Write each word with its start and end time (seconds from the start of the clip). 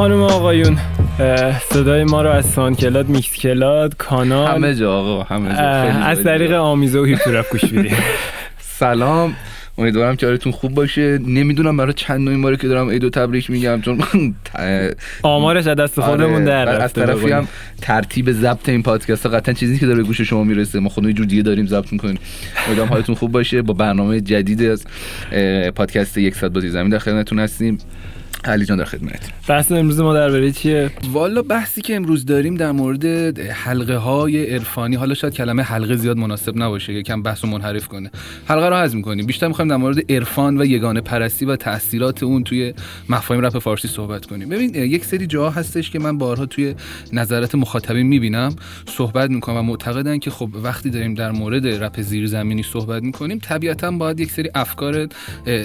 خانم 0.00 0.22
آقایون 0.22 0.78
صدای 1.72 2.04
ما 2.04 2.22
رو 2.22 2.30
از 2.30 2.46
SoundCloud 2.46 3.08
Mixcloud 3.08 3.96
کانال 3.96 4.54
همه 4.54 4.74
جا 4.74 4.92
آقا 4.92 5.22
همه 5.22 5.48
جا. 5.48 5.60
از 5.60 6.22
طریق 6.22 6.52
آمیزه 6.52 6.98
و 6.98 7.04
هیپتورپ 7.04 7.50
گوش 7.50 7.64
میدین 7.64 7.96
سلام 8.80 9.34
امیدوارم 9.78 10.16
که 10.16 10.26
حالتون 10.26 10.52
خوب 10.52 10.74
باشه. 10.74 11.18
نمی‌دونم 11.26 11.76
برای 11.76 11.92
چندمین 11.92 12.42
باره 12.42 12.56
که 12.56 12.68
دارم 12.68 12.90
عید 12.90 13.04
و 13.04 13.10
تبریک 13.10 13.50
میگم 13.50 13.80
چون 13.80 14.02
آمارش 15.22 15.66
از 15.66 15.76
دست 15.76 16.00
خودمون 16.00 16.34
آره، 16.34 16.44
در 16.44 16.68
از 16.68 16.92
طرفی 16.92 17.32
هم 17.32 17.48
ترتیب 17.80 18.32
ضبط 18.32 18.68
این 18.68 18.82
پادکست 18.82 19.26
قطعا 19.26 19.54
چیزی 19.54 19.78
که 19.78 19.86
داره 19.86 20.02
گوش 20.02 20.20
شما 20.20 20.44
می‌رسه. 20.44 20.80
ما 20.80 20.88
خودمون 20.88 21.14
جور 21.14 21.26
دیگه 21.26 21.42
داریم 21.42 21.66
ضبط 21.66 21.92
می‌کنیم. 21.92 22.18
امیدوارم 22.66 22.90
حالتون 22.90 23.14
خوب 23.14 23.32
باشه. 23.32 23.62
با 23.62 23.74
برنامه 23.74 24.20
جدید 24.20 24.62
از 24.62 24.84
پادکست 25.74 26.18
یک 26.18 26.34
ساعت 26.34 26.52
بازی 26.52 26.68
زمین 26.68 26.88
در 26.88 26.98
خدمتتون 26.98 27.38
هستیم. 27.38 27.78
علی 28.44 28.64
جان 28.64 28.78
در 28.78 28.84
خدمت. 28.84 29.32
بحث 29.48 29.72
امروز 29.72 30.00
ما 30.00 30.14
درباره 30.14 30.52
چیه؟ 30.52 30.90
والا 31.12 31.42
بحثی 31.42 31.80
که 31.80 31.96
امروز 31.96 32.24
داریم 32.24 32.54
در 32.54 32.72
مورد 32.72 33.04
حلقه 33.40 33.96
های 33.96 34.46
عرفانی. 34.54 34.96
حالا 34.96 35.14
شاید 35.14 35.34
کلمه 35.34 35.62
حلقه 35.62 35.96
زیاد 35.96 36.16
مناسب 36.16 36.56
نباشه 36.56 36.92
یکم 36.92 37.22
بحث 37.22 37.44
رو 37.44 37.50
منحرف 37.50 37.88
کنه. 37.88 38.10
حلقه 38.46 38.68
رو 38.68 38.76
حذف 38.76 38.94
می‌کنیم 38.94 39.26
بیشتر 39.26 39.48
می‌خوایم 39.48 39.68
در 39.68 39.76
مورد 39.76 40.12
عرفان 40.12 40.60
و 40.60 40.64
یگانه 40.64 41.00
پرستی 41.00 41.44
و 41.44 41.56
تاثیرات 41.56 42.22
اون 42.22 42.44
توی 42.44 42.74
مفاهیم 43.08 43.46
رپ 43.46 43.58
فارسی 43.58 43.88
صحبت 43.88 44.26
کنیم. 44.26 44.48
ببین 44.48 44.74
یک 44.74 45.04
سری 45.04 45.26
جاها 45.26 45.50
هستش 45.50 45.90
که 45.90 45.98
من 45.98 46.18
بارها 46.18 46.46
توی 46.46 46.74
نظرات 47.12 47.54
مخاطبین 47.54 48.06
می‌بینم 48.06 48.56
صحبت 48.86 49.30
می‌کنم 49.30 49.56
و 49.56 49.62
معتقدن 49.62 50.18
که 50.18 50.30
خب 50.30 50.48
وقتی 50.62 50.90
داریم 50.90 51.14
در 51.14 51.30
مورد 51.30 51.66
رپ 51.66 52.00
زیرزمینی 52.00 52.62
صحبت 52.62 53.02
می‌کنیم 53.02 53.38
طبیعتا 53.38 53.90
باید 53.90 54.20
یک 54.20 54.30
سری 54.30 54.50
افکار 54.54 55.08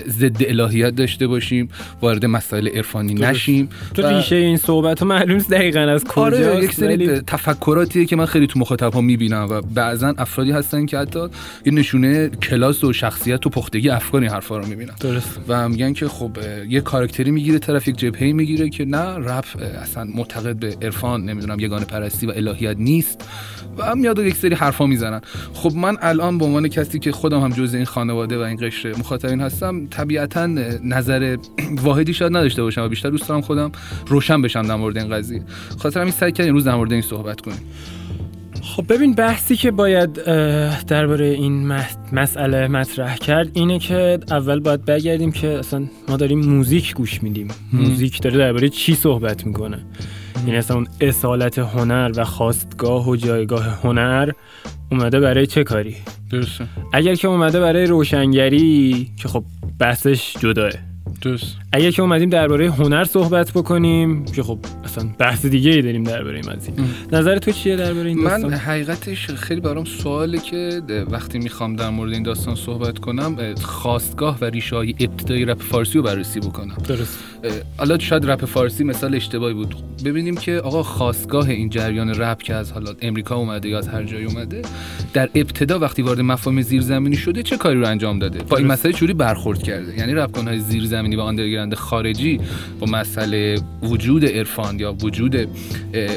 ضد 0.07 0.43
الهیات 0.43 0.95
داشته 0.95 1.27
باشیم 1.27 1.69
وارد 2.01 2.25
مسائل 2.25 2.64
مسائل 2.65 2.77
عرفانی 2.77 3.13
نشیم 3.13 3.69
تو 3.93 4.07
ریشه 4.07 4.35
این 4.35 4.57
صحبت 4.57 5.03
معلوم 5.03 5.37
دقیقا 5.37 5.79
از 5.79 6.05
آره، 6.15 6.37
کجا 6.37 6.59
یک 6.59 6.73
سری 6.73 7.19
تفکراتیه 7.19 8.05
که 8.05 8.15
من 8.15 8.25
خیلی 8.25 8.47
تو 8.47 8.59
مخاطب 8.59 8.93
ها 8.93 9.01
می‌بینم 9.01 9.47
و 9.49 9.61
بعضا 9.61 10.13
افرادی 10.17 10.51
هستن 10.51 10.85
که 10.85 10.97
حتی 10.97 11.27
یه 11.65 11.73
نشونه 11.73 12.29
کلاس 12.29 12.83
و 12.83 12.93
شخصیت 12.93 13.47
و 13.47 13.49
پختگی 13.49 13.89
افکار 13.89 14.21
این 14.21 14.31
حرفا 14.31 14.57
رو 14.57 14.65
می‌بینن. 14.65 14.93
درست. 14.99 15.39
و 15.47 15.69
میگن 15.69 15.93
که 15.93 16.07
خب 16.07 16.31
یه 16.69 16.81
کاراکتری 16.81 17.31
می‌گیره 17.31 17.59
طرف 17.59 17.87
یک 17.87 17.97
جبهه 17.97 18.31
می‌گیره 18.31 18.69
که 18.69 18.85
نه 18.85 19.17
رپ 19.17 19.45
اصلا 19.81 20.03
معتقد 20.03 20.55
به 20.55 20.75
عرفان 20.81 21.25
نمی‌دونم 21.25 21.59
یگانه 21.59 21.85
پرستی 21.85 22.27
و 22.27 22.31
الهیات 22.35 22.77
نیست 22.79 23.29
و 23.77 23.95
میاد 23.95 24.19
یک 24.19 24.35
سری 24.35 24.55
حرفا 24.55 24.85
می‌زنن. 24.85 25.21
خب 25.53 25.75
من 25.75 25.97
الان 26.01 26.37
به 26.37 26.45
عنوان 26.45 26.67
کسی 26.67 26.99
که 26.99 27.11
خودم 27.11 27.39
هم 27.39 27.49
جزء 27.49 27.77
این 27.77 27.85
خانواده 27.85 28.37
و 28.37 28.41
این 28.41 28.57
قشر 28.61 28.89
مخاطبین 28.89 29.41
هستم 29.41 29.87
طبیعتا 29.87 30.45
نظر 30.83 31.37
واحدی 31.83 32.13
شاید 32.13 32.37
نداشته 32.37 32.54
باشم 32.63 32.81
و 32.81 32.87
بیشتر 32.87 33.09
دوست 33.09 33.29
دارم 33.29 33.41
خودم 33.41 33.71
روشن 34.07 34.41
بشم 34.41 34.61
در 34.61 34.75
مورد 34.75 34.97
این 34.97 35.09
قضیه. 35.09 35.43
خاطر 35.77 35.99
همین 35.99 36.11
سعی 36.11 36.31
کردیم 36.31 36.53
روز 36.53 36.63
در 36.63 36.75
مورد 36.75 36.91
این 36.91 37.01
صحبت 37.01 37.41
کنیم. 37.41 37.59
خب 38.61 38.93
ببین 38.93 39.15
بحثی 39.15 39.55
که 39.55 39.71
باید 39.71 40.13
درباره 40.87 41.25
این 41.25 41.67
مسئله 42.13 42.67
مطرح 42.67 43.15
کرد 43.15 43.49
اینه 43.53 43.79
که 43.79 44.19
اول 44.29 44.59
باید 44.59 44.85
بگردیم 44.85 45.31
که 45.31 45.47
اصلا 45.47 45.85
ما 46.09 46.17
داریم 46.17 46.39
موزیک 46.39 46.95
گوش 46.95 47.23
میدیم. 47.23 47.47
موزیک 47.73 48.21
داره 48.21 48.37
درباره 48.37 48.69
چی 48.69 48.95
صحبت 48.95 49.47
می‌کنه؟ 49.47 49.85
این 50.45 50.55
اصلا 50.55 50.77
اون 50.77 50.87
اصالت 51.01 51.59
هنر 51.59 52.11
و 52.15 52.23
خواستگاه 52.23 53.09
و 53.09 53.15
جایگاه 53.15 53.65
هنر 53.83 54.31
اومده 54.91 55.19
برای 55.19 55.47
چه 55.47 55.63
کاری؟ 55.63 55.95
درسته. 56.31 56.67
اگر 56.93 57.15
که 57.15 57.27
اومده 57.27 57.59
برای 57.59 57.85
روشنگری 57.85 59.11
که 59.21 59.27
خب 59.27 59.43
بحثش 59.79 60.37
جداه. 60.39 60.71
درست 61.21 61.57
اگر 61.73 61.91
که 61.91 62.01
اومدیم 62.01 62.29
درباره 62.29 62.71
هنر 62.71 63.03
صحبت 63.03 63.51
بکنیم 63.51 64.25
که 64.25 64.43
خب 64.43 64.59
اصلا 64.97 65.09
بحث 65.17 65.45
دیگه 65.45 65.71
ای 65.71 65.81
داریم 65.81 66.03
درباره 66.03 66.35
این 66.35 66.51
قضیه 66.51 66.73
نظر 67.11 67.37
تو 67.37 67.51
چیه 67.51 67.75
درباره 67.75 68.09
این 68.09 68.23
داستان؟ 68.23 68.51
من 68.51 68.57
حقیقتش 68.57 69.27
خیلی 69.27 69.61
برام 69.61 69.85
سواله 69.85 70.37
که 70.37 70.81
وقتی 71.09 71.39
می‌خوام 71.39 71.75
در 71.75 71.89
مورد 71.89 72.13
این 72.13 72.23
داستان 72.23 72.55
صحبت 72.55 72.99
کنم 72.99 73.55
خواستگاه 73.55 74.37
و 74.41 74.45
ریشه 74.45 74.75
های 74.75 74.95
ابتدایی 74.99 75.45
رپ 75.45 75.61
فارسی 75.61 75.97
رو 75.97 76.03
بررسی 76.03 76.39
بکنم. 76.39 76.77
درست. 76.87 77.19
حالا 77.77 77.99
شاید 77.99 78.25
رپ 78.25 78.45
فارسی 78.45 78.83
مثال 78.83 79.15
اشتباهی 79.15 79.53
بود. 79.53 79.75
ببینیم 80.05 80.35
که 80.35 80.51
آقا 80.51 80.83
خاستگاه 80.83 81.49
این 81.49 81.69
جریان 81.69 82.09
رپ 82.09 82.41
که 82.41 82.53
از 82.53 82.71
حالا 82.71 82.93
امریکا 83.01 83.35
اومده 83.35 83.69
یا 83.69 83.77
از 83.77 83.87
هر 83.87 84.03
جایی 84.03 84.25
اومده 84.25 84.61
در 85.13 85.29
ابتدا 85.35 85.79
وقتی 85.79 86.01
وارد 86.01 86.21
مفاهیم 86.21 86.61
زیرزمینی 86.61 87.15
شده 87.15 87.43
چه 87.43 87.57
کاری 87.57 87.79
رو 87.79 87.87
انجام 87.87 88.19
داده؟ 88.19 88.43
با 88.43 88.57
این 88.57 88.67
مسئله 88.67 88.93
چجوری 88.93 89.13
برخورد 89.13 89.63
کرده؟ 89.63 89.97
یعنی 89.97 90.13
رپ 90.13 90.47
های 90.47 90.59
زیرزمینی 90.59 91.15
و 91.15 91.21
underground 91.21 91.73
خارجی 91.73 92.39
با 92.79 92.87
مسئله 92.87 93.55
وجود 93.83 94.25
عرفان 94.25 94.77
یا 94.85 94.93
وجود 94.93 95.35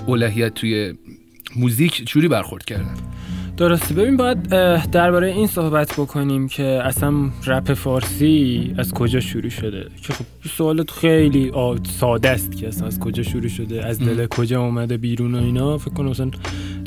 الهیت 0.09 0.55
توی 0.55 0.95
موزیک 1.57 2.05
چجوری 2.05 2.29
برخورد 2.29 2.65
کردن؟ 2.65 2.95
درسته. 3.57 3.95
ببین 3.95 4.17
باید 4.17 4.43
درباره 4.91 5.27
این 5.27 5.47
صحبت 5.47 5.93
بکنیم 5.93 6.49
که 6.49 6.65
اصلا 6.65 7.13
رپ 7.47 7.75
فارسی 7.75 8.75
از 8.79 8.93
کجا 8.93 9.21
شروع 9.21 9.49
شده؟ 9.49 9.87
که 10.03 10.13
خب 10.13 10.25
سوالت 10.57 10.91
خیلی 10.91 11.53
ساده 12.01 12.29
است 12.29 12.57
که 12.57 12.69
اصلا 12.69 12.87
از 12.87 12.99
کجا 12.99 13.23
شروع 13.23 13.49
شده 13.49 13.87
از 13.87 13.99
دل 13.99 14.27
کجا 14.27 14.63
اومده 14.63 14.97
بیرون 14.97 15.35
و 15.35 15.39
اینا. 15.39 15.79
فکر 15.79 15.95
کنم 15.95 16.09
اصلا 16.09 16.31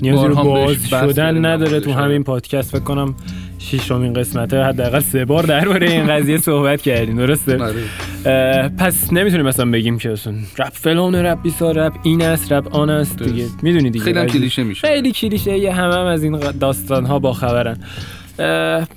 نیازی 0.01 0.27
رو 0.27 0.35
باز 0.35 0.89
شدن 0.89 1.45
نداره 1.45 1.79
تو 1.79 1.91
همین 1.91 2.23
پادکست. 2.23 2.71
فکر 2.71 2.83
کنم 2.83 3.15
ششمین 3.61 4.13
قسمت 4.13 4.53
حداقل 4.53 4.99
سه 4.99 5.25
بار 5.25 5.43
درباره 5.43 5.91
این 5.91 6.07
قضیه 6.07 6.37
صحبت 6.37 6.81
کردیم 6.81 7.17
درسته؟ 7.17 7.57
آره. 7.63 8.69
پس 8.69 9.13
نمی‌تونیم 9.13 9.45
مثلا 9.45 9.71
بگیم 9.71 9.97
که 9.97 10.11
اصلا 10.11 10.33
رپ 10.59 10.73
فلان 10.73 11.15
رپ 11.15 11.41
بیسا 11.41 11.71
رپ 11.71 11.93
این 12.03 12.21
است 12.21 12.51
رپ 12.51 12.75
آن 12.75 12.89
است 12.89 13.23
دیگه. 13.23 13.45
می‌دونی 13.61 13.89
دیگه. 13.89 14.05
خیلی 14.05 14.25
کلیشه 14.25 14.63
میشه. 14.63 14.87
خیلی 14.87 15.11
کلیشه 15.11 15.71
همه 15.71 15.95
هم 15.95 16.05
از 16.05 16.23
این 16.23 16.39
داستان 16.59 17.05
ها 17.05 17.19
با 17.19 17.33
خبرن 17.33 17.77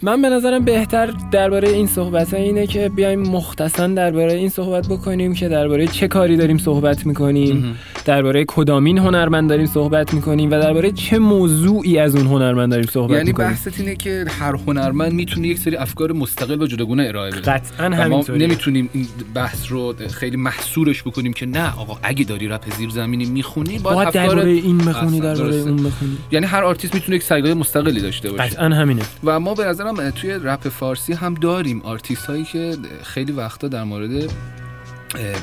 من 0.03 0.22
به 0.22 0.28
نظرم 0.28 0.65
بهتر 0.65 1.10
درباره 1.31 1.69
این 1.69 1.87
صحبت 1.87 2.34
اینه 2.34 2.66
که 2.66 2.88
بیایم 2.88 3.21
مختصا 3.21 3.87
درباره 3.87 4.32
این 4.32 4.49
صحبت 4.49 4.88
بکنیم 4.88 5.34
که 5.34 5.49
درباره 5.49 5.87
چه 5.87 6.09
کاری 6.09 6.37
داریم 6.37 6.59
صحبت 6.59 7.06
می‌کنیم. 7.06 7.78
درباره 8.05 8.44
کدامین 8.49 8.99
هنرمند 8.99 9.49
داریم 9.49 9.66
صحبت 9.66 10.15
می‌کنیم 10.15 10.50
و 10.50 10.60
درباره 10.60 10.93
چه 10.93 11.19
موضوعی 11.19 11.99
از 11.99 12.16
اون 12.16 12.27
هنرمند 12.27 12.71
داریم 12.71 12.87
صحبت 12.87 13.10
یعنی 13.10 13.25
می‌کنیم. 13.25 13.49
یعنی 13.49 13.56
بحثت 13.56 13.81
اینه 13.81 13.97
که 13.97 14.25
هر 14.28 14.56
هنرمند 14.66 15.12
می‌تونه 15.12 15.49
یک 15.49 15.59
سری 15.59 15.76
افکار 15.76 16.12
مستقل 16.12 16.62
و 16.62 16.66
جداگونه 16.66 17.05
ارائه 17.09 17.31
بده. 17.31 17.41
قطعا 17.41 17.87
همینطوری 17.87 18.38
ما 18.38 18.44
نمی‌تونیم 18.44 18.88
این 18.93 19.06
بحث 19.34 19.72
رو 19.72 19.94
خیلی 20.11 20.37
محصورش 20.37 21.03
بکنیم 21.03 21.32
که 21.32 21.47
نه 21.47 21.78
آقا 21.78 21.99
اگه 22.03 22.25
داری 22.25 22.49
رپ 22.49 22.71
زیر 22.78 22.91
زمینی 22.91 23.25
می‌خونی 23.25 23.78
باید, 23.78 23.97
باید 23.97 24.11
درباره 24.11 24.50
این 24.50 24.78
بخونی 24.78 25.21
درباره 25.21 25.55
اون 25.55 25.76
بخونی. 25.76 26.19
یعنی 26.32 26.47
هر 26.47 26.65
آرتیست 26.65 26.94
می‌تونه 26.94 27.16
یک 27.16 27.22
سلیقه 27.22 27.55
مستقلی 27.55 28.00
داشته 28.00 28.31
باشه. 28.31 28.43
قطعا 28.43 28.69
همینه. 28.69 29.03
و 29.25 29.34
ما 29.39 29.55
به 29.55 29.65
نظرم 29.65 30.11
توی 30.11 30.31
رپ 30.31 30.69
فارسی 30.69 31.12
هم 31.12 31.34
داریم 31.34 31.83
آرتیست 31.83 32.27
هایی 32.27 32.45
که 32.45 32.77
خیلی 33.03 33.33
وقتا 33.33 33.69
در 33.69 33.84
مورد 33.84 34.33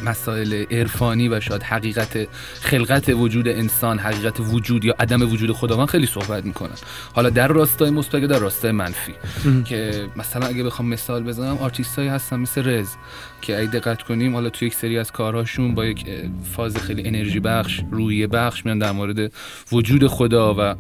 مسائل 0.06 0.66
عرفانی 0.72 1.29
و 1.29 1.40
شاید 1.40 1.63
حقیقت 1.63 2.28
خلقت 2.53 3.09
وجود 3.09 3.47
انسان 3.47 4.00
حقیقت 4.00 4.40
وجود 4.40 4.85
یا 4.85 4.96
عدم 5.00 5.22
وجود 5.22 5.51
خداوند 5.51 5.88
خیلی 5.88 6.06
صحبت 6.06 6.46
می‌کنن. 6.46 6.75
حالا 7.13 7.30
در 7.30 7.47
راستای 7.47 7.90
مثبت 7.90 8.24
در 8.24 8.40
راستای 8.40 8.72
منفی. 8.72 9.13
که 9.66 10.07
مثلا 10.16 10.47
اگه 10.47 10.63
بخوام 10.63 10.88
مثال 10.88 11.24
بزنم 11.24 11.57
آرتیستایی 11.57 12.07
هستن 12.07 12.40
مثل 12.40 12.63
رز. 12.63 12.90
که 13.41 13.59
اگه 13.59 13.72
دقت 13.72 14.02
کنیم 14.02 14.34
حالا 14.34 14.50
توی 14.50 14.68
یک 14.68 14.74
سری 14.74 14.97
از 14.97 15.12
کارهاشون 15.12 15.75
با 15.75 15.85
یک 15.85 16.06
فاز 16.44 16.78
خیلی 16.78 17.07
انرژی 17.07 17.40
بخش 17.40 17.81
روی 17.91 18.28
بخش 18.28 18.66
میان 18.66 18.79
در 18.79 18.91
مورد 18.91 19.31
وجود 19.72 20.07
خدا 20.07 20.56
و 20.57 20.75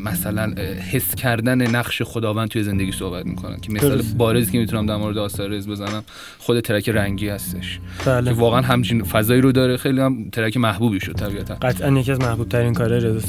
مثلا 0.00 0.54
حس 0.92 1.14
کردن 1.14 1.76
نقش 1.76 2.02
خداوند 2.02 2.48
توی 2.48 2.62
زندگی 2.62 2.92
صحبت 2.92 3.26
می‌کنن. 3.26 3.56
که 3.60 3.72
مثال 3.72 4.02
بارزی 4.18 4.52
که 4.52 4.58
می‌تونم 4.58 4.86
در 4.86 4.96
مورد 4.96 5.18
آثار 5.18 5.48
رز 5.48 5.68
بزنم 5.68 6.04
خود 6.38 6.60
ترک 6.60 6.88
رنگی 6.88 7.28
هستش. 7.28 7.80
بله. 8.06 8.30
که 8.30 8.40
واقعا 8.40 8.60
همچین 8.60 9.02
فضایی 9.02 9.40
رو 9.40 9.52
داره. 9.52 9.76
خیلی 9.76 10.00
هم 10.00 10.30
ترک 10.30 10.56
محبوبی 10.56 11.00
شد 11.00 11.12
طبیعتا. 11.12 11.54
قطعا 11.54 11.98
یکی 11.98 12.12
از 12.12 12.20
محبوب 12.20 12.48
ترین 12.48 12.74
کارهای 12.74 13.00
رز 13.00 13.24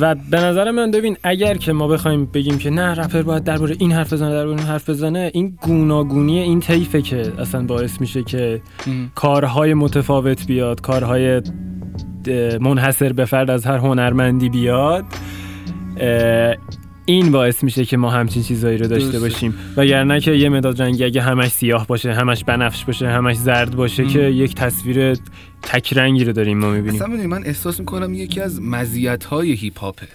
و 0.00 0.14
به 0.14 0.40
نظر 0.40 0.70
من 0.70 0.90
ببین 0.90 1.16
اگر 1.22 1.56
که 1.56 1.72
ما 1.72 1.88
بخوایم 1.88 2.24
بگیم 2.24 2.58
که 2.58 2.70
نه 2.70 2.94
رپر 2.94 3.22
باید 3.22 3.44
درباره 3.44 3.76
این 3.78 3.92
حرف 3.92 4.12
بزنه 4.12 4.30
درباره 4.30 4.58
این 4.58 4.68
حرف 4.68 4.90
بزنه 4.90 5.30
این 5.34 5.58
گوناگونی 5.62 6.38
این 6.38 6.60
طیفه 6.60 7.02
که 7.02 7.32
اصلا 7.38 7.62
باعث 7.62 7.99
میشه 8.00 8.22
که 8.22 8.62
کارهای 9.14 9.74
متفاوت 9.74 10.46
بیاد 10.46 10.80
کارهای 10.80 11.42
منحصر 12.60 13.12
به 13.12 13.24
فرد 13.24 13.50
از 13.50 13.66
هر 13.66 13.76
هنرمندی 13.76 14.48
بیاد 14.48 15.04
این 17.04 17.30
باعث 17.30 17.64
میشه 17.64 17.84
که 17.84 17.96
ما 17.96 18.10
همچین 18.10 18.42
چیزایی 18.42 18.78
رو 18.78 18.86
داشته 18.86 19.20
باشیم. 19.20 19.54
وگرنه 19.76 20.20
که 20.20 20.32
یه 20.32 20.48
مداد 20.48 20.82
رنگی 20.82 21.04
اگه 21.04 21.22
همش 21.22 21.48
سیاه 21.48 21.86
باشه 21.86 22.14
همش 22.14 22.44
بنفش 22.44 22.84
باشه 22.84 23.08
همش 23.08 23.36
زرد 23.36 23.76
باشه 23.76 24.04
که 24.06 24.20
یک 24.20 24.54
تصویر 24.54 25.16
تک 25.62 25.92
رنگی 25.92 26.24
رو 26.24 26.32
داریم 26.32 26.58
ما 26.58 26.70
می‌بینیم. 26.70 27.02
اصلا 27.02 27.16
من 27.26 27.46
احساس 27.46 27.80
می‌کنم 27.80 28.14
یکی 28.14 28.40
از 28.40 28.62
مزیت 28.62 29.24
های 29.24 29.52
هیپ 29.52 29.78
هاپه 29.78 30.06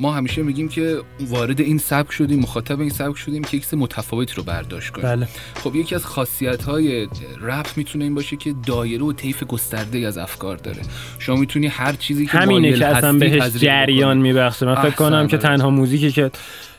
ما 0.00 0.12
همیشه 0.12 0.42
میگیم 0.42 0.68
که 0.68 1.00
وارد 1.20 1.60
این 1.60 1.78
سبک 1.78 2.12
شدیم 2.12 2.40
مخاطب 2.40 2.80
این 2.80 2.90
سبک 2.90 3.16
شدیم 3.16 3.44
که 3.44 3.56
یک 3.56 3.74
متفاوتی 3.74 4.34
رو 4.34 4.42
برداشت 4.42 4.90
کنیم 4.90 5.06
بله 5.06 5.28
خب 5.54 5.76
یکی 5.76 5.94
از 5.94 6.06
خاصیت 6.06 6.62
های 6.62 7.08
رپ 7.40 7.66
می‌تونه 7.76 8.04
این 8.04 8.14
باشه 8.14 8.36
که 8.36 8.54
دایره 8.66 9.04
و 9.04 9.12
طیف 9.12 9.44
گسترده 9.44 9.98
از 9.98 10.18
افکار 10.18 10.56
داره 10.56 10.82
شما 11.18 11.36
می‌تونی 11.36 11.66
هر 11.66 11.92
چیزی 11.92 12.26
که 12.26 12.32
همینه 12.32 12.72
که 12.72 12.86
اصلا 12.86 13.12
بهش 13.12 13.42
جریان. 13.42 14.18
میبخشه 14.18 14.66
من 14.66 14.74
فکر 14.74 14.90
کنم 14.90 15.26
که. 15.26 15.38
تنها 15.38 15.70
موزیکی 15.70 16.12
که 16.12 16.30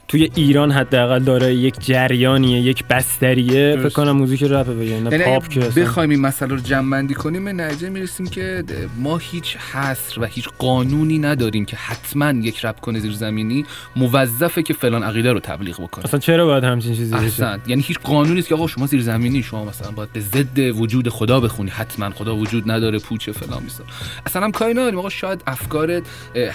توی 0.10 0.32
ایران 0.36 0.72
حداقل 0.72 1.20
داره 1.20 1.56
یک 1.56 1.76
جریانیه 1.80 2.62
یک 2.62 2.84
بستریه. 2.84 3.72
فکر 3.72 3.82
درست. 3.82 3.96
کنم 3.96 4.12
موزیک 4.12 4.44
رپ 4.44 4.68
بگه 4.68 5.00
نه 5.00 5.12
یعنی 5.12 5.24
پاپ 5.24 5.48
که 5.48 5.60
بخوایم 5.60 6.10
این 6.10 6.22
مسئله 6.22 6.50
رو 6.50 6.60
جمع 6.60 6.92
بندی 6.92 7.14
کنیم 7.14 7.46
به 7.46 7.54
نتیجه 7.54 7.90
می‌رسیم 7.90 8.28
که 8.28 8.64
ما 8.98 9.18
هیچ 9.18 9.58
حصر 9.58 10.22
و 10.22 10.26
هیچ 10.26 10.50
قانونی 10.58 11.20
نداریم 11.20 11.66
که 11.66 11.78
حتما 11.78 12.30
یک 12.30 12.66
رپ 12.66 12.80
کنه 12.80 13.00
زیرزمینی 13.00 13.66
موظفه 13.96 14.64
که 14.64 14.74
فلان 14.74 15.04
عقیده 15.04 15.34
رو 15.34 15.40
تبلیغ 15.40 15.82
بکنه. 15.82 16.06
اصلا 16.06 16.20
چرا 16.20 16.46
باید 16.46 16.64
همچین 16.64 16.96
چیزی 16.96 17.16
بشه؟ 17.16 17.60
یعنی 17.68 17.82
هیچ 17.82 18.00
قانونی 18.00 18.36
نیست 18.36 18.48
که 18.48 18.56
آقا 18.56 18.68
شما 18.68 18.86
زیر 18.86 19.02
زمینی 19.02 19.44
شما 19.44 19.66
مثلا 19.66 19.92
باید 19.92 20.14
به 20.14 20.20
ضد 20.20 20.60
وجود 20.60 21.10
خدا 21.10 21.40
بخونی. 21.40 21.70
حتما 21.70 22.10
خدا 22.10 22.36
وجود 22.36 22.72
نداره 22.72 23.00
پوچه 23.00 23.32
فلان 23.32 23.64
بیسار 23.64 23.86
اصلا 24.26 24.44
هم 24.44 24.52
کاری 24.52 24.74
نداریم. 24.74 25.00
آقا 25.00 25.10
شاید 25.10 25.44
افکار 25.48 26.02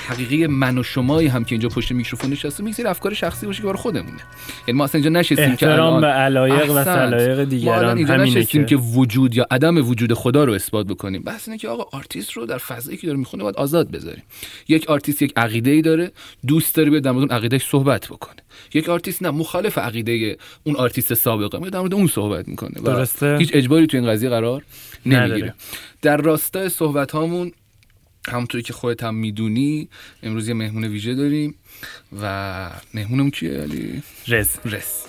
حقیقی 0.09 0.47
من 0.47 0.79
و 0.79 0.83
شمایی 0.83 1.29
هم 1.29 1.45
که 1.45 1.55
اینجا 1.55 1.69
پشت 1.69 1.93
میکروفون 1.93 2.31
نشستیم 2.31 2.67
یک 2.67 2.75
سری 2.75 2.87
افکار 2.87 3.15
شخصی 3.15 3.44
باشه 3.47 3.61
که 3.61 3.67
برای 3.67 3.79
خودمونه. 3.79 4.21
یعنی 4.69 4.79
ما 4.79 4.85
اصلا 4.85 4.99
اینجا 4.99 5.21
نشستیم 5.21 5.57
که 5.57 5.71
الان 5.71 6.01
به 6.01 6.07
علایق 6.07 6.71
و. 6.71 6.85
سلایق 6.85 7.45
دیگران 7.45 7.97
اینجا 7.97 8.17
نشستیم 8.17 8.65
که 8.65 8.77
که. 8.77 8.83
وجود 8.83 9.35
یا 9.35 9.47
عدم 9.51 9.89
وجود 9.89 10.13
خدا 10.13 10.45
رو 10.45 10.53
اثبات 10.53 10.87
بکنیم. 10.87 11.23
بحث 11.23 11.49
اینه 11.49 11.59
که 11.59 11.69
آقا 11.69 11.99
آرتیست 11.99 12.33
رو 12.33 12.47
در 12.47 12.59
فضایی 12.59 12.97
که 12.99 13.07
داره 13.07 13.19
می‌خونه 13.19 13.43
باید 13.43 13.57
آزاد 13.57 13.91
بذاریم. 13.91 14.23
یک 14.69 14.91
آرتیست 14.91 15.23
یک 15.23 15.33
عقیده 15.37 15.71
ای 15.71 15.83
داره 15.83 16.11
دوست 16.47 16.75
داره 16.75 16.91
بیاد 16.91 17.03
در 17.03 17.11
مورد 17.11 17.23
اون 17.23 17.39
عقیده 17.39 17.59
صحبت 17.59 18.07
بکنه. 18.07 18.37
یک 18.75 18.89
آرتیست 18.89 19.23
نه 19.23 19.31
مخالف 19.31 19.79
عقیده 19.79 20.37
اون 20.65 20.77
آرتیست 20.77 21.15
سابقه. 21.15 21.59
میاد 21.59 21.73
در 21.73 21.79
مورد 21.79 21.95
اون 21.95 22.07
صحبت 22.07 22.49
می‌کنه. 22.49 22.81
درسته. 22.85 23.37
هیچ 23.39 23.51
اجباری 23.55 23.87
تو 23.87 23.97
این 23.97 24.07
قضیه 24.07 24.29
قرار. 24.29 24.63
نمی‌گیره. 25.07 25.55
در 26.03 26.17
راستای 26.17 26.69
صحبت 26.69 27.13
هامون 27.13 27.53
همونطوری 28.29 28.63
که 28.63 28.73
خودت 28.73 29.03
هم 29.03 29.15
می‌دونی 29.15 29.89
امروز 30.23 30.49
یه 30.49 30.55
مهمون 30.55 30.85
ویژه 30.85 31.15
داریم 31.15 31.55
و 32.23 32.71
مهمونم 32.95 33.31
کیه 33.31 33.51
علی؟ 33.51 34.03
رز. 34.29 34.49
رس 34.65 35.05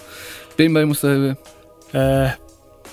بریم 0.57 0.73
برای 0.73 0.85
مصاحبه. 0.85 1.37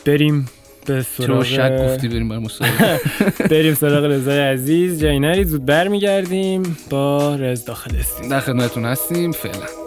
بریم 0.05 0.49
به 0.87 1.03
سراغ 1.03 1.45
شک 1.45 1.79
گفتی 1.79 2.09
بریم 2.09 2.29
برای 2.29 2.43
مصاحبه؟ 2.43 3.01
بریم 3.51 3.75
سراغ 3.75 4.05
رضای 4.05 4.41
عزیز. 4.41 5.01
جایی 5.01 5.21
نرید 5.21 5.47
زود 5.47 5.67
برمیگردیم 5.67 6.77
با 6.91 7.37
رز 7.37 7.65
داخل 7.65 7.97
استیم 7.97 8.29
در 8.29 8.41
خدمتتون 8.41 8.85
هستیم. 8.85 9.33
فعلا. 9.33 9.82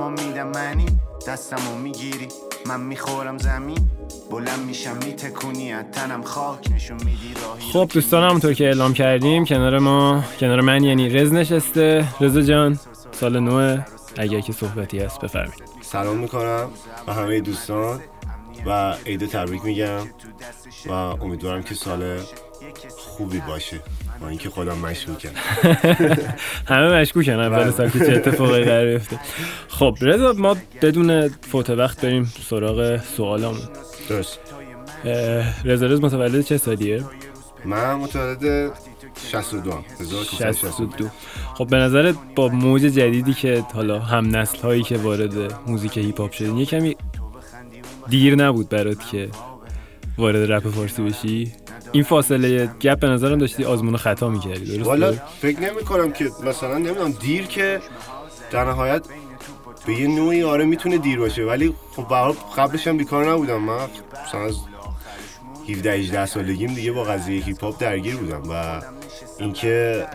ها 0.00 0.08
میدم 0.08 0.48
منی 0.48 0.86
دستمو 1.28 1.78
می‌گیری. 1.78 2.28
من 2.66 2.80
می‌خورم 2.80 3.38
زمین 3.38 3.90
بلند 4.30 4.66
میشم 4.66 4.96
میتکونی. 4.96 5.72
از 5.72 5.84
تنم 5.92 6.22
خاک 6.22 6.72
نشون 6.74 6.96
میدی 6.96 7.34
راهی 7.42 7.72
خب 7.72 7.90
دوستان 7.94 8.28
همونطور 8.28 8.54
که 8.54 8.64
اعلام 8.64 8.94
کردیم 8.94 9.44
کنار 9.44 9.78
ما 9.78 10.24
کنار 10.40 10.60
من 10.60 10.84
یعنی 10.84 11.08
رز 11.08 11.32
نشسته. 11.32 12.08
رضا 12.20 12.40
جان 12.42 12.78
سال 13.12 13.40
نوه. 13.40 13.84
اگر 14.18 14.40
که 14.40 14.52
صحبتی 14.52 14.98
هست 14.98 15.20
بفرمایید. 15.20 15.62
سلام 15.82 16.16
می‌کنم 16.16 16.68
به 17.06 17.14
همه 17.14 17.40
دوستان 17.40 18.00
و 18.66 18.94
عید 19.06 19.26
تبریک 19.26 19.64
میگم 19.64 20.00
و 20.86 20.92
امیدوارم 20.92 21.62
که 21.62 21.74
سال 21.74 22.20
خوبی 22.98 23.40
باشه. 23.48 23.80
با 24.24 24.30
اینکه 24.30 24.50
خودم 24.50 24.78
مشکوکم. 24.78 25.28
همه 26.74 27.00
مشکوکن 27.00 27.32
اول. 27.32 27.70
سال 27.70 27.90
که 27.90 27.98
چه 27.98 28.12
اتفاقی 28.12 28.64
قرار 28.64 28.86
بیفته. 28.86 29.20
خب 29.68 29.96
رضا 30.00 30.32
ما 30.32 30.56
بدون 30.82 31.28
فوت 31.28 31.70
وقت 31.70 32.00
بریم 32.00 32.32
سراغ 32.50 33.00
سوالامون. 33.16 33.60
درست. 34.08 34.38
رضا 35.64 35.86
رز 35.86 36.00
متولد 36.00 36.40
چه 36.40 36.58
سالیه؟ 36.58 37.04
من 37.64 37.94
متولد 37.94 38.72
62 39.32 39.72
هم 39.72 39.84
1362 40.00 41.04
62 41.04 41.10
خب 41.54 41.66
به 41.66 41.76
نظرت 41.76 42.14
با 42.36 42.48
موج 42.48 42.82
جدیدی 42.82 43.34
که 43.34 43.64
حالا 43.74 43.98
هم 43.98 44.36
نسل 44.36 44.58
هایی 44.58 44.82
که 44.82 44.96
وارد 44.96 45.60
موزیک 45.66 45.98
هیپ 45.98 46.20
هاپ 46.20 46.32
شدین 46.32 46.56
یه 46.56 46.66
کمی 46.66 46.96
دیر 48.08 48.34
نبود 48.34 48.68
برات 48.68 49.06
که 49.10 49.28
وارد 50.18 50.52
رپ 50.52 50.68
فارسی 50.68 51.02
بشی؟ 51.02 51.52
این 51.94 52.02
فاصله 52.02 52.66
گپ 52.66 53.00
به 53.00 53.08
نظرم 53.08 53.38
داشتی 53.38 53.64
آزمون 53.64 53.96
خطا 53.96 54.28
می‌کردی 54.28 54.64
درسته؟ 54.64 54.84
والا 54.84 55.12
فکر 55.12 55.60
نمی 55.60 55.84
کنم 55.84 56.12
که 56.12 56.30
مثلا 56.44 56.78
نمی‌دونم 56.78 57.12
دیر 57.12 57.46
که 57.46 57.80
در 58.50 58.64
نهایت 58.64 59.02
به 59.86 59.94
یه 59.94 60.08
نوعی 60.08 60.42
آره 60.42 60.64
می‌تونه 60.64 60.98
دیر 60.98 61.18
باشه 61.18 61.42
ولی 61.42 61.74
خب 61.96 62.34
قبلش 62.56 62.88
هم 62.88 62.96
بیکار 62.96 63.30
نبودم 63.30 63.60
من 63.60 63.88
مثلا 64.26 64.40
از 64.40 64.56
17 65.68 65.92
18 65.92 66.26
سالگیم 66.26 66.74
دیگه 66.74 66.92
با 66.92 67.04
قضیه 67.04 67.44
هیپ 67.44 67.64
هاپ 67.64 67.80
درگیر 67.80 68.16
بودم 68.16 68.42
و 68.50 68.82
اینکه 69.38 70.06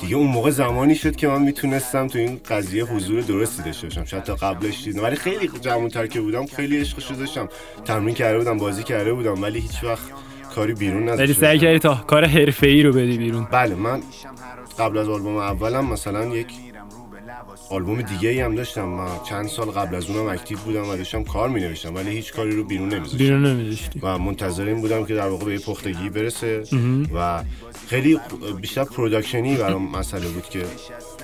دیگه 0.00 0.16
اون 0.16 0.26
موقع 0.26 0.50
زمانی 0.50 0.94
شد 0.94 1.16
که 1.16 1.28
من 1.28 1.42
می‌تونستم 1.42 2.06
تو 2.06 2.18
این 2.18 2.40
قضیه 2.50 2.84
حضور 2.84 3.20
درستی 3.20 3.62
داشته 3.62 3.86
باشم. 3.86 4.04
شاید 4.04 4.22
تا 4.22 4.34
قبلش 4.34 4.84
دیدم 4.84 5.02
ولی 5.02 5.16
خیلی 5.16 5.50
جوان‌تر 5.60 6.06
که 6.06 6.20
بودم 6.20 6.46
خیلی 6.46 6.80
عشقشو 6.80 7.14
داشتم. 7.14 7.48
تمرین 7.84 8.14
کرده 8.14 8.38
بودم 8.38 8.58
بازی 8.58 8.82
کرده 8.82 9.12
بودم 9.12 9.42
ولی 9.42 9.60
هیچ 9.60 9.84
وقت 9.84 10.04
کاری 10.54 10.74
بیرون 10.74 11.02
ولی 11.02 11.12
نداشتم 11.12 11.40
سعی 11.40 11.58
کردی 11.58 11.78
تا 11.78 11.94
کار 11.94 12.24
حرفه‌ای 12.24 12.82
رو 12.82 12.92
بدی 12.92 13.18
بیرون. 13.18 13.48
بله 13.50 13.74
من 13.74 14.02
قبل 14.78 14.98
از 14.98 15.08
آلبوم 15.08 15.36
اولم 15.36 15.86
مثلا 15.86 16.24
یک 16.24 16.46
آلبوم 17.70 18.02
دیگه 18.02 18.28
ای 18.28 18.40
هم 18.40 18.54
داشتم. 18.54 18.84
من 18.84 19.08
چند 19.28 19.48
سال 19.48 19.66
قبل 19.66 19.94
از 19.94 20.10
اونم 20.10 20.28
active 20.28 20.58
بودم 20.58 20.88
و 20.88 20.96
داشتم 20.96 21.24
کار 21.24 21.48
می 21.48 21.60
نوشتم 21.60 21.94
ولی 21.94 22.10
هیچ 22.10 22.32
کاری 22.32 22.56
رو 22.56 22.64
بیرون 22.64 22.88
نمیذاشتم. 22.88 23.18
بیرون 23.18 23.46
نمیذاشتی. 23.46 24.00
و 24.02 24.18
منتظر 24.18 24.66
این 24.66 24.80
بودم 24.80 25.04
که 25.04 25.14
در 25.14 25.28
واقع 25.28 25.44
به 25.44 25.52
یه 25.52 25.58
پختگی 25.58 26.10
برسه. 26.10 26.62
و 27.14 27.44
خیلی 27.88 28.20
بیشتر 28.60 28.84
production 28.84 29.49
ی 29.49 29.56
برام 29.56 29.90
مسئله 29.96 30.28
بود 30.28 30.44
که 30.44 30.64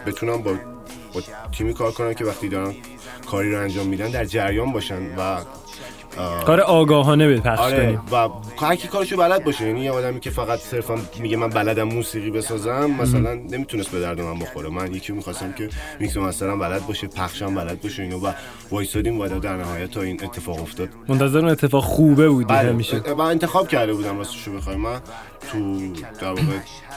بتونم 0.07 0.43
با, 0.43 0.55
با 1.15 1.23
تیمی 1.53 1.75
کار 1.75 1.93
کنم 1.93 2.15
که 2.15 2.25
وقتی 2.25 2.49
دارن 2.49 2.75
کاری 3.31 3.53
رو 3.53 3.61
انجام 3.61 3.87
میدن 3.87 4.11
در 4.11 4.25
جریان 4.25 4.73
باشن 4.73 5.17
و 5.19 5.39
کار 6.47 6.61
آگاهانه 6.61 7.27
به 7.29 7.41
پخش 7.41 7.59
آره 7.59 7.99
و 8.13 8.29
هر 8.61 8.77
کی 8.77 8.89
کارشو 8.89 9.17
بلد 9.17 9.45
باشه. 9.45 9.67
یعنی 9.67 9.81
یه 9.81 9.91
آدمی 9.91 10.21
که 10.21 10.31
فقط 10.31 10.59
صرفا 10.59 10.99
میگه 11.21 11.37
من 11.37 11.49
بلدم 11.49 11.83
موسیقی 11.83 12.31
بسازم 12.31 12.91
مثلا 12.91 13.35
نمی‌تونست 13.35 13.91
به 13.91 14.01
درد 14.01 14.21
من 14.21 14.39
بخوره. 14.39 14.69
من 14.69 14.95
یکی 14.95 15.13
می‌خواستم 15.13 15.53
که 15.53 15.69
میکس 16.01 16.17
مسترم 16.17 16.59
بلد 16.59 16.87
باشه 16.87 17.07
پخشم 17.07 17.55
بلد 17.55 17.81
باشه 17.81 18.03
اینو 18.03 18.19
و 18.19 18.33
وایسادیم 18.71 19.21
و 19.21 19.29
در 19.29 19.57
نهایت 19.57 19.91
تا 19.91 20.03
این 20.03 20.25
اتفاق 20.25 20.63
افتاد. 20.63 20.89
منتظر 21.09 21.39
اون 21.39 21.49
اتفاق 21.49 21.85
خوبه 21.85 22.29
بودی 22.29 22.55
بله 22.55 22.69
همیشه. 22.69 22.99
و 22.99 23.21
انتخاب 23.21 23.69
کرده 23.69 23.95
بودم 23.95 24.19
راستشو 24.19 24.53
بخوای 24.53 24.77
من 24.77 25.01
تو 25.53 25.93
در 26.21 26.29
واقع 26.29 26.43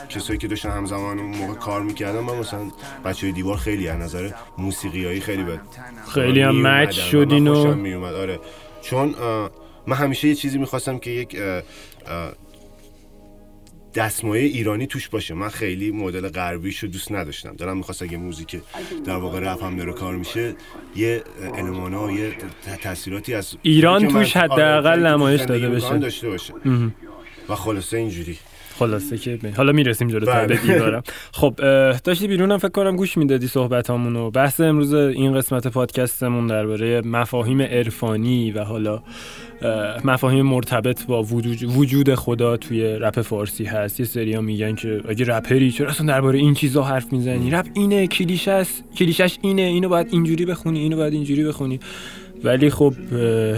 کسایی 0.09 0.39
که 0.39 0.47
داشتن 0.47 0.69
همزمان 0.69 1.19
اون 1.19 1.35
موقع 1.37 1.53
کار 1.53 1.81
می‌کردن 1.81 2.19
من 2.19 2.35
مثلا 2.35 2.59
بچه 3.05 3.31
دیوار 3.31 3.57
خیلی 3.57 3.87
از 3.87 3.99
نظر 3.99 4.29
موسیقیایی 4.57 5.19
خیلی 5.21 5.43
به 5.43 5.59
خیلی 6.13 6.41
هم 6.41 6.61
مچ 6.61 6.85
من 6.87 6.91
شدین 6.91 7.47
و- 7.47 8.05
آره. 8.05 8.39
چون 8.81 9.15
من 9.87 9.95
همیشه 9.95 10.27
یه 10.27 10.35
چیزی 10.35 10.57
می‌خواستم 10.57 10.99
که 10.99 11.09
یک 11.09 11.37
دستمایه 13.95 14.43
ایرانی 14.43 14.87
توش 14.87 15.09
باشه. 15.09 15.33
من 15.33 15.49
خیلی 15.49 15.91
مدل 15.91 16.29
غربیشو 16.29 16.87
دوست 16.87 17.11
نداشتم. 17.11 17.55
دارم 17.55 17.77
می‌خواست 17.77 18.01
اگه 18.01 18.17
موزیک 18.17 18.61
در 19.05 19.15
واقع 19.15 19.39
رپ 19.39 19.63
هم 19.63 19.75
داره 19.75 19.93
کار 19.93 20.15
میشه 20.15 20.55
یه 20.95 21.23
المانا 21.53 22.11
یه 22.11 22.35
تاثیراتی 22.83 23.33
از 23.33 23.55
ایران 23.61 24.07
توش 24.07 24.37
آره، 24.37 24.45
حداقل 24.45 24.95
تو 24.95 25.07
نمایش 25.07 25.41
داده 25.41 25.69
بشه. 25.69 25.97
داشته 25.97 26.29
باشه. 26.29 26.53
و 27.49 27.55
خلاصه 27.55 27.97
اینجوری. 27.97 28.37
خلاصه 28.79 29.17
که. 29.17 29.39
حالا 29.57 29.71
می‌رسیم 29.71 30.07
جلوتر 30.07 30.47
به 30.47 30.55
بله. 30.55 30.73
دیوارم 30.73 31.03
خب 31.31 31.53
داشتی 32.03 32.27
بیرونم 32.27 32.57
فکر 32.57 32.69
کنم 32.69 32.95
گوش 32.95 33.17
می‌دادی 33.17 33.47
صحبت 33.47 33.89
و 33.89 34.31
بحث 34.31 34.61
امروز 34.61 34.93
این 34.93 35.33
قسمت 35.33 35.67
پادکستمون 35.67 36.47
درباره 36.47 37.01
مفاهیم 37.01 37.61
عرفانی 37.61 38.51
و 38.51 38.63
حالا 38.63 39.03
اه، 39.61 40.07
مفاهیم 40.07 40.45
مرتبط 40.45 41.05
با 41.05 41.23
وجود, 41.23 41.63
وجود 41.63 42.15
خدا 42.15 42.57
توی 42.57 42.81
رپ 42.83 43.21
فارسی 43.21 43.65
هست 43.65 43.99
یه 43.99 44.05
سریا 44.05 44.41
میگن 44.41 44.75
که 44.75 45.01
اگه 45.09 45.25
رپری 45.25 45.71
چرا 45.71 45.89
اصلا 45.89 46.07
درباره 46.07 46.39
این 46.39 46.53
چیزا 46.53 46.83
حرف 46.83 47.13
می‌زنی 47.13 47.51
رپ 47.51 47.65
اینه 47.73 48.07
کلیشه 48.07 48.51
است 48.51 48.83
کلیشش 48.97 49.37
اینه 49.41 49.61
اینو 49.61 49.89
باید 49.89 50.07
اینجوری 50.11 50.45
بخونی 50.45 50.79
اینو 50.79 50.97
باید 50.97 51.13
اینجوری 51.13 51.43
بخونی 51.43 51.79
ولی 52.43 52.69
خب 52.69 52.93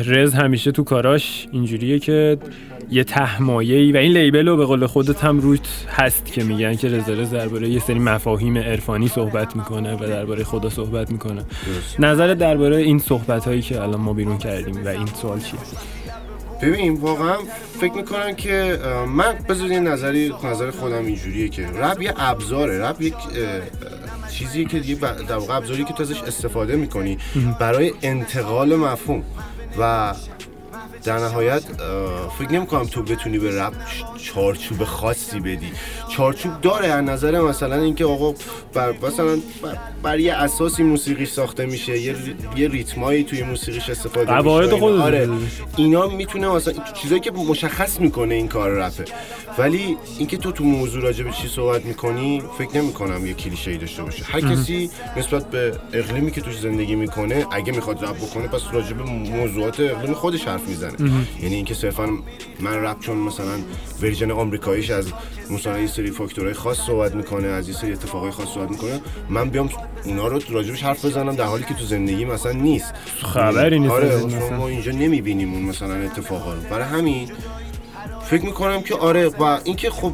رز 0.06 0.34
همیشه 0.34 0.72
تو 0.72 0.84
کاراش 0.84 1.48
اینجوریه 1.52 2.00
که 2.00 2.38
یه 2.92 3.04
تهمایه‌ای 3.04 3.92
و 3.92 3.98
این 3.98 4.18
لیبل 4.18 4.48
رو 4.48 4.58
به 4.58 4.66
قول 4.66 4.86
خودت 4.86 5.24
هم 5.24 5.40
روت 5.40 5.68
هست 5.90 6.26
که 6.26 6.44
میگن 6.44 6.76
که 6.76 6.88
رضا 6.88 7.14
رز 7.14 7.32
درباره 7.32 7.70
یه 7.70 7.80
سری 7.80 8.00
مفاهیم 8.00 8.58
عرفانی 8.58 9.08
صحبت 9.08 9.56
می‌کنه 9.56 9.96
و 9.96 10.08
درباره 10.08 10.44
خدا 10.44 10.70
صحبت 10.70 11.12
می‌کنه. 11.12 11.46
نظرت 12.00 12.38
درباره 12.38 12.78
این 12.78 13.00
صحبت 13.00 13.46
هایی 13.46 13.62
که 13.62 13.82
الان 13.82 14.02
ما 14.02 14.14
بیرون 14.14 14.38
کردیم 14.38 14.86
و 14.86 14.88
این 14.88 15.06
سوال 15.06 15.40
چیه؟ 15.40 15.60
ببین 16.62 16.94
واقعا 16.94 17.36
فکر 17.80 17.94
می‌کنم 17.94 18.34
که 18.34 18.78
من 19.08 19.34
بذار 19.50 19.72
یه 19.72 19.80
نظری 19.80 20.34
نظر 20.44 20.72
خودم 20.72 21.06
اینجوریه 21.06 21.50
که 21.50 21.68
رپ 21.68 22.02
یه 22.02 22.14
ابزاره 22.18 22.86
رپ 22.86 23.02
یک 23.02 23.14
چیزیه 24.32 24.66
که 24.66 24.80
ب- 24.96 25.28
در 25.28 25.36
واقع 25.38 25.56
ابزاری 25.56 25.84
که 25.84 25.94
تو 25.94 26.04
ازش 26.04 26.22
استفاده 26.22 26.76
می‌کنی 26.76 27.18
برای 27.60 27.94
انتقال 28.02 28.76
مفهوم 28.76 29.24
و 29.80 30.14
در 31.04 31.18
نهایت 31.18 31.64
فکر 32.40 32.52
نمی 32.52 32.68
کنم 32.68 32.86
تو 32.86 33.04
بتونی 33.04 33.40
به 33.40 33.62
رپ 33.62 33.74
چارچوب 34.18 34.84
خاصی 34.84 35.40
بدی. 35.40 35.72
چارچوب 36.10 36.62
داره 36.62 36.88
از 36.88 37.04
نظر 37.04 37.42
مثلا 37.42 37.76
اینکه 37.76 38.06
آقا 38.06 38.34
بر 38.74 38.94
مثلا 39.04 39.36
بر, 39.62 39.78
بر 40.04 40.20
یه 40.20 40.34
اساسی 40.34 40.84
موسیقیش 40.84 41.30
ساخته 41.30 41.66
میشه 41.66 42.00
یه, 42.00 42.16
یه 42.56 42.68
ریتمایی 42.68 43.24
توی 43.24 43.44
موسیقیش 43.44 43.90
استفاده 43.90 44.20
میشه. 44.22 44.76
اینا. 44.86 45.04
آره. 45.04 45.30
اینا 45.78 46.08
می‌تونه 46.08 46.48
مثلا 46.48 46.74
چیزایی 47.02 47.22
که 47.22 47.32
مشخص 47.32 48.00
می‌کنه 48.00 48.36
این 48.36 48.48
کار 48.48 48.72
رپه. 48.72 49.06
ولی 49.58 49.98
اینکه 50.18 50.38
تو 50.38 50.52
تو 50.52 50.64
موضوع 50.64 51.02
راجع 51.02 51.24
به 51.24 51.32
چی 51.32 51.48
صحبت 51.48 51.86
می‌کنی 51.86 52.44
فکر 52.58 52.78
نمی 52.78 52.94
کنم 52.94 53.26
یه 53.26 53.34
کلیشه 53.34 53.72
ای 53.72 53.78
داشته 53.78 54.04
باشه. 54.04 54.24
هر 54.24 54.42
کسی 54.42 54.90
نسبت 55.18 55.50
به 55.50 55.74
اقلیمی 55.94 56.32
که 56.32 56.42
توش 56.42 56.60
زندگی 56.60 56.96
می‌کنه 56.96 57.46
اگه 57.52 57.72
می‌خواد 57.72 58.06
رپ 58.06 58.18
بکنه 58.18 58.48
پس 58.48 58.62
راجع 58.74 58.94
به 58.94 59.04
موضوعات 59.04 59.80
اقلیم 59.80 60.14
خودش 60.14 60.46
حرف 60.48 60.68
می‌زنه. 60.68 60.81
یعنی 61.42 61.56
اینکه 61.56 61.74
صرفا 61.74 62.10
من 62.60 62.84
رپ 62.84 63.00
چون 63.00 63.18
مثلا 63.18 63.60
ورژن 64.02 64.32
آمریکاییش 64.32 64.90
از 64.90 65.14
مثلا 65.50 65.80
یه 65.80 65.88
سری 65.88 66.12
فاکتورهای 66.12 66.54
خاص 66.54 66.78
صحبت 66.80 67.16
می‌کنه 67.16 67.48
از 67.48 67.70
یه 67.70 67.76
سری 67.76 67.92
اتفاقای 67.94 68.32
خاص 68.32 68.48
صحبت 68.48 68.72
می‌کنه 68.72 69.02
من 69.30 69.50
بیام 69.50 69.70
اونا 70.06 70.28
رو 70.28 70.40
راجبش 70.50 70.84
حرف 70.84 71.06
بزنم 71.06 71.36
در 71.36 71.46
حالی 71.46 71.64
که 71.64 71.74
تو 71.74 71.86
زندگی 71.86 72.26
مثلا 72.26 72.52
نیست. 72.52 72.94
خبری 73.34 73.80
نیست 73.80 73.94
آره. 73.94 74.56
ما 74.58 74.68
اینجا 74.68 74.92
نمی‌بینیم 74.92 75.54
اون 75.54 75.62
مثلا 75.62 75.96
اتفاقا 75.96 76.54
رو. 76.54 76.62
برای 76.62 76.86
همین 76.86 77.32
فکر 78.24 78.46
می‌کنم 78.46 78.82
که 78.82 78.96
آره 78.96 79.28
و 79.28 79.60
اینکه 79.64 79.90
خب 79.90 80.14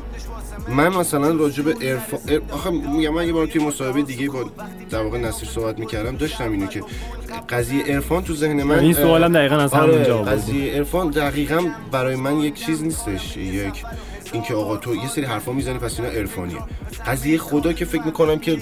من 0.70 0.88
مثلا 0.88 1.32
راجع 1.32 1.64
به 1.64 1.74
عرفان 1.74 2.20
ار- 2.28 2.42
آخه 2.52 2.70
میگم 2.70 3.14
من 3.14 3.28
یه 3.28 3.34
بار 3.34 3.48
توی 3.48 3.64
مصاحبه 3.64 4.02
دیگه 4.02 4.30
با 4.30 4.46
در 4.90 5.02
واقع 5.04 5.18
نصیر 5.18 5.50
صحبت 5.50 5.80
می‌کردم 5.80 6.16
داشتم 6.16 6.52
اینو 6.52 6.68
که 6.68 6.82
قضیه 7.50 7.84
عرفان 7.84 8.24
تو 8.24 8.34
ذهن 8.36 8.64
من 8.64 8.80
این 8.80 8.94
سوالم 8.94 9.34
دقیقاً 9.34 9.56
از 9.56 9.74
آره 9.74 9.94
همونجا 9.94 10.16
آورده. 10.18 10.32
قضیه 10.32 10.74
عرفان 10.74 11.10
دقیقا 11.10 11.62
برای 11.92 12.16
من 12.16 12.40
یک 12.40 12.54
چیز 12.66 12.84
نیستش 12.84 13.38
یک 13.38 13.84
اینکه 14.34 14.54
آقا 14.54 14.78
تو 14.78 14.96
یه 14.96 15.08
سری 15.08 15.26
حرفا 15.26 15.52
می‌زنی 15.52 15.78
پس 15.78 16.00
اینا 16.00 16.12
عرفانیه 16.12 16.58
قضیه 17.06 17.38
خدا 17.38 17.74
که 17.74 17.86
فکر 17.86 18.04
می‌کنم 18.04 18.40
که 18.40 18.58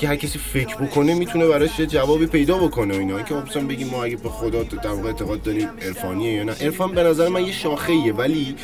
که 0.00 0.08
هر 0.08 0.16
کسی 0.16 0.38
فکر 0.38 0.76
بکنه 0.76 1.14
می‌تونه 1.14 1.46
براش 1.48 1.78
یه 1.78 1.86
جوابی 1.86 2.26
پیدا 2.26 2.58
بکنه 2.58 2.94
اینا. 2.94 3.16
اینکه 3.16 3.34
مثلا 3.34 3.66
بگیم 3.66 3.88
ما 3.88 4.04
اگه 4.04 4.16
به 4.16 4.28
خدا 4.28 4.62
در 4.62 4.88
واقع 4.90 5.06
اعتقاد 5.08 5.42
داریم 5.42 5.68
عرفانیه 5.82 6.32
یا 6.32 6.44
نه. 6.44 6.52
عرفان 6.60 6.92
به 6.92 7.02
نظر 7.02 7.28
من 7.28 7.44
یه 7.46 7.52
شاخه 7.52 7.92
ولی 8.12 8.54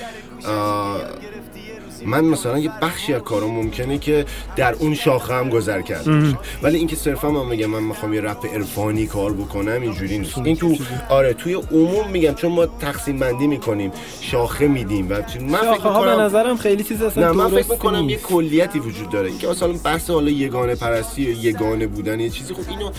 من 2.06 2.24
مثلا 2.24 2.58
یه 2.58 2.70
بخشی 2.82 3.14
از 3.14 3.22
کارم 3.22 3.50
ممکنه 3.50 3.98
که 3.98 4.24
در 4.56 4.74
اون 4.74 4.94
شاخه 4.94 5.34
هم 5.34 5.48
گذر 5.48 5.80
کرده 5.82 6.20
باشه. 6.20 6.38
ولی 6.62 6.78
اینکه 6.78 6.96
صرفا 6.96 7.30
من 7.30 7.46
میگم 7.46 7.66
من 7.66 7.82
می‌خوام 7.82 8.14
یه 8.14 8.20
رپ 8.20 8.46
عرفانی 8.54 9.06
کار 9.06 9.32
بکنم 9.32 9.82
اینجوری 9.82 10.18
نیست. 10.18 10.38
این 10.38 10.56
تو 10.56 10.76
آره 11.08 11.32
توی 11.32 11.54
عموم 11.54 12.10
میگم 12.10 12.34
چون 12.34 12.52
ما 12.52 12.66
تقسیم 12.66 13.18
بندی 13.18 13.46
می‌کنیم 13.46 13.92
شاخه 14.20 14.68
میدیم 14.68 15.10
و 15.10 15.14
من 15.40 15.58
فکر 15.58 15.80
ها 15.80 16.00
به 16.00 16.10
می‌کنم 16.10 16.20
نظرم 16.20 16.56
خیلی 16.56 16.84
چیز 16.84 17.02
اصلا 17.02 17.26
نه 17.26 17.32
من 17.32 17.48
فکر 17.48 17.70
می‌کنم 17.70 18.08
یه. 18.08 18.16
کلیتی 18.16 18.78
وجود 18.78 19.10
داره 19.10 19.28
اینکه 19.28 19.48
مثلا 19.48 19.72
بحث 19.84 20.10
حالا 20.10 20.30
یگانه 20.30 20.74
پرستی 20.74 21.22
یگانه 21.22 21.86
بودن 21.86 22.20
یه 22.20 22.30
چیزی. 22.30 22.54
خب 22.54 22.70
اینو 22.70 22.90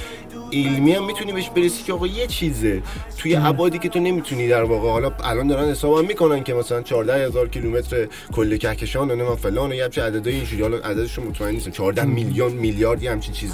علمی 0.53 0.91
هم 0.91 1.05
می‌تونی 1.05 1.31
بهش 1.31 1.49
برسی 1.49 1.83
که 1.83 1.93
آقا 1.93 2.07
یه 2.07 2.27
چیزه. 2.27 2.81
توی 3.17 3.35
ابعادی 3.35 3.79
که 3.79 3.89
تو 3.89 3.99
نمی‌تونی 3.99 4.47
در 4.47 4.63
واقع 4.63 4.89
حالا 4.89 5.11
الان 5.23 5.47
دارن 5.47 5.69
حساب 5.69 5.97
هم 5.97 6.05
می‌کنن 6.05 6.43
که 6.43 6.53
مثلا 6.53 6.81
14 6.81 7.27
هزار 7.27 7.49
کیلومتر 7.49 8.07
کل 8.31 8.57
کهکشان 8.57 9.11
و 9.11 9.15
نمی‌دونم 9.15 9.35
فلان 9.35 9.71
و 9.71 9.75
یه 9.75 9.83
همچین 9.83 10.03
عددهای 10.03 10.35
اینجوری 10.35 10.61
حالا 10.61 10.77
عددش 10.77 11.17
رو 11.17 11.29
مطمئن 11.29 11.51
نیستم 11.51 11.71
14 11.71 12.05
میلیون 12.05 12.51
میلیارد 12.51 13.03
یه 13.03 13.11
همچین 13.11 13.33
چیزی. 13.33 13.53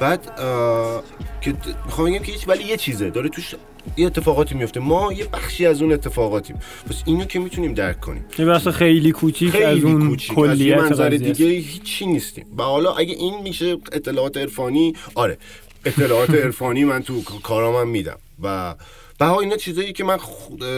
بعد 0.00 0.24
که 1.40 1.54
می‌خوام 1.84 2.10
بگم 2.10 2.18
که 2.18 2.32
هیچ 2.32 2.48
ولی 2.48 2.64
یه 2.64 2.76
چیزه. 2.76 3.10
داره 3.10 3.28
توش 3.28 3.54
یه 3.96 4.06
اتفاقاتی 4.06 4.54
میفته 4.54 4.80
ما 4.80 5.12
یه 5.12 5.24
بخشی 5.32 5.66
از 5.66 5.82
اون 5.82 5.92
اتفاقاتیم. 5.92 6.56
پس 6.90 7.02
اینو 7.06 7.24
که 7.24 7.38
می‌تونیم 7.38 7.74
درک 7.74 8.00
کنیم. 8.00 8.24
یه 8.38 8.44
بخش 8.44 8.68
خیلی 8.68 9.12
کوچیک 9.12 9.54
از 9.54 9.84
اون 9.84 10.08
کوچیک. 10.08 10.30
از 10.30 10.36
کلیت 10.36 10.78
منظر 10.78 11.08
قضیه 11.08 11.30
است. 11.30 11.40
دیگه 11.40 11.54
هیچی 11.54 12.06
نیستیم. 12.06 12.46
و 12.58 12.62
حالا 12.62 12.92
اگه 12.92 13.14
این 13.14 13.42
میشه 13.42 13.76
اطلاعات 13.92 14.36
عرفانی 14.36 14.92
آره. 15.14 15.38
اطلاعات 15.84 16.30
عرفانی 16.30 16.84
من 16.84 17.02
تو 17.02 17.22
کارام 17.42 17.74
هم 17.74 17.88
میدم. 17.88 18.18
و 18.42 18.74
بها 19.18 19.40
اینا 19.40 19.56
چیزایی 19.56 19.92
که 19.92 20.04
من 20.04 20.18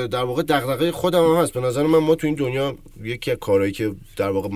در 0.06 0.24
واقع 0.24 0.42
دغدغه 0.42 0.92
خودم 0.92 1.24
هم 1.24 1.42
هست. 1.42 1.52
به 1.52 1.60
نظر 1.60 1.82
من 1.82 1.98
ما 1.98 2.14
تو 2.14 2.26
این 2.26 2.36
دنیا 2.36 2.76
یکی 3.02 3.30
از 3.30 3.38
کارهایی 3.38 3.72
که 3.72 3.92
در 4.16 4.30
واقع 4.30 4.48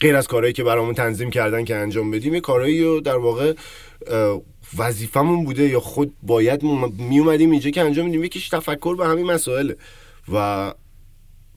غیر 0.00 0.16
از 0.16 0.28
کارهایی 0.28 0.52
که 0.52 0.64
برامون 0.64 0.94
تنظیم 0.94 1.30
کردن 1.30 1.64
که 1.64 1.76
انجام 1.76 2.10
بدیم 2.10 2.34
یه 2.34 2.40
کارهایی 2.40 2.84
رو 2.84 3.00
در 3.00 3.16
واقع 3.16 3.54
وظیفمون 4.78 5.44
بوده 5.44 5.68
یا 5.68 5.80
خود 5.80 6.14
باید 6.22 6.62
می 6.98 7.18
اومدیم 7.18 7.50
اینجا 7.50 7.70
که 7.70 7.80
انجام 7.80 8.08
بدیم. 8.08 8.24
یکیش 8.24 8.48
تفکر 8.48 8.96
به 8.96 9.06
همین 9.06 9.26
مسائله. 9.26 9.76
و 10.32 10.72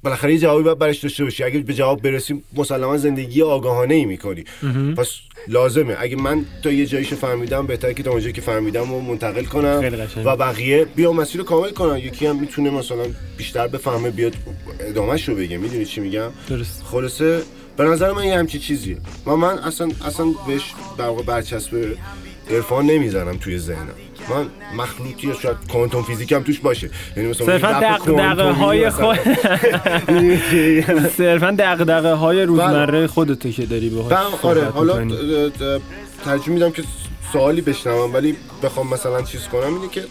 بالاخره 0.04 0.34
یه 0.34 0.40
جوابی 0.40 0.64
باید 0.64 0.80
برش 0.80 1.00
داشته 1.00 1.24
باشی. 1.24 1.44
اگه 1.44 1.60
به 1.60 1.74
جواب 1.74 2.02
برسیم 2.02 2.44
مسلما 2.56 2.98
زندگی 2.98 3.42
آگاهانه 3.42 3.94
ای 3.94 4.06
می‌کنی 4.06 4.44
پس 4.98 5.10
لازمه. 5.48 5.96
اگه 6.00 6.16
من 6.16 6.46
تا 6.64 6.72
یه 6.72 6.86
جاییشو 6.86 7.16
فهمیدم 7.16 7.68
بهتره 7.68 7.94
که 7.94 8.04
تا 8.04 8.12
اونجایی 8.12 8.34
که 8.34 8.42
فهمیدم 8.42 8.92
رو 8.92 9.02
منتقل 9.02 9.44
کنم. 9.44 9.82
و 10.26 10.36
بقیه 10.36 10.86
بیا 10.86 11.14
مسیر 11.14 11.42
رو 11.42 11.48
کامل 11.48 11.70
کنن. 11.70 11.98
یکی 11.98 12.26
هم 12.26 12.40
می‌تونه 12.40 12.70
مثلا 12.70 13.06
بیشتر 13.38 13.68
بفهمه 13.68 14.10
بیاد 14.10 14.34
ادامهش 14.80 15.30
رو 15.30 15.36
بگه. 15.36 15.58
می‌دونی 15.58 15.86
چی 15.86 16.02
میگم؟ 16.02 16.30
درست. 16.50 16.84
خلاصه 16.84 17.42
به 17.78 17.84
نظر 17.84 18.12
من 18.12 18.24
یه 18.24 18.38
همچی 18.38 18.60
چیزیه. 18.60 18.98
و 19.26 19.36
من 19.36 19.58
اصلا 19.58 19.92
اصلا 20.06 20.26
بهش 20.48 20.74
در 20.98 21.06
واقع 21.06 21.24
برچسب 21.24 21.96
عرفان 22.50 22.86
نمی‌زنم 22.86 23.38
توی 23.38 23.58
ذهنم. 23.58 23.94
من 24.30 24.46
مخلوطی 24.78 25.28
یا 25.28 25.34
شاید 25.34 25.58
کوانتوم 25.72 26.04
فیزیک 26.04 26.32
هم 26.32 26.44
توش 26.44 26.60
باشه. 26.60 26.90
یعنی 27.18 27.30
مثلا 27.30 27.46
صرفا 27.46 27.72
دغدغه 27.72 27.98
کوانتومی 27.98 28.54
های. 28.54 28.90
خود 28.90 29.20
صرفا 31.18 31.56
دغدغه 31.60 32.14
های 32.14 32.44
روزمره 32.44 33.08
خودته 33.08 33.52
که 33.52 33.66
داری 33.66 33.90
باهاش 33.90 34.12
من 34.12 34.50
آره 34.50 34.66
حالا 34.66 35.20
ترجیح 36.26 36.54
میدم 36.54 36.72
که 36.72 36.84
سوالی 37.34 37.62
بشنوم 37.62 38.14
ولی 38.14 38.36
بخوام 38.64 38.88
مثلا 38.88 39.22
چیز 39.22 39.48
کنم 39.48 39.74
اینه 39.74 39.90
که 39.90 40.04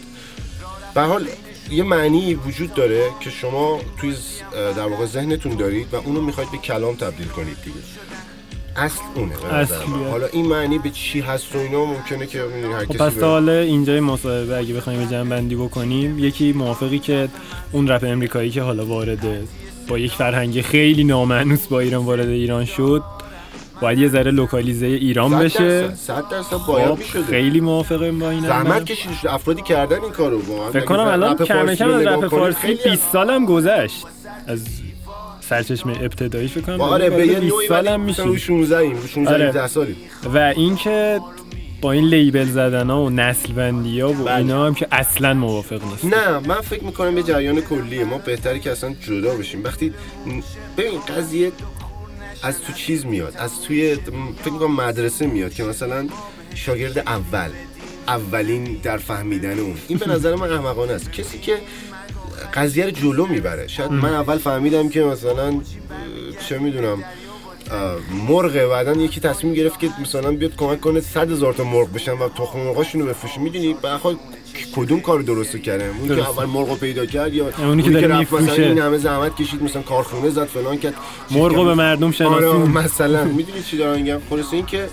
به 0.95 1.01
حال 1.01 1.27
یه 1.71 1.83
معنی 1.83 2.33
وجود 2.35 2.73
داره 2.73 3.03
که 3.19 3.29
شما 3.29 3.79
توی 3.97 4.15
در 4.51 4.87
واقع 4.87 5.05
ذهنتون 5.05 5.55
دارید 5.55 5.93
و 5.93 5.95
اونو 5.95 6.21
می‌خواید 6.21 6.51
به 6.51 6.57
کلام 6.57 6.95
تبدیل 6.95 7.27
کنید 7.27 7.57
دیگه. 7.63 7.77
اصل 8.75 9.01
اونه. 9.15 9.53
اصلیه. 9.53 10.07
حالا 10.11 10.25
این 10.27 10.45
معنی 10.47 10.77
به 10.79 10.89
چی 10.89 11.19
هست 11.21 11.55
و 11.55 11.59
اینا 11.59 11.85
ممکنه 11.85 12.25
که 12.27 12.39
هر 12.73 12.85
خب 12.85 12.97
پس 12.97 13.19
حالا 13.23 13.51
اینجای 13.59 13.99
مصاحبه 13.99 14.57
اگه 14.57 14.73
بخوایم 14.73 15.05
جمع 15.05 15.29
بندی 15.29 15.55
بکنیم 15.55 16.19
یکی 16.19 16.53
موافقی 16.53 16.99
که 16.99 17.27
اون 17.71 17.87
رپ 17.87 18.03
امریکایی 18.07 18.49
که 18.49 18.61
حالا 18.61 18.85
وارده 18.85 19.43
با 19.87 19.97
یک 19.99 20.11
فرهنگ 20.11 20.61
خیلی 20.61 21.03
نامعنوس 21.03 21.67
با 21.67 21.79
ایران 21.79 22.05
وارد 22.05 22.27
ایران 22.27 22.65
شد 22.65 23.03
باید 23.81 23.99
یه 23.99 24.07
ذره 24.07 24.31
لوکالیزه 24.31 24.85
ایران 24.85 25.31
صد 25.31 25.39
بشه. 25.43 25.81
درصد- 25.81 25.95
صد 25.95 26.23
درصد 26.29 26.57
باید 26.67 26.87
خب 26.89 26.97
می‌شده. 26.97 27.23
خیلی 27.23 27.59
موافقم 27.59 28.19
با 28.19 28.29
این 28.29 28.41
زحمت 28.41 28.85
کشیدش 28.85 29.25
افرادی 29.25 29.61
کردن 29.61 30.01
این 30.01 30.11
کارو 30.11 30.41
واقعا 30.47 30.71
فکر 30.71 30.85
کنم 30.85 30.99
الان 31.07 31.35
کم 31.37 31.75
کم 31.75 31.91
رپ 31.91 32.27
فارسی 32.27 32.59
خیلی 32.61 32.79
20 32.89 33.11
سالم 33.11 33.45
گذشت. 33.45 34.05
از 34.47 34.65
سرچشمه 35.51 35.93
ابتدایی 36.01 36.47
فکر 36.47 36.61
کنم 36.61 36.81
آره 36.81 37.09
به 37.09 37.27
یه 37.27 37.39
20 37.39 37.53
نوعی 37.53 37.67
سالم 37.67 38.01
میشه 38.01 38.23
رو 38.23 38.37
16 38.37 38.77
ایم 38.77 38.97
رو 38.97 39.07
16 39.07 39.33
آره. 39.33 39.47
17 39.47 39.67
سالی 39.67 39.95
و 40.33 40.37
اینکه 40.37 41.19
با 41.81 41.91
این 41.91 42.05
لیبل 42.05 42.45
زدن 42.45 42.89
ها 42.89 43.03
و 43.03 43.09
نسل 43.09 43.53
بندی 43.53 43.99
ها 43.99 44.09
و 44.09 44.13
بله. 44.13 44.35
اینا 44.35 44.65
هم 44.65 44.73
که 44.73 44.87
اصلا 44.91 45.33
موافق 45.33 45.83
نیست 45.83 46.05
نه 46.05 46.39
من 46.39 46.61
فکر 46.61 46.83
می‌کنم 46.83 47.17
یه 47.17 47.23
جریان 47.23 47.61
کلیه. 47.61 48.05
ما 48.05 48.17
بهتره 48.17 48.59
که 48.59 48.71
اصلا 48.71 48.93
جدا 49.01 49.35
بشیم. 49.35 49.63
وقتی 49.63 49.93
ببین 50.77 50.99
قضیه 50.99 51.51
از 52.43 52.61
تو 52.61 52.73
چیز 52.73 53.05
میاد 53.05 53.33
از 53.37 53.61
توی 53.61 53.95
فکر 54.43 54.53
می‌کنم 54.53 54.75
مدرسه 54.75 55.27
میاد 55.27 55.53
که 55.53 55.63
مثلا 55.63 56.07
شاگرد 56.55 56.99
اول 56.99 57.49
اولین 58.07 58.79
در 58.83 58.97
فهمیدن 58.97 59.59
اون. 59.59 59.75
این 59.87 59.97
به 59.97 60.07
نظر 60.15 60.35
من 60.35 60.51
احمقانه 60.51 60.93
است. 60.93 61.11
کسی 61.11 61.39
که 61.39 61.57
قضیه 62.53 62.85
رو 62.85 62.91
جلو 62.91 63.25
می‌بره. 63.25 63.67
شاید 63.67 63.91
من 63.91 64.13
اول 64.13 64.37
فهمیدم 64.37 64.89
که 64.89 65.01
مثلا 65.01 65.53
چه 66.49 66.59
می‌دونم 66.59 67.03
مرغه 68.29 68.67
بعدا 68.67 68.91
یکی 68.91 69.19
تصمیم 69.19 69.53
گرفت 69.53 69.79
که 69.79 69.89
مثلا 70.01 70.31
بیاد 70.31 70.55
کمک 70.55 70.81
کنه 70.81 70.99
صد 71.01 71.31
هزار 71.31 71.53
تا 71.53 71.63
مرغ 71.63 71.93
بشن 71.93 72.11
و 72.11 72.29
تخم 72.29 72.59
مرغاشونو 72.59 73.05
بفروشه. 73.05 73.39
می‌دونی؟ 73.39 73.73
بخواد 73.73 74.17
کدوم 74.75 74.99
کار 74.99 75.21
درست 75.21 75.57
کرده؟ 75.57 75.91
اون 75.99 76.15
که. 76.15 76.29
اول 76.29 76.45
مرغ 76.45 76.79
پیدا 76.79 77.05
کرد 77.05 77.33
یا 77.33 77.45
اونی 77.57 77.83
که 77.83 77.89
داره 77.89 78.07
رفت 78.07 78.33
مثلا. 78.33 78.65
این 78.65 78.79
همه 78.79 78.97
زحمت 78.97 79.35
کشید 79.35 79.63
مثلا 79.63 79.81
کارخونه 79.81 80.29
زد 80.29 80.45
فلان 80.45 80.77
کرد. 80.77 80.93
چیز 81.29 81.37
مرغ 81.37 81.55
کرد. 81.55 81.65
به 81.65 81.73
مردم 81.73 82.03
آره 82.05 82.15
شناسون 82.15 82.71
مثلا. 82.71 83.23
می‌دونی 83.23 83.63
چی 83.63 83.77
دارم 83.77 84.01
میگم؟ 84.01 84.19
خلاصه 84.29 84.53
این 84.53 84.65
که 84.65 84.89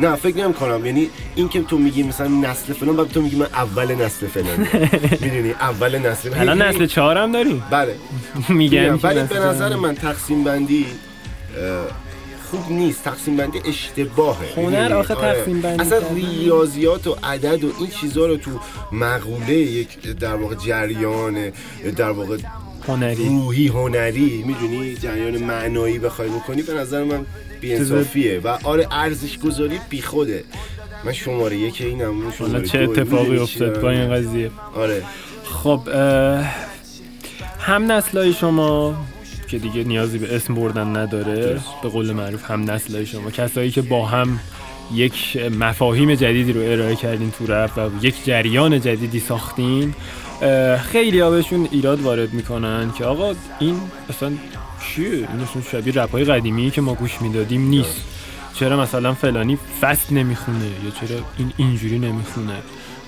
نه 0.00 0.16
فکر 0.16 0.36
نمی 0.36 0.54
کنم 0.54 0.86
یعنی 0.86 1.10
این 1.34 1.48
که 1.48 1.62
تو 1.62 1.78
میگی 1.78 2.02
مثلا 2.02 2.28
نسل 2.28 2.72
فلان 2.72 2.96
بعد 2.96 3.08
تو 3.08 3.22
میگی 3.22 3.36
من 3.36 3.46
اول 3.46 3.94
نسل 3.94 4.26
فلان 4.26 4.58
می‌دونی 5.22 5.50
اول 5.50 5.98
نسل 5.98 6.30
الان 6.34 6.62
نسل 6.62 6.86
چهارم 6.86 7.32
داریم 7.32 7.62
بله 7.70 7.94
میگم. 8.48 8.98
ولی 9.02 9.20
به 9.22 9.38
نظر. 9.38 9.76
من 9.76 9.94
تقسیم 9.94 10.44
بندی 10.44 10.86
خوب 12.50 12.72
نیست 12.72 13.04
تقسیم 13.04 13.36
بندی 13.36 13.60
اشتباهه 13.64 14.46
هنر؟ 14.56 14.94
آخه 14.94 15.14
آره. 15.14 15.34
تقسیم 15.34 15.60
بندی 15.60 15.82
اصلا. 15.82 15.98
ریاضیات 16.14 17.06
و 17.06 17.16
عدد 17.22 17.64
و 17.64 17.72
این 17.78 17.90
چیزها 17.90 18.26
رو 18.26 18.36
تو 18.36 18.50
مقوله 18.92 19.52
یک 19.54 20.02
در 20.02 20.34
واقع 20.34 20.54
جریان 20.54 21.50
در 21.96 22.10
واقع 22.10 22.38
هنری 22.88 23.28
روحی 23.28 23.68
هنری 23.68 24.44
می‌دونی 24.46 24.94
جریان 24.94 25.38
معنایی 25.38 25.98
بخوای 25.98 26.28
بکنی 26.28 26.62
به 26.62 26.74
نظر 26.74 27.04
من 27.04 27.26
بی‌انصافیه 27.60 28.40
و 28.44 28.58
آره 28.64 28.86
ارزش 28.90 29.38
گذاری 29.38 29.80
بیخوده 29.88 30.44
من 31.04 31.12
شماره 31.12 31.56
یک 31.56 31.80
اینم 31.80 32.30
شماره 32.30 32.68
چه. 32.68 32.78
اتفاقی 32.78 33.38
افتاد 33.38 33.80
با 33.80 33.90
این؟ 33.90 34.14
قضیه 34.14 34.50
آره 34.74 35.02
خب 35.44 35.80
هم 37.60 37.92
نسلای 37.92 38.32
شما 38.32 38.94
که 39.48 39.58
دیگه 39.58 39.84
نیازی 39.84 40.18
به 40.18 40.36
اسم 40.36 40.54
بردن 40.54 40.96
نداره 40.96 41.60
به 41.82 41.88
قول 41.88 42.12
معروف 42.12 42.50
هم 42.50 42.70
نسلای 42.70 43.06
شما 43.06 43.30
کسایی 43.30 43.70
که 43.70 43.82
با 43.82 44.06
هم 44.06 44.40
یک 44.94 45.36
مفاهیم 45.36 46.14
جدیدی 46.14 46.52
رو 46.52 46.60
ارائه 46.60 46.96
کردین 46.96 47.30
تو 47.30 47.46
رفت 47.46 47.78
و 47.78 47.90
یک 48.02 48.24
جریان 48.24 48.80
جدیدی 48.80 49.20
ساختین 49.20 49.94
خیلی 50.82 51.20
ها 51.20 51.30
بهشون 51.30 51.68
ایراد 51.70 52.00
وارد 52.00 52.32
می‌کنن 52.32 52.92
که 52.98 53.04
آقا 53.04 53.34
این 53.58 53.80
اصلا 54.08 54.32
چیه؟ 54.80 55.10
این 55.10 55.40
اصلا 55.40 55.62
شبیه 55.72 55.94
رپ 55.94 56.12
های 56.12 56.24
قدیمی 56.24 56.70
که 56.70 56.80
ما 56.80 56.94
گوش 56.94 57.22
می‌دادیم 57.22 57.68
نیست. 57.68 58.00
چرا 58.54 58.80
مثلا 58.80 59.14
فلانی 59.14 59.58
fast 59.80 60.12
نمی‌خونه 60.12 60.64
یا 60.84 60.90
چرا 60.90 61.18
این 61.38 61.52
اینجوری 61.56 61.98
نمی‌خونه؟ 61.98 62.56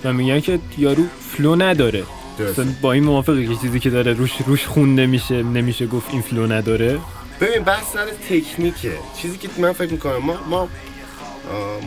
و 0.03 0.13
میگن 0.13 0.39
که 0.39 0.59
یارو 0.77 1.03
flow 1.19 1.55
نداره. 1.55 2.03
مثلا 2.39 2.65
با 2.81 2.91
این 2.91 3.03
موافقی 3.03 3.47
که 3.47 3.55
چیزی 3.55 3.79
که 3.79 3.89
داره 3.89 4.13
روش 4.13 4.31
روش 4.45 4.65
خونده 4.65 5.05
میشه 5.05 5.43
نمیشه 5.43 5.87
گفت 5.87 6.11
این 6.11 6.21
flow 6.21 6.47
نداره. 6.47 6.99
ببین 7.41 7.63
بحث 7.63 7.93
سر 7.93 8.05
تکنیکه. 8.29 8.91
چیزی 9.21 9.37
که 9.37 9.49
من 9.57 9.71
فکر 9.71 9.91
می‌کنم 9.91 10.17
ما 10.17 10.37
ما 10.49 10.67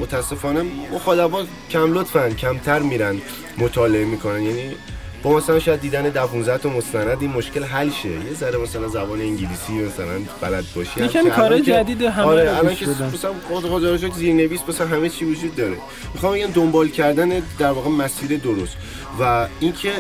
متاسفانه 0.01 0.63
مخاطبا 0.93 1.45
کم 1.71 1.93
لطفن 1.93 2.35
کمتر 2.35 2.79
میرن 2.79 3.17
مطالعه 3.59 4.05
می‌کنن. 4.05 4.43
یعنی 4.43 4.75
با 5.23 5.37
مثلا 5.37 5.59
شاید 5.59 5.81
دیدن 5.81 6.11
15 6.11 6.59
تا 6.59 6.69
مستند 6.69 7.19
این 7.21 7.31
مشکل 7.31 7.65
حل 7.65 7.91
شه. 7.91 8.09
یه 8.09 8.35
ذره 8.35 8.59
مثلا 8.59 8.89
زبان 8.89 9.21
انگلیسی 9.21 9.73
مثلا 9.73 10.21
بلد 10.41 10.65
باشی. 10.77 11.05
یکم 11.05 11.31
که- 11.31 11.61
جدید 11.61 12.03
همه 12.03 12.27
آره 12.27 12.45
رو 12.51 12.57
الان 12.57 12.75
که. 12.75 12.87
مثلا 12.87 13.33
خود 13.49 13.65
خود 13.67 14.15
زیرنویس 14.15 14.61
مثلا 14.69 14.87
همه 14.87 15.09
چی 15.09 15.25
وجود 15.25 15.57
داره. 15.57 15.77
می‌خوام 16.15 16.35
بگم 16.35 16.47
دنبال 16.47 16.89
کردن 16.89 17.43
در 17.59 17.71
واقع 17.71 17.91
مسیر 17.91 18.39
درست. 18.39 18.77
و 19.21 19.49
اینکه 19.61 19.93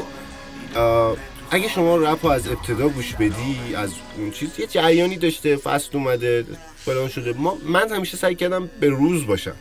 اگه 1.51 1.69
شما 1.69 1.97
رپ 1.97 2.25
رو 2.27 2.31
از 2.33 2.49
ابتدا 2.49 2.89
گوش 2.89 3.15
بدی 3.15 3.59
از 3.77 3.91
اون 4.19 4.31
چیز 4.31 4.49
یه 4.59 4.67
جریانی 4.67 5.17
داشته 5.17 5.57
فصل 5.57 5.89
اومده 5.93 6.45
فلان 6.85 7.09
شده. 7.09 7.33
ما 7.33 7.59
من 7.69 7.89
همیشه 7.93 8.17
سعی 8.17 8.35
کردم 8.35 8.71
به 8.81 8.89
روز 8.89 9.27
باشم. 9.27 9.55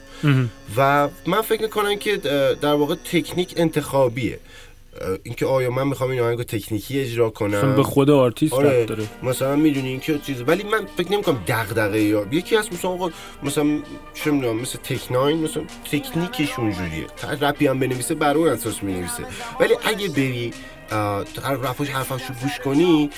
و 0.78 1.08
من 1.26 1.42
فکر 1.42 1.62
می‌کنم 1.62 1.96
که 1.96 2.18
در 2.62 2.74
واقع 2.74 2.96
تکنیک 2.96 3.54
انتخابیه. 3.58 4.40
اینکه 5.24 5.46
آیا 5.46 5.72
من 5.72 5.88
می‌خوام 5.88 6.10
این 6.10 6.20
آهنگ 6.20 6.38
رو 6.38 6.44
تکنیکی 6.44 7.00
اجرا 7.00 7.30
کنم؟ 7.30 7.76
به 7.76 7.84
خود 7.84 8.10
آرتیست 8.10 8.54
آره. 8.54 8.86
داره. 8.86 9.04
مثلا 9.24 9.56
می‌دونی 9.56 9.88
این 9.88 10.00
که 10.00 10.20
چیز 10.20 10.44
ولی 10.48 10.64
من 10.64 10.86
فکر 10.98 11.12
نمی‌کنم 11.12 11.44
دغدغه 11.48 12.02
یا 12.02 12.26
یکی 12.32 12.56
از 12.56 12.74
مثلا 12.74 12.92
آقا 12.92 13.10
مثلا 13.44 13.80
چه 14.14 14.32
می‌دونم 14.32 14.56
مثل 14.56 14.78
Tech 14.78 15.12
N9ne 15.12 15.38
مثلا 15.38 15.64
تکنیکش 15.92 16.60
اونجوریه. 16.60 17.08
هر 17.24 17.36
رپی 17.36 17.68
هم 17.68 17.80
بنویسه 17.80 18.16
بر 18.16 18.38
اون 18.38 18.48
اساس 18.48 18.84
می‌نویسه. 18.84 19.24
ولی 19.60 19.74
اگه 19.86 20.10
بری 20.10 20.54
هر 21.44 21.54
رپاش 21.54 21.90
حرفش 21.90 22.22
رو 22.30 22.36
گوش 22.42 22.60
کنی 22.60 23.10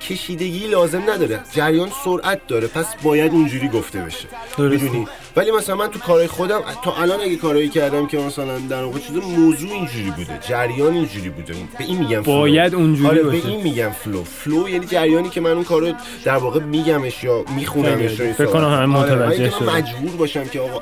کشیدگی 0.00 0.66
لازم 0.66 1.10
نداره. 1.10 1.40
جریان 1.52 1.90
سرعت 2.04 2.46
داره. 2.46 2.66
پس 2.66 2.86
باید 3.02 3.32
اونجوری 3.32 3.68
گفته 3.68 3.98
بشه. 3.98 4.28
می‌دونی؟ 4.58 5.06
ولی 5.36 5.50
مثلا 5.50 5.76
من 5.76 5.88
تو 5.88 5.98
کارهای 5.98 6.26
خودم 6.26 6.60
تا 6.84 6.92
الان 6.96 7.20
اگه 7.20 7.36
کارهایی 7.36 7.68
کردم 7.68 8.06
که 8.06 8.18
مثلا 8.18 8.58
در 8.58 8.84
واقع 8.84 8.98
شده 9.00 9.20
موضوع 9.20 9.72
اینجوری 9.72 10.10
بوده 10.10 10.38
جریان 10.48 10.94
اینجوری 10.94 11.28
بوده 11.30 11.54
به 11.78 11.84
این 11.84 11.98
میگم 11.98 12.22
flow. 12.22 12.34
باید 12.34 12.74
اونجوری 12.74 13.08
آره 13.08 13.22
باشه. 13.22 13.40
به 13.40 13.48
این 13.48 13.62
میگم 13.62 13.90
flow 13.90 14.24
flow 14.24 14.68
یعنی 14.68 14.86
جریانی 14.86 15.30
که 15.30 15.40
من 15.40 15.50
اون 15.50 15.64
کارو 15.64 15.92
در 16.24 16.36
واقع 16.36 16.60
میگمش 16.60 17.24
یا 17.24 17.44
میخونمش 17.56 18.10
فکر 18.10 18.46
کنم 18.46 18.72
همه 18.72 18.86
متوجه 18.86 19.50
شدن. 19.50 19.70
مجبور 19.70 20.10
باشم 20.10 20.44
که 20.44 20.60
آقا 20.60 20.80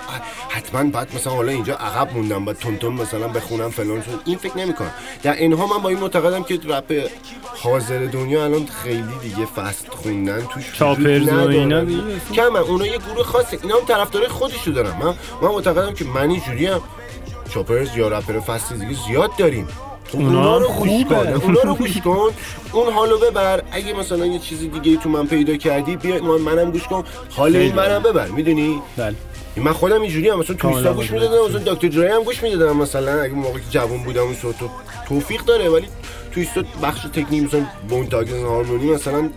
حتما 0.49 0.90
بعد 0.90 1.14
مثلا 1.14 1.33
حالا 1.33 1.53
اینجا 1.53 1.75
عقب 1.75 2.14
موندم 2.14 2.44
بعد 2.44 2.57
تون 2.59 2.92
مثلا 2.92 3.29
بخونم 3.29 3.70
فلان 3.70 4.03
چون 4.03 4.14
این 4.25 4.38
فکر 4.38 4.59
نمی‌کنم 4.59 4.90
در 5.22 5.33
اینها 5.33 5.66
من 5.66 5.83
با 5.83 5.88
این 5.88 5.99
معتقدم 5.99 6.42
که 6.42 6.59
رپ 6.68 6.92
حاضر 7.62 7.99
دنیا 7.99 8.44
الان 8.44 8.66
خیلی 8.83 9.03
دیگه 9.22 9.46
فست 9.57 9.87
خوندن 9.90 10.46
توش 10.55 10.72
چاپرز 10.72 11.29
و. 11.29 11.49
اینا. 11.49 11.85
کم 12.35 12.57
اونا 12.57 12.87
یه 12.87 12.99
گروه 12.99 13.25
خاصه 13.25 13.59
اینا 13.62 13.77
هم 13.77 13.85
طرفدارای 13.85 14.29
خودشو 14.38 14.70
دارن 14.70 14.92
من 15.03 15.14
من 15.42 15.48
معتقدم 15.48 15.94
که 15.94 16.05
من 16.05 16.31
اینجوری 16.31 16.68
چاپرز 17.55 17.96
یا 17.96 18.09
رپر 18.09 18.40
فست 18.40 18.72
دیگه 18.72 18.96
زیاد 19.07 19.31
داریم. 19.38 19.68
خب 20.09 20.18
اونا 20.18 20.55
هم 20.55 20.62
رو 20.62 20.68
گوش 20.68 20.88
خوبه. 20.88 21.05
کن 21.05 21.33
اونا 21.33 21.61
رو 21.61 21.74
گوش 21.74 21.98
کن. 21.98 22.31
اون 22.72 22.92
حالو 22.92 23.18
ببر. 23.18 23.62
اگه 23.70 23.92
مثلا 23.92 24.27
یه 24.27 24.38
چیزی 24.38 24.68
دیگه 24.68 24.96
تو 24.96 25.09
من 25.09 25.27
پیدا 25.27 25.57
کردی 25.57 25.96
بیا 25.96 26.22
من 26.22 26.40
منم 26.40 26.70
گوش 26.70 26.83
کن. 26.83 27.05
حال 27.31 27.57
این 27.57 27.74
منم 27.74 28.03
ببر 28.03 28.29
می‌دونی؟ 28.29 28.83
بله. 28.96 29.14
من 29.57 29.72
خودم 29.72 30.01
اینجوری 30.03 30.29
هم 30.29 30.38
مثلا 30.38 30.57
تویستا 30.57 30.92
گوش 30.94 31.11
می‌دادم 31.11 31.48
مثلا 31.48 31.74
دکتر 31.74 31.88
درای 31.88 32.09
هم 32.09 32.22
گوش 32.22 32.42
می‌دادم 32.42 32.77
مثلا 32.77 33.22
اگه 33.22 33.35
موقعی 33.35 33.62
که 33.62 33.70
جوان 33.70 34.05
بودم 34.05 34.22
اون 34.22 34.35
صوت 34.35 34.62
رو 34.62 34.70
توفیق 35.09 35.44
داره 35.44 35.68
ولی 35.68 35.87
تویستا 36.33 36.62
بخش 36.83 37.03
تکنیک 37.03 37.42
مثلا 37.42 37.66
Bone 37.88 38.07
Thugs-n-Harmony 38.07 38.90
مثلا 38.90 39.31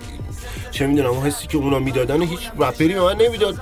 چه 0.71 0.87
می‌دونم 0.87 1.09
اون 1.09 1.27
حسی 1.27 1.47
که 1.47 1.57
اونا 1.57 1.79
می‌دادن 1.79 2.21
هیچ 2.21 2.39
رپری 2.57 2.93
به 2.93 3.01
من 3.01 3.15
نمی‌داد. 3.15 3.55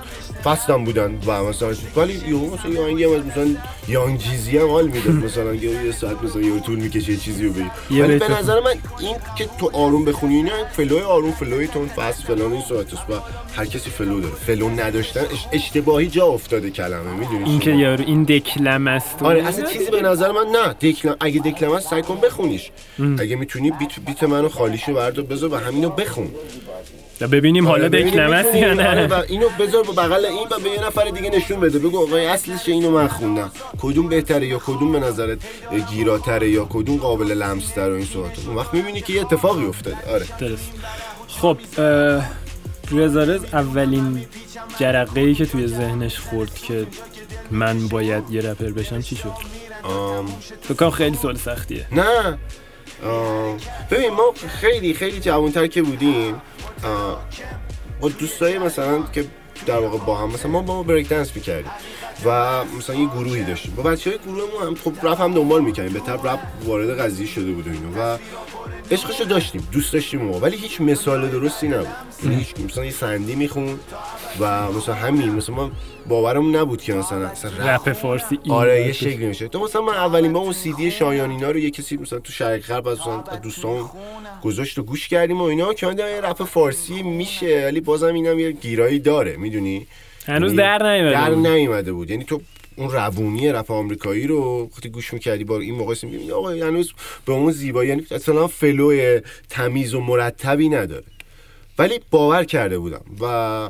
fast 0.44 0.76
م 0.76 0.84
بودن 0.84 1.18
و 1.26 1.44
مثلا 1.44 1.72
ولی 1.96 2.12
یهو 2.28 2.54
مثلا 2.54 2.70
یه 2.70 2.80
آهنگی 2.80 3.04
هم 3.04 3.12
از 3.12 3.26
مثلا 3.26 3.46
Young 3.88 4.18
Jeezy 4.18 4.58
هم 4.58 4.68
حال 4.68 4.86
می‌داد. 4.88 5.14
مثلا 5.26 5.54
یه 5.54 5.92
ساعت 5.92 6.22
مثلا 6.22 6.42
یه 6.42 6.60
طول 6.60 6.78
می‌کشه 6.78 7.12
یه 7.12 7.18
چیزی 7.18 7.44
رو 7.46 7.52
بگی. 7.52 8.00
ولی 8.00 8.18
به 8.18 8.38
نظر 8.38 8.60
من 8.60 8.74
این 9.00 9.16
که 9.38 9.48
تو 9.58 9.70
آروم 9.72 10.04
بخونی 10.04 10.36
اینا 10.36 10.52
flow 10.72 10.94
ی 10.94 11.00
آروم 11.00 11.32
flow 11.32 11.66
ی 11.66 11.72
تند 11.72 11.88
fast 11.88 12.22
فلان 12.22 12.52
این 12.52 12.62
صورت 12.62 12.86
است 12.94 13.10
و 13.10 13.14
هر 13.56 13.64
کسی 13.64 13.90
flow 13.90 14.20
داره. 14.20 14.34
flow 14.34 14.68
نداشتن 14.68 15.20
اش- 15.20 15.46
اشتباهی 15.52 16.06
جا 16.06 16.26
افتاده 16.26 16.70
کلمه 16.70 17.12
می‌دونی 17.14 17.44
این 17.44 17.58
که 17.58 17.70
یارو 17.70 18.04
این 18.06 18.22
دکلم 18.24 18.86
است. 18.88 19.22
آره 19.22 19.44
اصلا 19.48 19.64
چیزی 19.70 19.90
به 19.90 20.02
نظر 20.02 20.32
من 20.32 20.46
نه. 20.52 20.72
دکلم 20.92 21.16
اگه 21.20 21.40
دکلم 21.40 21.74
هست 21.74 21.90
سعی 21.90 22.02
کن 22.02 22.20
بخونیش. 22.20 22.70
اگه 23.18 23.36
می‌تونی 23.36 23.70
بیت 23.70 24.00
بیت 24.06 24.22
منو 24.22 24.48
خالیشو 24.48 24.94
بردار 24.94 25.24
بذار 25.24 25.52
و 25.52 25.56
همینو 25.56 25.88
بخون. 25.90 26.28
ببینیم 27.26 27.68
حالا 27.68 27.84
آره، 27.84 28.02
دکلم 28.02 28.30
است 28.32 28.54
یا 28.54 28.70
آره، 28.70 28.74
نه. 28.74 29.06
و 29.06 29.22
اینو 29.28 29.48
بذار 29.48 29.82
با 29.82 29.92
بغل 29.92 30.24
این 30.24 30.46
و 30.50 30.58
به 30.58 30.70
یه 30.70 30.86
نفر 30.86 31.04
دیگه 31.04 31.30
نشون 31.30 31.60
بده. 31.60 31.78
بگو 31.78 32.02
آقا 32.02 32.16
اصلش 32.16 32.68
اینو 32.68 32.90
من 32.90 33.08
خوندم. 33.08 33.50
کدوم 33.82 34.08
بهتره 34.08 34.46
یا 34.46 34.58
کدوم 34.58 34.92
به 34.92 35.00
نظرت 35.00 35.38
گیراتره 35.90 36.50
یا 36.50 36.66
کدوم 36.70 36.96
قابل 36.96 37.26
لمس 37.26 37.70
تر 37.70 37.90
این 37.90 38.06
صحبت 38.06 38.46
اون 38.46 38.56
وقت 38.56 38.74
می‌بینی 38.74 39.00
که 39.00 39.12
یه 39.12 39.20
اتفاقی 39.20 39.64
افتاده. 39.64 40.12
آره. 40.12 40.26
درست. 40.40 40.70
خب 41.28 41.56
اه، 41.78 42.30
رضا 42.92 43.22
رز 43.22 43.44
اولین 43.52 44.26
جرقه 44.78 45.20
ای 45.20 45.34
که 45.34 45.46
توی 45.46 45.66
ذهنش 45.66 46.18
خورد 46.18 46.54
که 46.54 46.86
من 47.50 47.88
باید 47.88 48.30
یه 48.30 48.40
رپر 48.40 48.70
بشم 48.70 49.00
چی 49.00 49.16
شد؟ 49.16 49.32
آم، 49.82 50.26
کنم 50.78 50.90
خیلی 50.90 51.16
سوال 51.16 51.36
سختیه. 51.36 51.86
نه. 51.92 52.38
ببین 53.90 54.10
ما 54.10 54.34
خیلی 54.48 54.94
خیلی 54.94 55.20
جوانتر 55.20 55.66
که 55.66 55.82
بودیم 55.82 56.42
با 58.00 58.08
دوستای 58.08 58.58
مثلا 58.58 59.02
که 59.02 59.24
در 59.66 59.78
واقع 59.78 59.98
با 59.98 60.16
هم 60.16 60.28
مثلا 60.28 60.50
ما 60.50 60.62
با 60.62 60.74
ما 60.74 60.82
بریک 60.82 61.08
دنس 61.08 61.36
می‌کردیم 61.36 61.70
و 62.24 62.64
مثلا 62.64 62.96
یه 62.96 63.06
گروهی 63.06 63.44
داشتیم. 63.44 63.74
با 63.74 63.82
بچه 63.82 64.10
های 64.10 64.18
گروهمون 64.18 64.66
هم 64.66 64.74
خب 64.74 65.06
رپ 65.06 65.20
هم 65.20 65.34
دنبال 65.34 65.62
می‌کردیم. 65.62 65.92
به 65.92 66.12
رپ 66.12 66.38
وارد 66.64 67.00
قضیه 67.00 67.26
شده 67.26 67.52
بود 67.52 67.66
و 67.96 68.18
عشقشو 68.90 69.24
داشتیم 69.24 69.68
دوست 69.72 69.92
داشتیم 69.92 70.20
ما. 70.22 70.40
ولی 70.40 70.56
هیچ 70.56 70.80
مثال 70.80 71.28
درستی 71.28 71.68
نبود. 71.68 71.86
یعنی 72.24 72.36
هیچ 72.36 72.54
مثلا 72.64 72.84
یه 72.84 72.90
سندی 72.90 73.34
میخون 73.34 73.78
و 74.40 74.72
مثلا 74.72 74.94
همین 74.94 75.30
مثلا 75.30 75.54
ما 75.54 75.70
باورمون 76.08 76.56
نبود 76.56 76.82
که 76.82 76.94
مثلا 76.94 77.26
اصلا 77.26 77.50
رپ 77.74 77.92
فارسی 77.92 78.38
این 78.42 78.54
آره 78.54 78.86
یه. 78.86 78.92
شکلی 78.92 79.26
میشه. 79.26 79.48
تو 79.48 79.60
مثلا 79.64 79.82
من 79.82 79.94
اولین 79.94 80.32
بار 80.32 80.42
اون 80.42 80.52
سی 80.52 80.72
دی 80.72 80.90
شایان 80.90 81.30
اینا 81.30 81.50
رو 81.50 81.58
یه 81.58 81.70
کسی 81.70 81.96
مثلا 81.96 82.18
تو 82.18 82.32
شرق 82.32 82.60
غرب 82.60 82.88
از 82.88 82.98
دوستان 83.42 83.90
گذاشت 84.42 84.78
و 84.78 84.82
گوش 84.82 85.08
کردیم 85.08 85.40
و 85.40 85.44
اینا 85.44 85.74
که 85.74 85.86
یه 85.86 86.20
رپ 86.20 86.44
فارسی 86.44 87.02
میشه 87.02 87.62
ولی 87.64 87.80
بازم 87.80 88.14
اینم 88.14 88.38
یه 88.38 88.50
گیرایی 88.52 88.98
داره. 88.98 89.36
می‌دونی؟ 89.36 89.86
هنوز 90.26 90.52
یعنی 90.52 90.56
در 90.56 90.82
نیومده 90.82 91.12
در. 91.12 91.50
نیومده 91.50 91.92
بود. 91.92 92.10
یعنی 92.10 92.24
تو 92.24 92.40
اون 92.76 92.90
روونی 92.90 93.52
رپ 93.52 93.70
آمریکایی 93.70 94.26
رو 94.26 94.68
وقتی 94.72 94.88
گوش 94.88 95.14
می‌کردی 95.14 95.44
با 95.44 95.58
این 95.58 95.74
موقع 95.74 95.94
میگی 96.02 96.32
آقا 96.32 96.50
هنوز 96.50 96.92
به 97.26 97.32
اون 97.32 97.52
زیبایی 97.52 97.88
یعنی 97.88 98.06
اصلا 98.10 98.46
flow 98.46 99.20
تمیز 99.48 99.94
و 99.94 100.00
مرتبی 100.00 100.68
نداره. 100.68 101.04
ولی 101.78 102.00
باور 102.10 102.44
کرده 102.44 102.78
بودم 102.78 103.02
و 103.20 103.68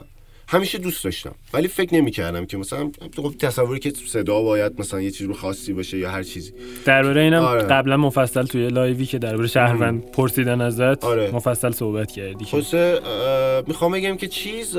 همیشه 0.49 0.79
دوست 0.79 1.05
داشتم. 1.05 1.35
ولی 1.55 1.69
فکر 1.69 1.95
نمی‌کردم 1.95 2.47
که 2.47 2.57
مثلا 2.57 2.91
خب 3.17 3.35
تصوری 3.39 3.81
که 3.81 3.93
صدا 4.07 4.43
باید 4.43 4.81
مثلا 4.81 5.01
یه 5.01 5.11
چیز 5.11 5.27
رو 5.27 5.35
خاصی 5.35 5.73
باشه 5.73 5.99
یا 5.99 6.11
هر 6.11 6.23
چیزی. 6.23 6.53
درباره 6.85 7.23
اینم 7.23 7.43
آره. 7.43 7.63
قبلا 7.63 7.97
مفصل 7.97 8.43
توی 8.43 8.69
live 8.69 8.99
ی 8.99 9.07
که 9.07 9.19
درباره 9.19 9.49
شهروند 9.49 10.11
پرسیدن 10.11 10.61
ازت 10.61 11.05
آره. 11.05 11.31
مفصل 11.31 11.71
صحبت 11.71 12.13
کردی 12.13 12.47
اه، 12.55 13.63
می‌خوام 13.67 13.93
بگم 13.93 14.17
که 14.17 14.29
چیز 14.29 14.77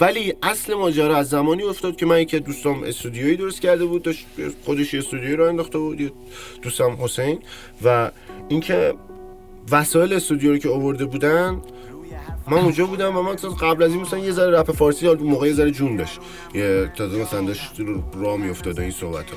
ولی 0.00 0.34
اصل 0.42 0.74
ماجرا 0.74 1.16
از 1.16 1.28
زمانی 1.28 1.62
افتاد 1.62 1.96
که 1.96 2.06
من 2.06 2.20
یکی 2.20 2.36
از 2.36 2.44
دوستام 2.44 2.82
استودیویی 2.82 3.36
درست 3.36 3.60
کرده 3.60 3.84
بود 3.84 4.02
داشت 4.02 4.26
خودش 4.64 4.94
یه 4.94 5.00
استودیویی 5.00 5.36
رو 5.36 5.44
انداخته 5.44 5.78
بود 5.78 6.12
دوستم 6.62 6.96
حسین. 7.00 7.38
و 7.84 8.10
اینکه 8.48 8.94
وسایل 9.70 10.12
استودیو 10.12 10.52
رو 10.52 10.58
که 10.58 10.68
آورده 10.68 11.04
بودن 11.04 11.60
من 12.48 12.58
اونجا 12.58 12.86
بودم 12.86 13.16
و 13.16 13.22
من 13.22 13.34
قبل 13.34 13.82
از 13.82 13.92
این 13.92 14.00
مثلا 14.00 14.18
یه 14.18 14.32
ذره 14.32 14.58
رپ 14.58 14.72
فارسی 14.72 15.06
حال 15.06 15.18
موقع 15.18 15.46
یه 15.46 15.52
ذره 15.52 15.70
جون 15.70 15.96
داشت. 15.96 16.20
یه 16.54 16.92
تازه 16.96 17.18
مثلا 17.18 17.40
داشت 17.40 17.72
راه 18.14 18.36
میافتاد 18.36 18.80
این 18.80 18.90
صحبت 18.90 19.30
ها 19.30 19.36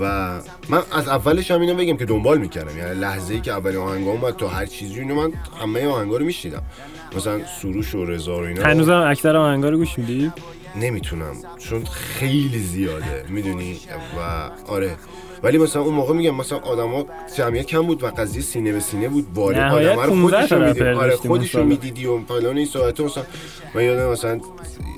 و 0.00 0.40
من 0.68 0.82
از 0.92 1.08
اولش 1.08 1.50
هم 1.50 1.60
اینو 1.60 1.74
بگم 1.74 1.96
که 1.96 2.04
دنبال 2.04 2.38
می‌کردم. 2.38 2.78
یعنی 2.78 3.00
لحظه 3.00 3.34
ای 3.34 3.40
که 3.40 3.52
اولین 3.52 3.78
آهنگ 3.78 4.08
اومد 4.08 4.36
تا 4.36 4.48
هر 4.48 4.66
چیزی 4.66 5.00
اینو 5.00 5.14
من 5.14 5.32
همه 5.60 5.86
آهنگا 5.86 6.16
رو 6.16 6.24
میشنیدم. 6.24 6.62
مثلا 7.16 7.40
سروش 7.60 7.94
و 7.94 8.04
رضا 8.04 8.36
و 8.36 8.40
اینا 8.40 8.62
هنوزم 8.62 9.04
اکثر 9.06 9.36
آهنگا 9.36 9.68
رو 9.68 9.76
گوش 9.76 9.98
میدی؟ 9.98 10.32
نمی‌تونم 10.76 11.36
چون 11.58 11.84
خیلی 11.84 12.58
زیاده 12.58 13.24
می‌دونی؟ 13.28 13.78
و 14.18 14.50
آره. 14.66 14.96
ولی 15.44 15.58
مثلا 15.58 15.82
اون 15.82 15.94
موقع 15.94 16.14
میگم 16.14 16.34
مثلا 16.34 16.58
آدما 16.58 17.06
جمعیت 17.36 17.66
کم 17.66 17.82
بود 17.82 18.02
و 18.02 18.06
قضیه 18.06 18.42
سینه 18.42 18.72
به 18.72 18.80
سینه 18.80 19.08
بود. 19.08 19.38
نهایت 19.38 19.98
آدما 19.98 20.04
رو 20.04 20.10
15 20.10 20.46
خودشون 20.46 20.64
می‌دید 20.66 20.82
آره 20.82 21.16
خودشون. 21.16 21.66
می‌دیدی 21.66 22.06
و 22.06 22.18
فلان 22.18 22.56
این 22.56 22.66
ساعت 22.66 23.00
مثلا 23.00 23.24
من 23.74 23.84
یادم 23.84 24.12
مثلا 24.12 24.40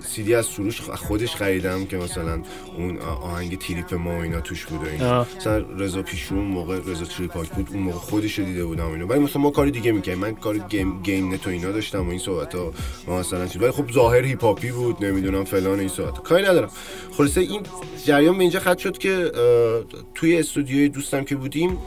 سیدی 0.06 0.34
از 0.34 0.46
سروش 0.46 0.80
خودش 0.80 1.36
خریدم 1.36 1.84
که 1.84 1.96
مثلا 1.96 2.42
اون 2.76 2.98
آهنگ 2.98 3.58
تریپ 3.58 3.94
ما 3.94 4.18
و 4.18 4.22
اینا 4.22 4.40
توش 4.40 4.66
بود 4.66 4.86
و 4.86 4.90
اینا 4.90 5.20
آه. 5.20 5.26
مثلا 5.36 5.64
رضا 5.78 6.02
پیشو 6.02 6.34
اون 6.34 6.44
موقع 6.44 6.78
رضا 6.86 7.04
تریپاک 7.04 7.48
بود 7.48 7.68
اون 7.72 7.82
موقع 7.82 7.98
خودش 7.98 8.38
رو 8.38 8.44
دیده 8.44 8.64
بودم 8.64 8.88
و 8.88 8.92
اینا. 8.92 9.06
ولی 9.06 9.18
مثلا 9.18 9.42
ما 9.42 9.50
کار 9.50 9.68
دیگه 9.68 9.92
می‌کنیم 9.92 10.18
من 10.18 10.34
کار 10.34 10.58
گیم 10.58 11.02
گیم 11.02 11.34
نت 11.34 11.46
و 11.46 11.50
اینا 11.50 11.72
داشتم 11.72 12.06
و 12.06 12.10
این 12.10 12.18
صحبت 12.18 12.54
ها 12.54 12.72
مثلا 13.08 13.46
چیز. 13.46 13.62
ولی 13.62 13.70
خب 13.70 13.92
ظاهر 13.92 14.24
هیپ 14.24 14.44
هاپی 14.44 14.72
بود 14.72 15.04
نمی‌دونم 15.04 15.44
فلان 15.44 15.78
این 15.78 15.88
صحبت 15.88 16.22
کاری 16.22 16.44
ندارم. 16.44 16.70
خلاصه 17.12 17.40
این 17.40 17.60
جریان 18.04 18.34
به 18.34 18.40
اینجا 18.40 18.60
ختم 18.60 18.78
شد 18.78 18.98
که 18.98 19.32
اه، 19.34 20.02
توی 20.36 20.40
استودیوی 20.40 20.88
دوستم 20.88 21.24
که 21.24 21.36
بودیم 21.36 21.78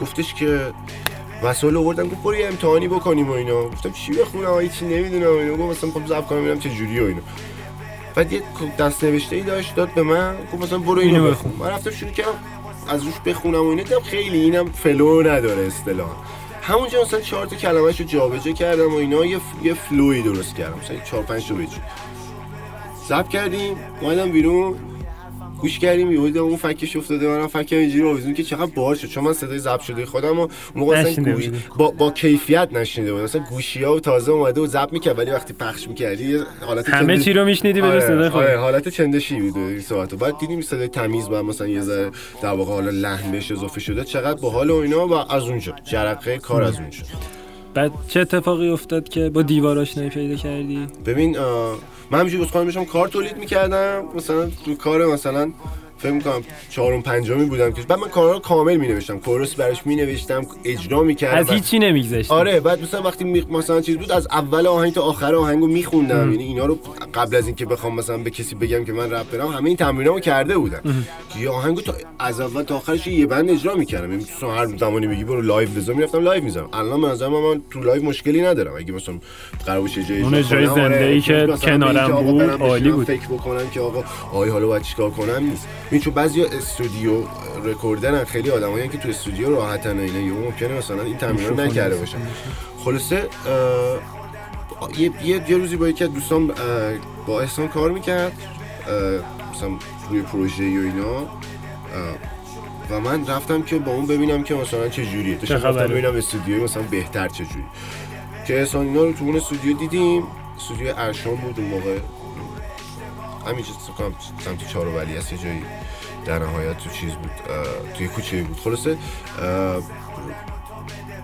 گفتش 0.00 0.34
که 0.34 0.72
وسایل 1.42 1.76
آوردن 1.76 2.08
گفت 2.08 2.22
برو 2.22 2.34
یه 2.34 2.46
امتحانی 2.46 2.88
بکنیم 2.88 3.28
و 3.28 3.32
اینا. 3.32 3.68
گفتم 3.68 3.92
چی 3.92 4.12
بخونم 4.12 4.46
آ 4.46 4.62
چی 4.62 4.84
نمی‌دونم 4.84 5.38
اینا. 5.38 5.56
گفت 5.56 5.84
مثلا 5.84 5.90
خب 5.90 6.06
ضبط 6.06 6.26
کنم 6.26 6.38
ببینم 6.40 6.58
چه 6.58 6.70
جوری 6.70 7.00
و 7.00 7.04
اینا. 7.04 7.20
بعد 8.14 8.32
یه 8.32 8.42
دست 8.78 9.04
نوشته 9.04 9.36
ای 9.36 9.42
داشت 9.42 9.74
داد 9.74 9.94
به 9.94 10.02
من 10.02 10.36
گفت 10.52 10.62
مثلا 10.62 10.78
برو 10.78 10.98
اینو 11.00 11.30
بخون. 11.30 11.52
من 11.58 11.66
رفتم 11.68 11.90
شروع 11.90 12.10
کردم 12.10 12.34
از 12.88 13.04
روش 13.04 13.14
بخونم 13.26 13.62
و 13.62 13.68
اینا. 13.68 13.82
دیدم 13.82 14.00
خیلی 14.00 14.40
اینم 14.40 14.72
flow 14.72 15.22
نداره 15.22 15.66
اصطلاحا. 15.66 16.16
همونجا 16.62 17.02
مثلا 17.02 17.20
چهار 17.20 17.46
تا 17.46 17.56
کلمه‌ش 17.56 18.00
رو 18.00 18.06
جابجا 18.06 18.52
کردم 18.52 18.94
و 18.94 18.96
اینا. 18.96 19.26
یه 19.26 19.38
ف- 19.38 19.66
یه 19.66 19.74
فلوی 19.74 20.22
درست 20.22 20.56
کردم. 20.56 20.78
مثلا 20.84 20.96
چهار 21.04 21.22
پنج 21.22 21.48
تا 21.48 21.54
بیت 21.54 21.68
ضبط 23.08 23.28
کردیم 23.28 23.76
اومدم 24.00 24.30
بیرون. 24.30 24.74
گوش 25.62 25.78
کردیم 25.78 26.12
یهو 26.12 26.26
دیدم 26.26 26.40
اون 26.42 26.56
فکش 26.56 26.96
افتاده 26.96 27.28
منم 27.28 27.46
فکم 27.46 27.76
اینجوری 27.76 28.08
آویزون 28.10 28.34
که 28.34 28.42
چقدر 28.42 28.70
باحال 28.74 28.94
شد. 28.94 29.08
چون 29.08 29.24
من 29.24 29.32
صدای 29.32 29.58
ضبط 29.58 29.80
شده 29.80 30.06
خودم 30.06 30.40
و 30.40 30.48
موقع 30.74 30.96
اصلا 30.96 31.24
گوش. 31.24 31.48
با, 31.78 31.90
با 31.90 32.10
کیفیت 32.10 32.68
نشنیده 32.72 33.12
بود 33.12 33.22
مثلا 33.22 33.44
گوشی 33.50 33.82
ها 33.84 33.94
و 33.94 34.00
تازه 34.00 34.32
اومده 34.32 34.60
و 34.60 34.66
ضبط 34.66 34.92
می‌کرد 34.92 35.18
ولی 35.18 35.30
وقتی 35.30 35.52
پخش 35.54 35.88
می‌کردی 35.88 36.38
حالت 36.66 36.88
همه 36.88 37.16
چندش- 37.16 37.24
چی 37.24 37.32
رو 37.32 37.44
میشنیدی 37.44 37.80
به 37.80 37.86
آره, 37.86 38.00
صدای 38.00 38.28
خود 38.28 38.42
آره 38.42 38.58
حالت 38.58 38.88
چندشی 38.88 39.40
بود 39.40 39.56
این 39.56 39.80
صحبت 39.80 40.14
بعد 40.14 40.38
دیدیم 40.38 40.60
صدای 40.60 40.88
تمیز 40.88 41.28
بعد 41.28 41.44
مثلا 41.44 41.68
یه 41.68 41.80
ذره 41.80 42.10
در 42.42 42.48
واقع 42.52 42.72
حالا 42.72 42.90
لحن 42.90 43.32
بهش 43.32 43.52
اضافه 43.52 43.80
شده. 43.80 44.04
چقدر 44.04 44.40
باحال 44.40 44.70
و 44.70 44.76
اینا 44.76 45.08
و 45.08 45.12
از 45.12 45.42
اونجا 45.42 45.74
جرقه 45.84 46.38
کار 46.38 46.62
از 46.62 46.78
اونجا 46.78 46.98
بعد 47.74 47.92
چه 48.08 48.20
اتفاقی 48.20 48.68
افتاد 48.68 49.08
که 49.08 49.30
با 49.30 49.42
دیوار 49.42 49.78
آشنایی 49.78 50.10
پیدا 50.10 50.34
کردی؟ 50.34 50.86
ببین 51.06 51.38
من 52.10 52.18
همینجوری 52.18 52.44
خودم 52.44 52.64
داشتم 52.64 52.84
کار 52.84 53.08
تولید 53.08 53.36
می‌کردم. 53.36 54.04
مثلا 54.16 54.50
تو 54.64 54.74
کار 54.74 55.06
مثلا 55.06 55.52
فکر 56.02 56.12
می‌کنم 56.12 56.42
چهارم 56.70 57.02
پنجمی 57.02 57.44
بودم 57.44 57.72
که 57.72 57.82
بعد 57.82 57.98
من 57.98 58.08
کارا 58.08 58.32
رو 58.32 58.38
کامل 58.38 58.76
مینوشتم. 58.76 59.18
کورس 59.18 59.54
براش 59.54 59.86
مینوشتم 59.86 60.46
اجرا 60.64 61.02
می‌کردم. 61.02 61.38
از 61.38 61.50
هیچی 61.50 61.78
نمیگذشتی. 61.78 62.34
آره 62.34 62.60
بعد 62.60 62.82
مثلا 62.82 63.02
وقتی 63.02 63.24
می... 63.24 63.46
مثلا 63.50 63.80
چیز 63.80 63.96
بود 63.96 64.12
از 64.12 64.26
اول 64.30 64.66
آهنگ 64.66 64.92
تا 64.92 65.02
آخر 65.02 65.34
آهنگو 65.34 65.66
میخوندم. 65.66 66.30
یعنی 66.30 66.44
اینا 66.44 66.66
رو 66.66 66.78
قبل 67.14 67.36
از 67.36 67.46
اینکه 67.46 67.66
بخوام 67.66 67.94
مثلا 67.94 68.18
به 68.18 68.30
کسی 68.30 68.54
بگم 68.54 68.84
که 68.84 68.92
من 68.92 69.12
رپ 69.12 69.30
برم 69.30 69.48
همه 69.48 69.66
این 69.66 69.76
تمرینامو 69.76 70.20
کرده 70.20 70.58
بودم. 70.58 70.80
که 71.34 71.40
یه 71.40 71.50
آهنگو 71.50 71.80
تا 71.80 71.94
از 72.18 72.40
اول 72.40 72.62
تا 72.62 72.76
آخرش 72.76 73.06
یه 73.06 73.26
بند 73.26 73.50
اجرا 73.50 73.74
می‌کردم. 73.74 74.10
یعنی 74.10 74.24
مثلا 74.36 74.52
هر 74.52 74.76
زمانی 74.76 75.06
بگی 75.06 75.24
برو 75.24 75.42
live 75.42 75.68
بزن 75.68 75.92
می‌رفتم 75.92 76.24
live 76.24 76.44
می‌زنم 76.44 76.68
الان 76.72 77.00
به 77.00 77.08
نظر 77.08 77.28
من, 77.28 77.40
من 77.40 77.62
تو 77.70 77.80
live 77.80 78.02
مشکلی 78.02 78.42
ندارم. 78.42 78.76
اگه 78.76 78.92
مثلا 78.92 79.14
قرار 79.66 79.80
باشه 79.80 80.04
جای 80.04 80.22
اون 80.22 80.34
اجرای 80.34 80.66
کنم، 80.66 80.82
آره، 80.82 80.94
زنده‌ای 80.94 81.20
که 81.20 81.46
کنارم 81.62 82.22
بود، 82.22 82.42
عالی 82.42 82.90
بود. 82.90 83.06
فکر 83.06 83.26
بکنم 83.26 83.70
که 83.70 83.80
آقا 83.80 84.04
آی 84.32 84.48
حالا 84.48 84.66
باید 84.66 84.82
چیکار 84.82 85.10
کنم؟ 85.10 85.44
نیست 85.50 85.68
این 85.92 86.00
چون 86.00 86.14
بعضی 86.14 86.42
استودیو 86.42 87.22
recorder 87.64 88.17
ن 88.17 88.24
خیلی 88.24 88.50
آدمایی 88.50 88.88
که 88.88 88.98
تو 88.98 89.08
استودیو 89.08 89.50
راحتن 89.50 89.98
و 89.98 90.02
اینا. 90.02 90.18
یهو 90.18 90.44
ممکنه 90.44 90.78
مثلا 90.78 91.02
این 91.02 91.16
تمرین 91.16 91.48
رو 91.48 91.60
نکرده 91.60 91.96
باشن. 91.96 92.18
خلاصه 92.84 93.28
یه, 94.98 95.10
یه, 95.24 95.50
یه 95.50 95.56
روزی 95.56 95.76
با 95.76 95.88
یکی 95.88 96.04
از 96.04 96.12
دوستان 96.12 96.52
با 97.26 97.40
احسان 97.40 97.68
کار 97.68 97.90
می‌کرد. 97.90 98.32
مثلا 99.54 99.68
روی 100.10 100.22
پروژه 100.22 100.64
و 100.64 100.66
اینا. 100.66 101.26
و 102.90 103.00
من 103.00 103.26
رفتم 103.26 103.62
که 103.62 103.78
با 103.78 103.92
اون 103.92 104.06
ببینم 104.06 104.42
که 104.42 104.54
مثلا 104.54 104.88
چه 104.88 105.06
جوریه. 105.06 105.38
خبره؟ 105.38 105.56
رفتم 105.56 105.86
ببینم 105.86 106.16
استودیوی 106.16 106.64
مثلا 106.64 106.82
بهتر 106.82 107.28
چه 107.28 107.44
جوری. 107.44 107.64
که 108.46 108.58
احسان 108.58 108.86
اینا 108.86 109.04
رو 109.04 109.12
تو 109.12 109.24
اون 109.24 109.36
استودیو 109.36 109.76
دیدیم. 109.76 110.22
استودیو 110.56 110.94
ارشان 110.96 111.34
بود 111.34 111.60
اون 111.60 111.68
موقع. 111.68 111.98
همینجا 113.46 113.72
فکر 113.72 113.92
کنم 113.92 114.14
سمت 114.38 114.68
چهار 114.68 114.86
ولی 114.88 115.16
هست 115.16 115.32
یه 115.32 115.38
جایی 115.38 115.62
در 116.24 116.38
نهایت 116.38 116.78
تو 116.78 116.90
چیز 116.90 117.12
بود 117.12 117.30
اه، 117.30 117.92
توی 117.94 118.08
کوچه 118.08 118.42
بود. 118.42 118.60
خلاصه 118.60 118.96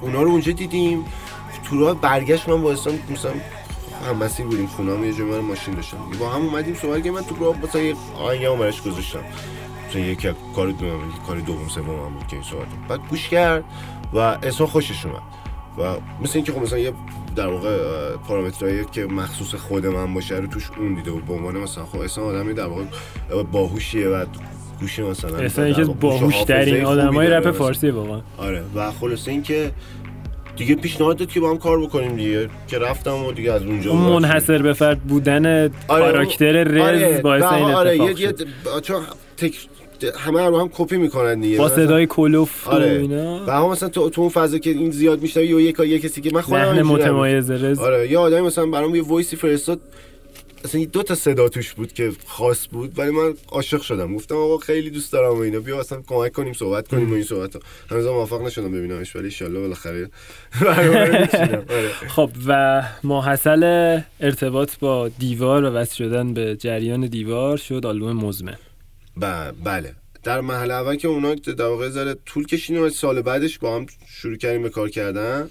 اونا 0.01 0.23
رو 0.23 0.31
اونجا 0.31 0.53
دیدیم 0.53 1.05
تو 1.65 1.81
راه 1.81 1.95
برگشت 1.95 2.49
من 2.49 2.63
با 2.63 2.71
احسان 2.71 2.99
مثلا 3.11 3.33
هم 4.09 4.17
مسیر 4.17 4.47
بودیم 4.47 4.67
خونم 4.67 5.05
یه 5.05 5.13
جایی 5.13 5.31
من 5.31 5.39
ماشین 5.39 5.75
داشتم. 5.75 5.97
با 6.19 6.29
هم 6.31 6.43
اومدیم 6.43 6.75
صحبت 6.75 7.03
که 7.05 7.11
من 7.11 7.25
تو 7.25 7.45
راه 7.45 7.57
مثلا 7.63 7.83
یه 7.83 7.95
آهنگمو 8.17 8.57
براش 8.57 8.83
گذاشتم. 8.83 9.21
مثلا 9.89 10.31
از 10.31 10.35
کار 10.57 10.71
دوم 10.71 11.13
کار 11.27 11.41
دوم 11.41 11.69
سوم 11.69 12.05
هم 12.05 12.15
بود 12.15 12.27
که 12.27 12.37
این 12.37 12.43
صحبت 12.43 12.67
بعد 12.89 13.01
گوش 13.11 13.29
کرد 13.29 13.65
و 14.13 14.19
احسان 14.19 14.67
خوشش 14.67 15.07
اومد. 15.07 15.23
و 15.79 16.01
مثل 16.21 16.33
اینکه 16.35 16.53
خب 16.53 16.63
مثلا 16.63 16.79
یه 16.79 16.93
در 17.39 17.47
واقع 17.47 17.69
اه، 17.69 18.17
پارامترهایی 18.29 18.85
که 18.93 19.07
مخصوص 19.07 19.55
خود 19.55 19.87
من 19.87 20.15
باشه 20.15 20.37
رو 20.37 20.47
توش 20.47 20.71
اون 20.79 20.95
دیده 20.95 21.11
و 21.11 21.21
به 21.21 21.33
عنوان 21.33 21.57
مثلا 21.57 21.85
خب 21.85 21.99
احسان 21.99 22.25
آدمی 22.25 22.55
در 22.55 22.67
واقع 22.67 22.85
باهوشیه 23.53 24.09
و 24.09 24.25
گوشی 24.81 25.03
مثلا 25.03 25.37
اصلا 25.37 25.69
یکی 25.69 25.81
از 25.81 25.87
گوش 25.87 25.97
باهوش 26.01 26.43
ترین 26.43 26.85
آدمای 26.85 27.27
رپ. 27.27 27.51
فارسی 27.51 27.91
واقعا 27.91 28.21
آره 28.39 28.63
و 28.75 28.91
خلاصه 28.91 29.31
اینکه 29.31 29.71
دیگه 30.57 30.75
پیشنهاد 30.75 31.17
داد 31.17 31.29
که 31.29 31.41
با 31.41 31.51
هم 31.51 31.59
کار 31.59 31.81
بکنیم 31.81 32.17
دیگه 32.17 32.49
که 32.69 32.79
رفتم 32.79 33.25
و 33.25 33.33
دیگه 33.33 33.53
از 33.53 33.63
اونجا 33.63 33.91
اون. 33.91 34.01
منحصر 34.01 34.63
به 34.63 34.73
فرد 34.73 35.01
بودن 35.01 35.69
کاراکتر 35.69 36.65
رز 36.65 36.81
آره، 36.81 37.21
باعث 37.21 37.45
این 37.45 37.65
آره 37.65 37.91
اتفاق 37.91 38.21
یه, 38.21 38.29
یه 38.29 38.81
چون 38.83 39.03
تک... 39.37 39.55
همه 40.05 40.47
رو 40.47 40.61
هم 40.61 40.69
کپی 40.73 40.97
می‌کنن 40.97 41.41
دیگه. 41.41 41.59
با 41.59 41.69
صدای 41.69 42.07
کلفت 42.07 42.67
و 42.67 42.71
آره. 42.71 42.91
اینا. 42.91 43.47
و 43.47 43.51
هم 43.51 43.71
مثلا 43.71 43.89
تو, 43.89 44.11
تو 44.11 44.21
اون 44.21 44.31
فضا 44.31 44.59
که 44.59 44.71
این 44.71 44.91
زیاد 44.91 45.23
میشه 45.23 45.47
یا 45.47 45.61
یه, 45.61 45.75
یه 45.89 45.99
کسی 45.99 46.21
که 46.21 46.31
من 46.35 46.41
خودم. 46.41 46.83
متمایز 46.83 47.51
رز 47.51 47.79
آره. 47.79 48.11
یه 48.11 48.19
آدمی 48.19 48.41
مثلا 48.41 48.67
برام 48.67 48.95
یه 48.95 49.03
voice 49.03 49.31
ی 49.31 49.37
فرستاد 49.37 49.81
اصلا 50.65 50.85
دو 50.85 51.03
تا 51.03 51.15
صدا 51.15 51.49
توش 51.49 51.75
بود 51.75 51.93
که 51.93 52.13
خاص 52.27 52.69
بود 52.73 52.99
ولی 52.99 53.11
من 53.11 53.35
عاشق 53.49 53.81
شدم. 53.81 54.15
گفتم 54.17 54.35
آقا 54.35 54.59
خیلی 54.59 54.91
دوست 54.91 55.13
دارم 55.13 55.35
و 55.35 55.41
اینا. 55.41 55.61
بیا 55.61 55.81
اصلا 55.81 56.03
کمک 56.07 56.33
کنیم 56.33 56.53
صحبت 56.53 56.89
کنیم 56.89 57.11
و 57.11 57.15
این 57.15 57.25
صحبت 57.25 57.55
ها 57.55 57.61
هنوز 57.91 58.07
موافق 58.07 58.43
نشدم 58.43 58.73
ببینمش 58.73 59.17
ولی 59.17 59.35
ان 59.41 59.55
بالاخره. 59.55 60.11
آره. 60.67 61.29
خب 62.09 62.31
و 62.47 62.83
ماحصل 63.05 64.01
ارتباط 64.21 64.79
با 64.81 65.09
دیوار 65.09 65.65
و 65.65 65.67
وصل 65.67 65.95
شدن 65.95 66.35
به 66.35 66.57
جریان 66.57 67.07
دیوار 67.07 67.57
شد 67.57 67.87
آلبوم 67.87 68.13
مزمن. 68.13 68.57
ب- 69.21 69.53
بله. 69.65 69.95
در 70.23 70.41
مرحله 70.41 70.75
اول 70.75 70.97
که 70.97 71.09
اونا 71.09 71.35
در 71.35 71.65
واقع 71.65 71.89
ذره 71.89 72.15
طول 72.27 72.47
کشیدیم 72.47 72.83
و 72.83 72.89
سال 72.89 73.23
بعدش 73.23 73.59
با 73.59 73.77
هم 73.77 73.87
شروع 74.09 74.37
کردیم 74.37 74.63
به 74.63 74.71
کار 74.71 74.89
کردن. 74.89 75.49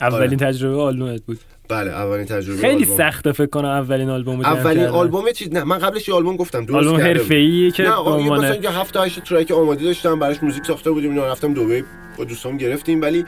اولین 0.00 0.38
تجربه 0.38 0.76
آلبومت 0.76 1.22
بود. 1.22 1.38
بله 1.68 1.90
اولین 1.90 2.26
تجربه 2.26 2.60
خیلی 2.60 2.82
آلبوم. 2.82 2.96
سخته 2.96 3.32
فکر 3.32 3.46
کنم 3.46 3.68
اولین 3.68 4.10
آلبوم 4.10 4.40
اولین. 4.40 4.86
آلبوم 4.86 5.32
چیز 5.32 5.52
نه 5.52 5.64
من 5.64 5.78
قبلش 5.78 6.08
یه 6.08 6.14
آلبوم 6.14 6.36
گفتم 6.36 6.64
درست 6.64 6.76
آلبوم 6.78 6.98
کرده 6.98 7.20
حرفه‌ایه 7.20 7.70
که 7.70 7.82
نه 7.82 7.88
یه 7.88 7.94
عنوان 7.94 8.38
مثلا 8.38 8.56
یه 8.56 8.70
هفت 8.70 8.96
هشت 8.96 9.24
ترک 9.24 9.50
آماده 9.50 9.84
داشتم 9.84 10.18
براش 10.18 10.42
موزیک 10.42 10.66
ساخته 10.66 10.90
بودیم 10.90 11.10
اینا 11.10 11.26
رفتم 11.26 11.54
دبی 11.54 11.84
با 12.16 12.24
دوستام 12.24 12.56
گرفتیم 12.56 13.02
ولی 13.02 13.24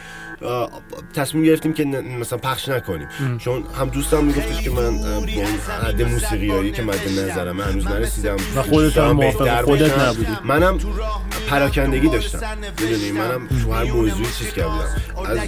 تصمیم 1.14 1.44
گرفتیم 1.44 1.72
که 1.72 1.85
مثلا 2.20 2.38
پخش 2.38 2.68
نکنیم 2.68 3.09
چون 3.38 3.64
هم 3.81 3.88
دوستم 3.88 4.25
میگفتش 4.25 4.62
که 4.62 4.70
من 4.70 4.99
با 4.99 5.16
اون 5.16 5.29
حد 5.87 6.03
موسیقیایی 6.03 6.72
که 6.72 6.83
مد 6.83 7.09
نظرم 7.09 7.61
هنوز 7.61 7.87
نرسیدم 7.87 8.37
و 8.57 8.62
خودت 8.62 8.99
هم 8.99 9.11
موافق 9.11 9.62
خودت. 9.62 9.99
نبودی. 9.99 10.27
منم 10.44 10.79
پراکندگی 11.51 12.09
داشتم 12.09 12.40
می‌دونی 12.81 13.12
منم 13.12 13.49
تو 13.64 13.72
هر 13.72 13.85
موضوعی 13.85 14.27
چیز 14.38 14.53
کردم 14.53 14.81
از 15.27 15.38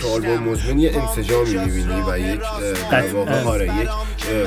تو 0.00 0.08
آلبوم 0.14 0.38
مزمن 0.38 0.78
یه 0.78 0.92
انسجامی 1.02 1.56
می‌بینی 1.56 2.00
و 2.00 2.10
یک 2.38 2.88
در 2.90 3.06
واقع. 3.14 3.44
آره 3.44 3.64
یک 3.66 3.88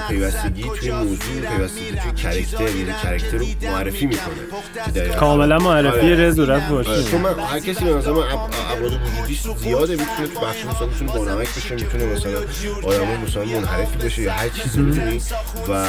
پیوستگی 0.07 0.63
توی 0.79 0.91
موضوع 0.91 1.41
پیوستگی 1.57 1.85
توی 1.91 2.11
کرکتر 2.11 2.61
یعنی 2.75 2.93
کرکتر 3.03 3.37
رو 3.37 3.45
معرفی 3.63 4.05
می‌کنه 4.05 5.09
کاملا 5.19 5.57
معرفی 5.57 5.99
آره. 5.99 6.15
رز 6.15 6.39
و 6.39 6.45
رفت 6.45 6.71
آره، 6.71 6.83
باشی 6.83 7.03
چون 7.11 7.21
من 7.21 7.39
هر 7.39 7.59
کسی 7.59 7.85
به 7.85 7.91
اب- 7.95 8.07
ابعاد 8.07 8.99
وجودی 9.17 9.39
زیاده 9.57 9.95
می‌تونه 9.95 10.27
تو 10.33 10.39
بخش 10.39 10.65
مثلا 10.65 10.87
می‌تونه 10.87 11.11
بانمک 11.11 11.47
بشه 11.57 11.75
می‌تونه 11.75 12.05
مثلا 12.05 12.31
آدم 12.83 13.21
مثلا 13.27 13.45
منحرفی 13.45 13.97
بشه 13.97 14.21
یا 14.21 14.31
هر 14.33 14.49
چیزی 14.49 14.81
می‌تونی 14.81 15.21
و 15.69 15.85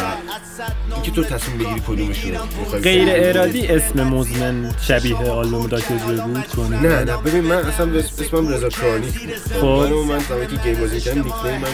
اینکه 0.94 1.10
تو 1.10 1.24
تصمیم 1.24 1.58
بگیری 1.58 1.80
کدومش 1.88 2.24
رو 2.24 2.78
غیر. 2.82 3.08
ارادی 3.12 3.66
اسم 3.66 4.02
مزمن 4.02 4.74
شبیه 4.80 5.16
آلبوم 5.16 5.66
داکتر 5.66 5.94
بود 5.94 6.46
کنی 6.46 6.76
نه 6.88 7.04
نه 7.04 7.16
ببین 7.16 7.40
من 7.40 7.56
اصلا 7.56 7.86
اسمم 7.98 8.48
رضا 8.48 8.68
کرانیک 8.68 9.12
بود 9.20 9.34
خب. 9.60 9.66
من 9.66 9.92
و 9.92 10.04
من 10.04 10.18
زمانی 10.18 10.46
که 10.46 10.56
گیم 10.56 10.74
بازی 10.74 11.00
کردم 11.00 11.22
نیکنیم 11.22 11.60
من 11.60 11.72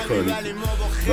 و 1.08 1.12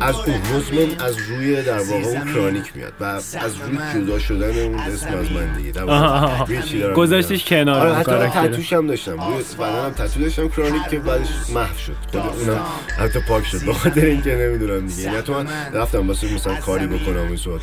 از 0.00 0.14
اون 0.14 0.36
مزمن 0.36 1.06
از 1.06 1.16
روی 1.18 1.62
در 1.62 1.78
واقع 1.78 1.92
اون 1.94 2.32
کرانیک 2.34 2.76
میاد 2.76 2.92
و 3.00 3.04
از 3.04 3.34
روی 3.36 4.04
جدا 4.04 4.18
شدن 4.18 4.58
اون 4.58 4.74
اسم 4.74 5.06
از 5.06 5.32
من 5.32 5.56
دیگه. 5.56 5.82
میگم؟ 5.82 7.36
کنار 7.48 7.86
آره 7.86 8.28
حتی. 8.28 8.48
تتوش 8.48 8.72
هم 8.72 8.86
داشتم. 8.86 9.12
روی 9.12 9.44
بدنم 9.58 9.90
تتو 9.90 10.20
داشتم 10.20 10.48
کرانیک 10.48 10.88
که 10.90 10.98
بعدش 10.98 11.28
محو 11.54 11.78
شد. 11.78 11.96
خود 12.12 12.20
اونم 12.20 12.60
حتی 12.98 13.20
پاک 13.20 13.46
شد. 13.46 13.64
به 13.66 13.72
خاطر 13.72 14.00
اینکه 14.00 14.36
نمی‌دونم 14.36 14.86
دیگه. 14.86 15.02
یعنی 15.02 15.22
تو 15.22 15.34
من 15.34 15.46
رفتم 15.72 16.08
واسه 16.08 16.34
مثلا 16.34 16.54
کاری 16.54 16.86
بکنم 16.86 17.26
این 17.26 17.36
صحبت 17.36 17.60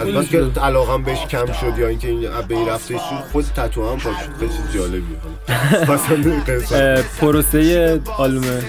از 0.00 0.08
بس 0.08 0.28
که 0.28 0.60
علاقم 0.60 1.02
بهش 1.02 1.26
کم 1.26 1.52
شد 1.52 1.78
یا 1.78 1.88
اینکه 1.88 2.08
این 2.08 2.20
به 2.48 2.54
این 2.54 2.68
رفته 2.68 2.94
شد 2.94 3.24
خود 3.32 3.44
تتو 3.44 3.90
هم 3.90 3.98
پاک 3.98 4.14
شد. 4.22 4.38
خیلی 4.38 4.52
جالبی 4.74 5.16
حالا 5.86 7.02
پروسه 7.20 8.00
آلبوم 8.16 8.62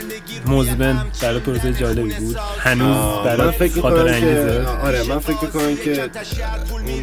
مزمن 0.64 1.06
برای 1.22 1.40
پروسه 1.40 1.74
جالبی 1.74 2.14
بود. 2.14 2.38
هنوز 2.60 3.26
برای 3.26 3.52
فکر 3.52 3.82
خاطر 3.82 4.08
انگیزه. 4.08 4.66
آره 4.68 5.04
من 5.04 5.20
فکر 5.20 5.38
می‌کنم 5.42 5.76
که 5.76 6.10
اون 6.72 7.02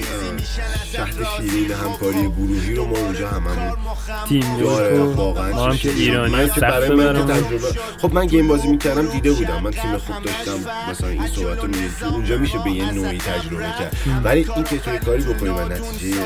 شهد 0.92 1.26
شیرین 1.36 1.72
همکاری 1.72 2.28
گروهی 2.28 2.74
رو 2.74 2.84
ما 2.84 2.98
اونجا 2.98 3.28
هممون 3.28 3.72
تیم 4.28 4.64
واقعا 5.16 5.52
ما 5.54 5.64
هم 5.64 5.76
که. 5.76 5.90
ایرانی 5.90 6.32
من 6.32 6.48
که 6.48 6.60
برای 6.60 6.90
من 6.90 7.26
تجربه 7.26 7.68
خب 8.02 8.14
من 8.14 8.26
گیم 8.26 8.48
بازی 8.48 8.68
می‌کردم 8.68 9.06
دیده 9.06 9.32
بودم. 9.32 9.62
من 9.62 9.70
تیم 9.70 9.98
خوب 9.98 10.16
داشتم. 10.24 10.70
مثلا 10.90 11.08
این 11.08 11.26
صحبت 11.26 11.58
رو 11.58 11.70
اونجا 12.10 12.38
میشه 12.38 12.58
به 12.58 12.70
یه 12.70 12.92
نوعی 12.92 13.18
تجربه 13.18 13.62
کرد. 13.78 13.96
ولی 14.24 14.46
این 14.54 14.64
که 14.64 14.78
توی 14.78 14.98
کاری 14.98 15.22
بکنی 15.22 15.48
و 15.48 15.68
نتیجه 15.68 16.16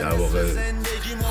در 0.00 0.14
واقع 0.14 0.44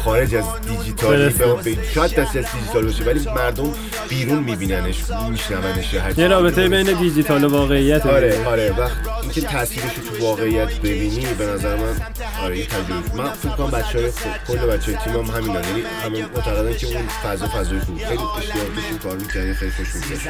خارج 0.06 0.36
از 0.36 0.44
دیجیتال. 0.70 1.30
به- 1.30 1.78
شاید 1.94 2.15
دست 2.15 2.36
از 2.36 2.46
دیجیتال 2.56 2.86
باشه 2.86 3.04
ولی 3.04 3.20
مردم 3.36 3.70
بیرون 4.10 4.44
میبیننش 4.44 4.96
میشنونش 5.30 5.94
یه. 6.18 6.28
رابطه 6.28 6.68
بین 6.68 6.94
دیجیتال 7.00 7.44
و 7.44 7.50
واقعیت. 7.50 8.06
آره 8.06 8.46
آره 8.48 8.72
وقت 8.78 8.91
اینکه 9.22 9.41
تاثیرش 9.41 9.84
رو 9.84 10.18
تو 10.18 10.24
واقعیت 10.26 10.80
ببینی 10.80 11.26
به 11.38 11.46
نظر 11.46 11.76
من 11.76 11.96
آره 12.44 12.58
یه 12.58 12.65
تجربه. 12.65 12.94
من 13.24 13.30
فکر 13.30 13.50
کنم 13.52 13.72
بچهای 13.72 14.06
کل 14.48 14.58
بچهای 14.58 14.98
تیمم 14.98 15.18
هم 15.26 15.36
همینا 15.38 15.54
یعنی 15.62 15.82
همه 16.04 16.22
معتقدن 16.36 16.78
که 16.78 16.88
اون 16.88 17.08
فضا 17.24 17.48
فضای 17.48 17.80
خوب. 17.80 17.98
خیلی 17.98 18.20
اشتیاق 18.38 18.76
داشتیم 18.76 18.98
کار 19.04 19.18
می‌کردیم 19.18 19.54
خیلی 19.54 19.72
خوش 19.72 19.88
می‌گذشت. 19.96 20.30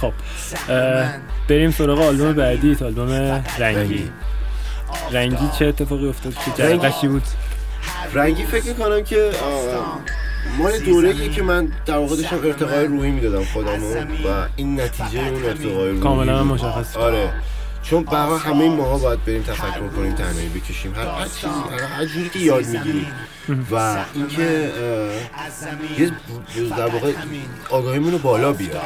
خب 0.00 0.12
بریم 1.48 1.70
سراغ 1.70 2.00
آلبوم 2.00 2.32
بعدی 2.32 2.76
آلبوم 2.84 3.42
رنگی. 3.58 4.10
رنگی. 5.12 5.48
چه 5.58 5.66
اتفاقی 5.66 6.08
افتاد 6.08 6.32
جرقشی 6.58 7.08
بود؟ 7.08 7.22
رنگی 8.12 8.44
فکر 8.44 8.66
می‌کنم 8.66 9.04
که 9.04 9.30
آه، 9.42 10.00
مال 10.58 10.78
دوره‌ای 10.78 11.28
که 11.28 11.42
من 11.42 11.72
در 11.86 11.96
واقع 11.96 12.16
داشتم 12.16 12.36
ارتقای 12.44 12.86
روحی 12.86 13.10
می‌دادم 13.10 13.44
خودمو 13.44 13.94
و 13.94 14.46
این 14.56 14.80
نتیجه 14.80 15.28
اون 15.28 15.44
ارتقای 15.44 15.88
روحی 15.88 16.00
کاملا. 16.00 16.44
مشخص. 16.44 16.96
آره. 16.96 17.32
چون 17.82 18.02
برای 18.04 18.38
همه 18.38 18.68
ماها 18.68 18.98
باید 18.98 19.24
بریم 19.24 19.42
تفکر 19.42 19.88
کنیم 19.96 20.14
تنهایی 20.14 20.48
بکشیم. 20.48 20.94
هر 20.94 21.24
چیزی 21.24 21.46
هر, 21.46 21.82
هر 21.82 22.04
جوری 22.04 22.28
که 22.28 22.38
یاد 22.38 22.66
می‌گیریم 22.66 23.06
و 23.70 24.04
اینکه 24.14 24.70
یه 25.98 26.10
در 26.76 26.86
واقع 26.86 27.12
آگاهیمون 27.70 28.12
رو 28.12 28.18
بالا 28.18 28.52
بیاره 28.52 28.80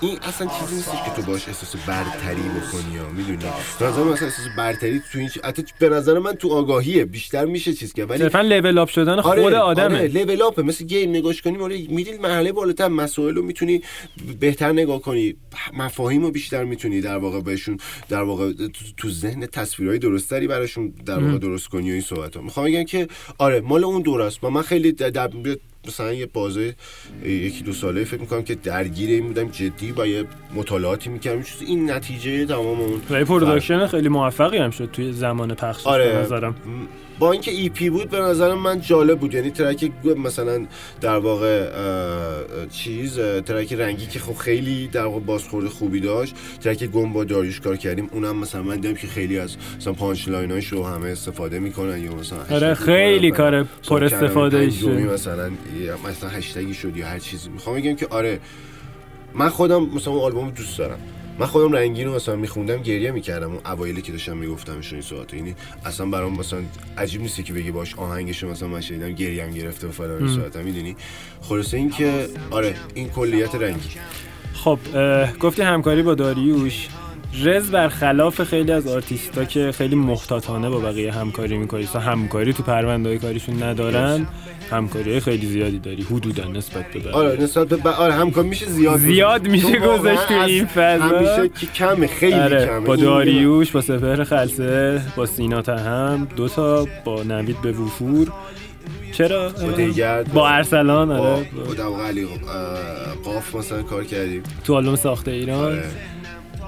این 0.00 0.18
اصلا 0.22 0.46
چیزی 0.60 0.74
نیستش 0.74 1.02
که 1.04 1.10
تو 1.16 1.22
باش 1.22 1.48
احساس 1.48 1.76
برتری 1.76 2.42
بکنی 2.42 2.94
یا 2.94 3.08
می‌دونی. 3.08 3.38
به 3.78 3.86
نظر 3.86 4.02
من 4.02 4.12
اصلا 4.12 4.28
احساس 4.28 4.44
برتری 4.56 5.02
تو 5.12 5.18
این 5.18 5.28
چی- 5.28 5.40
حتی 5.44 5.64
به 5.78 5.88
نظر 5.88 6.18
من 6.18 6.32
تو 6.32 6.48
آگاهیه 6.52 7.04
بیشتر 7.04 7.44
میشه 7.44 7.72
چیز 7.72 7.92
که 7.92 8.04
ولی 8.04 8.18
صرفا 8.18 8.40
لول 8.40 8.78
اپ 8.78 8.88
شدن 8.88 9.20
خود 9.20 9.38
آدمه 9.38 9.84
آره 9.98 10.08
لول 10.08 10.42
اپه 10.42 10.62
مثل 10.62 10.84
گیم 10.84 11.10
نگاش 11.10 11.42
کنیم 11.42 11.62
آره 11.62 11.86
میری 11.88 12.18
مرحله 12.18 12.52
بالاتر 12.52 12.88
مسائل 12.88 13.34
رو 13.34 13.42
می‌تونی 13.42 13.82
بهتر 14.40 14.72
نگاه 14.72 15.00
کنی. 15.00 15.34
مفاهیم 15.72 16.22
رو 16.22 16.30
بیشتر 16.30 16.64
می‌تونی 16.64 17.00
در 17.00 17.16
واقع 17.16 17.40
بهشون 17.40 17.78
در 18.08 18.22
واقع 18.22 18.52
تو, 18.52 18.68
تو 18.96 19.10
ذهن 19.10 19.46
تصویرهای 19.46 19.98
درست‌تری 19.98 20.46
براشون 20.46 20.92
در 21.06 21.18
واقع 21.18 21.38
درست 21.38 21.68
کنی 21.68 21.90
و 21.90 21.92
این 21.92 22.02
صحبت 22.02 22.36
ها 22.36 22.42
می‌خوام 22.42 22.66
بگم 22.66 22.84
که 22.84 23.08
آره 23.38 23.60
مال 23.60 23.84
اون 23.84 23.99
دور 24.02 24.22
است. 24.22 24.44
و 24.44 24.50
من 24.50 24.62
خیلی 24.62 24.92
مثلا 25.88 26.12
یه 26.12 26.26
بازه 26.26 26.74
یکی 27.24 27.62
دو 27.64 27.72
ساله 27.72 28.04
فکر 28.04 28.20
می‌کنم 28.20 28.42
که 28.42 28.54
درگیر 28.54 29.10
این 29.10 29.26
بودم 29.26 29.48
جدی 29.48 29.94
و 29.96 30.06
یه 30.06 30.24
مطالعاتی 30.54 31.10
می‌کردم. 31.10 31.42
چیز 31.42 31.62
این 31.68 31.90
نتیجه 31.90 32.46
تمام 32.46 32.80
اون 32.80 33.00
و 33.10 33.24
production 33.24 33.86
خیلی 33.86 34.08
موفقی 34.08 34.58
هم 34.58 34.70
شد 34.70 34.90
توی 34.92 35.12
زمان 35.12 35.54
پخشش 35.54 35.84
به 35.84 35.90
آره. 35.90 36.16
نظرم. 36.16 36.54
با 37.18 37.32
اینکه 37.32 37.50
EP 37.50 37.90
بود 37.90 38.10
به 38.10 38.20
نظر 38.20 38.54
من 38.54 38.80
جالب 38.80 39.18
بود. 39.18 39.34
یعنی 39.34 39.50
track 39.50 39.90
مثلا 40.04 40.66
در 41.00 41.16
واقع 41.16 41.66
چیز 42.72 43.18
track 43.46 43.72
رنگی 43.72 44.06
که 44.06 44.18
خب 44.18 44.36
خیلی 44.36 44.88
در 44.88 45.04
واقع 45.04 45.18
بازخورد 45.20 45.66
خوبی 45.68 46.00
داشت. 46.00 46.34
track 46.60 46.84
گم 46.84 47.12
با 47.12 47.24
داریوش 47.24 47.60
کار 47.60 47.76
کردیم. 47.76 48.08
اونم 48.12 48.36
مثلا 48.36 48.62
من 48.62 48.76
دیدم 48.76 48.94
که 48.94 49.06
خیلی 49.06 49.38
از 49.38 49.56
مثلا 49.76 49.92
punchline 49.92 50.28
اش 50.28 50.66
رو 50.66 50.86
همه 50.86 51.08
استفاده 51.08 51.58
می‌کنن 51.58 52.04
یا 52.04 52.14
مثلا 52.14 52.38
آره، 52.50 52.74
خیلی. 52.74 53.30
کار 53.30 53.66
پر 53.88 54.04
استفاده. 54.04 54.70
مثلا 55.12 55.50
یا 55.76 55.98
مثلا 56.08 56.30
هشتگی 56.30 56.74
شد 56.74 56.96
یا 56.96 57.06
هر 57.06 57.18
چیزی. 57.18 57.48
می‌خوام 57.48 57.76
بگم 57.76 57.96
که 57.96 58.06
آره 58.10 58.40
من 59.34 59.48
خودم 59.48 59.82
مثلا 59.82 60.12
اون 60.12 60.22
آلبوم 60.22 60.50
دوست 60.50 60.78
دارم. 60.78 60.98
من 61.38 61.46
خودم 61.46 61.72
رنگین 61.72 62.06
رو 62.06 62.14
مثلا 62.14 62.36
میخوندم 62.36 62.82
گریه 62.82 63.10
می‌کردم. 63.10 63.50
اون 63.50 63.60
اوایلی 63.66 64.02
که 64.02 64.12
داشتم 64.12 64.36
میگفتمش 64.36 64.92
این 64.92 65.02
صحبت 65.02 65.34
یعنی 65.34 65.54
اصلا 65.84 66.06
برام 66.06 66.38
مثلا 66.38 66.58
عجیب 66.98 67.20
نیست 67.20 67.44
که 67.44 67.52
بگی 67.52 67.70
باش 67.70 67.94
آهنگش 67.94 68.44
مثلا 68.44 68.68
من 68.68 68.80
شنیدم 68.80 69.12
گریم 69.12 69.50
گرفته 69.50 69.86
و 69.86 69.90
فلان 69.90 70.18
این 70.18 70.36
صحبت 70.36 70.56
می‌دونی؟ 70.56 70.96
خلاصه 71.42 71.76
این 71.76 71.90
که 71.90 72.28
آره 72.50 72.74
این 72.94 73.08
کلیت 73.08 73.54
رنگی. 73.54 73.88
خب 74.54 74.78
گفتی 75.40 75.62
همکاری 75.62 76.02
با 76.02 76.14
داریوش. 76.14 76.88
رز 77.44 77.70
برخلاف 77.70 78.42
خیلی 78.42 78.72
از 78.72 78.86
آرتیستا 78.86 79.44
که 79.44 79.72
خیلی 79.72 79.94
محتاطانه 79.94 80.70
با 80.70 80.78
بقیه 80.78 81.12
همکاری 81.12 81.58
می‌کنی. 81.58 81.86
تا 81.86 82.00
همکاری 82.00 82.52
تو 82.52 82.62
پرونده 82.62 83.18
کاریشون 83.18 83.62
ندارن. 83.62 84.26
همکاری 84.70 85.20
خیلی 85.20 85.46
زیادی 85.46 85.78
داری. 85.78 86.02
حدودا 86.02 86.44
نسبت 86.44 86.92
به 86.92 86.98
بقیه. 86.98 87.12
آره 87.12 87.42
نسبت 87.42 87.68
به. 87.68 87.90
آره 87.90 88.12
همکار 88.12 88.44
میشه 88.44 88.66
زیاد 88.66 88.98
زیاد. 88.98 89.48
میشه 89.48 89.78
گذاشت 89.78 90.26
تو 90.28 90.34
این 90.34 90.66
فضا. 90.66 91.04
همیشه 91.04 91.50
که 91.60 91.66
کمه 91.66 92.06
خیلی 92.06 92.34
آره 92.34 92.66
کمه. 92.66 92.80
با 92.80 92.96
داریوش 92.96 93.70
با 93.70 93.80
سپهر 93.80 94.24
خلصه 94.24 95.02
با 95.16 95.26
سینا 95.26 95.62
تهم 95.62 96.28
دوتا 96.36 96.86
با 97.04 97.22
نوید 97.22 97.62
به 97.62 97.72
وفور. 97.72 98.32
چرا؟ 99.12 99.48
با 99.48 100.24
با 100.34 100.48
ارسلان 100.48 101.08
با 101.08 101.14
آره. 101.14 101.46
با 101.76 101.90
واقع 101.90 102.02
علی 102.02 102.26
قاف 103.24 103.54
مثلا 103.54 103.82
کار 103.82 104.04
کردیم. 104.04 104.42
تو 104.64 104.74
آلبوم 104.74 104.96
ساخته 104.96 105.30
ایران. 105.30 105.64
آره. 105.64 105.84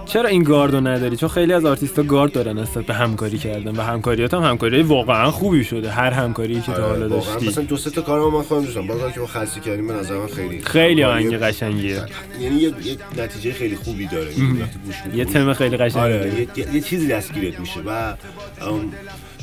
چرا 0.06 0.28
این 0.28 0.42
گاردو 0.42 0.80
نداری؟ 0.80 1.16
چون 1.16 1.28
خیلی 1.28 1.52
از 1.52 1.64
آرتیستا 1.64 2.02
گارد 2.02 2.32
دارن 2.32 2.58
نسبت 2.58 2.84
به 2.84 2.94
همکاری 2.94 3.38
کردن 3.38 3.76
و 3.76 3.80
همکاریات 3.82 4.34
هم 4.34 4.42
همکاری 4.42 4.82
واقعا 4.82 5.30
خوبی 5.30 5.64
شده. 5.64 5.90
هر 5.90 6.10
همکاری 6.10 6.60
که 6.60 6.72
تا 6.72 6.72
حالا 6.72 6.92
آره، 6.94 7.06
واقعا. 7.06 7.34
داشتی. 7.34 7.48
مثلا 7.48 7.64
دو 7.64 7.76
سه 7.76 7.90
تا 7.90 8.02
کارم 8.02 8.32
من 8.34 8.42
خودم 8.42 8.64
دوستم 8.64 8.86
بازم 8.86 9.10
که 9.10 9.20
ما 9.20 9.26
خاصی 9.26 9.60
کردیم 9.60 9.86
به 9.86 9.94
نظر 9.94 10.18
من 10.18 10.26
خیلی 10.26 10.60
خیلی 10.60 11.04
آره، 11.04 11.14
آهنگ 11.14 11.36
قشنگیه. 11.36 12.02
یعنی 12.40 12.56
یه, 12.56 12.62
یه 12.62 12.96
نتیجه 13.18 13.52
خیلی 13.52 13.76
خوبی 13.76 14.06
داره. 14.06 14.26
وقتی 14.28 14.78
گوش. 14.84 14.94
یه 15.14 15.24
تم 15.24 15.52
خیلی 15.52 15.76
آره 15.76 15.84
قشنگه 15.88 16.40
یه, 16.40 16.48
یه, 16.56 16.74
یه 16.74 16.80
چیزی 16.80 17.08
دستگیرت 17.08 17.60
میشه 17.60 17.80
و 17.86 18.12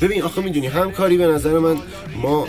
ببین 0.02 0.22
آخه 0.24 0.42
می‌دونی 0.42 0.68
همکاری 0.68 1.18
به 1.18 1.28
نظر 1.28 1.60
من 1.60 1.76
ما 2.16 2.48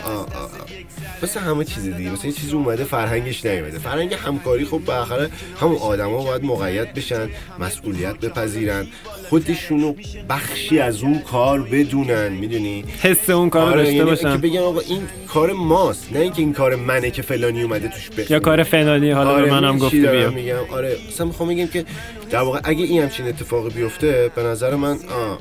مثل 1.23 1.39
همه 1.39 1.65
چیز 1.65 1.83
دیگه 1.83 2.09
مثلا 2.11 2.25
یه 2.25 2.35
چیزی 2.35 2.53
اومده 2.53 2.83
فرهنگش 2.83 3.45
نیومده. 3.45 3.79
فرهنگ 3.79 4.13
همکاری 4.13 4.65
خب 4.65 4.77
بالاخره 4.85 5.29
همون 5.61 5.77
آدما 5.77 6.23
باید 6.23 6.43
مقید 6.43 6.93
بشن 6.93 7.29
مسئولیت 7.59 8.19
بپذیرن 8.19 8.87
خودشونو 9.29 9.93
بخشی 10.29 10.79
از 10.79 11.03
اون 11.03 11.19
کار 11.19 11.61
بدونن 11.61 12.27
می‌دونی؟ 12.27 12.85
حس 13.01 13.29
اون 13.29 13.49
کارو 13.49 13.65
آره 13.65 13.77
داشته 13.77 13.93
یعنی 13.95 14.09
که 14.09 14.15
باشم 14.15 14.41
بگن 14.41 14.59
آقا 14.59 14.79
این 14.79 15.01
کار 15.27 15.53
ماست 15.53 16.13
نه 16.13 16.19
اینکه 16.19 16.41
این 16.41 16.53
کار 16.53 16.75
منه 16.75 17.11
که 17.11 17.21
فلانی 17.21 17.61
اومده 17.63 17.87
توش 17.87 18.09
بخونه. 18.09 18.31
یا 18.31 18.39
کار 18.39 18.63
فلانی 18.63 19.11
حالا 19.11 19.35
به 19.35 19.51
منم 19.51 19.77
گفته 19.77 19.97
بیا. 19.97 20.29
میگم؟ 20.29 20.55
آره 20.71 20.97
مثلا 21.07 21.25
می‌خوام 21.25 21.49
بگم 21.49 21.67
که 21.67 21.85
در 22.29 22.39
واقع 22.41 22.59
اگه 22.63 22.83
این 22.83 23.01
همچین 23.01 23.27
اتفاقی 23.27 23.69
بیفته 23.69 24.31
به 24.35 24.43
نظر 24.43 24.75
من 24.75 24.91
آه 24.91 25.39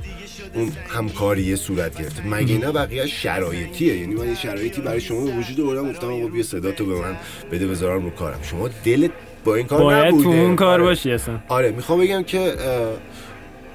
اون 0.54 0.72
همکاری 0.88 1.56
صورت 1.56 1.98
گرفته 1.98 2.26
مگه 2.26 2.58
نه 2.58 2.72
بقیه 2.72 3.06
شرایطیه؟ 3.06 3.96
یعنی 3.96 4.14
من 4.14 4.28
یه 4.28 4.34
شرایطی 4.34 4.80
برای 4.80 5.00
شما 5.00 5.24
به 5.24 5.32
وجود 5.32 5.60
آوردم 5.60 5.90
گفتم 5.90 6.06
آقا 6.06 6.26
بیا 6.26 6.42
صدا 6.42 6.72
تو 6.72 6.86
به 6.86 6.94
من 6.94 7.16
بده 7.52 7.66
بذارم 7.66 8.04
رو 8.04 8.10
کارم. 8.10 8.38
شما 8.42 8.68
دلت 8.84 9.10
با 9.44 9.54
این 9.54 9.66
کار 9.66 9.80
باید 9.80 10.06
نبوده. 10.06 10.24
تو 10.24 10.30
اون 10.30 10.56
کار 10.56 10.68
آره. 10.68 10.82
باشی 10.82 11.12
اصلا. 11.12 11.38
آره 11.48 11.70
می‌خوام 11.70 12.00
بگم 12.00 12.22
که 12.22 12.54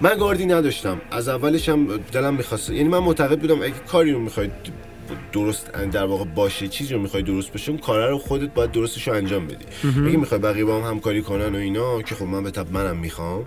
من 0.01 0.17
گاردی 0.17 0.45
نداشتم. 0.45 1.01
از 1.11 1.29
اولش 1.29 1.69
هم 1.69 1.87
دلم 2.11 2.33
می‌خواست. 2.33 2.69
یعنی 2.69 2.89
من 2.89 2.99
معتقد 2.99 3.39
بودم 3.39 3.61
اگه 3.61 3.73
کاری 3.91 4.11
رو 4.11 4.19
می‌خواید 4.19 4.51
درست 5.33 5.71
در 5.91 6.05
واقع 6.05 6.25
باشه 6.25 6.67
چیزی 6.67 6.93
رو 6.93 7.01
می‌خوای 7.01 7.23
درست 7.23 7.51
باشه 7.51 7.71
اون 7.71 7.79
کار 7.79 8.09
رو 8.09 8.17
خودت 8.17 8.53
باید 8.53 8.71
درستش 8.71 9.07
رو 9.07 9.13
انجام 9.13 9.47
بدی. 9.47 9.65
اگه 10.07 10.17
می‌خوای 10.17 10.39
بقیه 10.39 10.65
با 10.65 10.81
هم 10.81 10.89
همکاری 10.89 11.21
کنن 11.21 11.55
و 11.55 11.57
اینا 11.57 12.01
که 12.01 12.15
خب 12.15 12.25
من 12.25 12.43
به 12.43 12.51
طب 12.51 12.71
منم 12.71 12.97
می‌خوام 12.97 13.45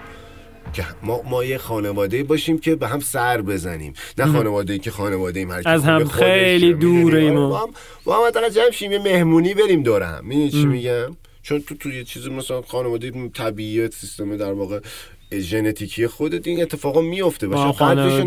که 0.72 0.84
ما 1.02 1.22
ما 1.22 1.44
یه 1.44 1.58
خانواده 1.58 2.22
باشیم 2.22 2.58
که 2.58 2.76
به 2.76 2.88
هم 2.88 3.00
سر 3.00 3.42
بزنیم. 3.42 3.92
نه 4.18 4.26
خانواده 4.26 4.78
که 4.78 4.90
خانواده 4.90 5.40
ایم 5.40 5.50
از 5.50 5.84
هم. 5.84 6.04
خیلی 6.04 6.72
می‌دونی؟ 6.72 7.02
دوریم 7.02 7.36
آره، 7.36 7.48
با 7.48 7.58
هم 7.58 7.68
با 8.04 8.16
هم 8.16 8.48
جمع 8.48 8.70
شیم 8.70 8.92
یه 8.92 8.98
مهمونی 8.98 9.54
بریم 9.54 9.82
دور 9.82 10.02
هم 10.02 10.24
می‌دونی 10.24 10.50
چی 10.50 10.66
میگم؟ 10.66 11.16
چون 11.42 11.60
تو 11.60 11.74
تو 11.74 11.90
یه 11.90 12.04
چیز 12.04 12.28
مثلا 12.28 12.62
خانواده 12.62 13.28
طبیعی 13.28 13.90
سیستم 13.90 14.36
در 14.36 14.52
واقع 14.52 14.80
ژنتیکی 15.32 16.06
خودت 16.06 16.46
این 16.46 16.62
اتفاقا 16.62 17.00
میفته 17.00 17.46
و 17.46 17.50
با 17.50 17.72
شاید 17.78 17.98
قدرشو 17.98 18.24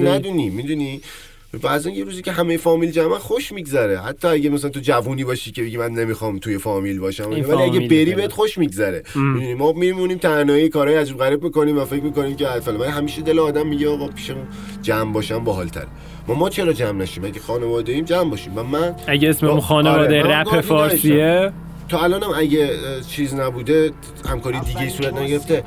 می‌دونی 1.54 1.60
بعضا 1.60 1.90
یه 1.90 2.04
روزی 2.04 2.22
که 2.22 2.32
همه 2.32 2.58
فامیل 2.58 2.92
جمع 2.92 3.18
خوش 3.18 3.52
میگذره. 3.52 4.00
حتی 4.00 4.28
اگه 4.28 4.50
مثلا 4.50 4.70
تو 4.70 4.80
جوونی 4.80 5.24
باشی 5.24 5.52
که 5.52 5.64
بگی 5.64 5.78
من 5.78 5.92
نمی‌خوام 5.92 6.40
توی 6.40 6.58
فامیل 6.58 7.00
باشم 7.00 7.30
ولی 7.30 7.64
اگه 7.64 7.80
بری. 7.80 8.14
بهت 8.14 8.32
خوش 8.32 8.58
میگذره. 8.58 9.04
می‌دونی 9.16 9.54
ما 9.54 9.72
میمونیم 9.72 10.18
تنهایی 10.18 10.70
کارهای 10.70 10.98
عجیب 10.98 11.18
غریب 11.18 11.44
می‌کنیم 11.44 11.78
و 11.78 11.86
فکر 11.86 12.04
می‌کنیم 12.04 12.36
که 12.36 12.46
فلان 12.46 12.80
ولی 12.80 12.90
همیشه 12.90 13.22
دل 13.22 13.40
آدم 13.40 13.68
میگه 13.68 13.90
آقا 13.90 14.08
پیشمون 14.08 14.48
جمع 14.82 15.14
باشم 15.14 15.44
باحال‌تره 15.44 15.88
ما 16.28 16.36
ما 16.36 16.50
چرا 16.50 16.74
جمع 16.74 16.92
نشیم؟ 17.02 17.26
اگه 17.26 17.40
خانواده 17.40 17.92
ایم 17.92 18.06
جمع 18.06 18.30
باشیم. 18.30 18.58
و 18.58 18.64
من 18.64 18.96
اگه 19.08 19.30
اسممون 19.30 19.60
خانواده 19.60 20.24
آره، 20.24 20.40
رپ 20.40 20.62
فارسیه 20.62 21.52
تا 21.92 22.00
الانم 22.04 22.32
اگه 22.36 22.80
چیز 23.08 23.34
نبوده 23.34 23.92
همکاری 24.30 24.60
دیگه 24.60 24.82
ای 24.82 24.90
صورت 24.90 25.14
نگرفته. 25.14 25.64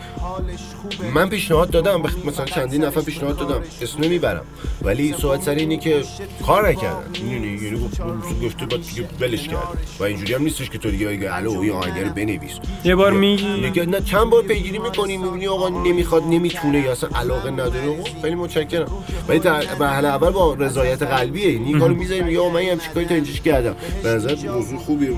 من 1.14 1.28
پیشنهاد 1.28 1.70
دادم 1.70 2.02
به 2.02 2.08
مثلا 2.26 2.44
چندین 2.44 2.84
نفر 2.84 3.00
پیشنهاد 3.00 3.36
دادم. 3.36 3.62
اسم 3.82 4.04
نمی‌برم. 4.04 4.44
ولی 4.82 5.14
صحبت 5.18 5.42
سر 5.42 5.54
اینه 5.54 5.76
که 5.76 6.02
کار 6.46 6.68
نکردن. 6.68 7.04
می‌دونی 7.22 7.46
یعنی 7.46 7.80
گفت 7.80 8.00
گفته 8.44 8.66
بعد 8.66 8.82
دیگه 8.82 9.08
ولش 9.20 9.48
کرد. 9.48 9.78
و 10.00 10.04
اینجوری 10.04 10.34
هم 10.34 10.42
نیستش 10.42 10.70
که 10.70 10.78
تو 10.78 10.90
دیگه 10.90 11.06
بگی 11.06 11.26
الو 11.26 11.60
این 11.60 11.72
آهنگ 11.72 12.00
رو 12.04 12.10
بنویس. 12.10 12.52
یه 12.84 12.94
بار 12.94 13.12
یا- 13.12 13.18
میگی 13.18 13.72
یا 13.74 13.84
نه 13.84 14.00
چند 14.00 14.30
بار 14.30 14.42
پیگیری 14.42 14.78
می‌کنی 14.78 15.16
می‌بینی 15.16 15.46
آقا 15.46 15.68
نمی‌خواد 15.68 16.22
نمی‌تونه 16.22 16.80
یا 16.80 16.92
اصلا 16.92 17.10
علاقه 17.14 17.50
نداره. 17.50 17.88
آقا 17.88 18.02
خیلی 18.22 18.34
متشکرم. 18.34 18.86
ولی 19.28 19.38
در 19.38 19.64
مرحله 19.80 20.08
اول 20.08 20.30
با 20.30 20.54
رضایت 20.54 21.02
قلبیه. 21.02 21.52
یعنی 21.52 21.64
این 21.66 21.78
کارو 21.78 21.94
می‌ذاری 21.94 22.22
میگه 22.22 22.40
آقا 22.40 22.50
من 22.50 22.60
هم 22.60 22.78
چیکاری 22.78 23.06
تا 23.06 23.14
اینجاش 23.14 23.40
کردم. 23.40 23.76
به 24.02 24.08
نظر 24.08 24.36
موضوع 24.50 24.78
خوبیه 24.78 25.10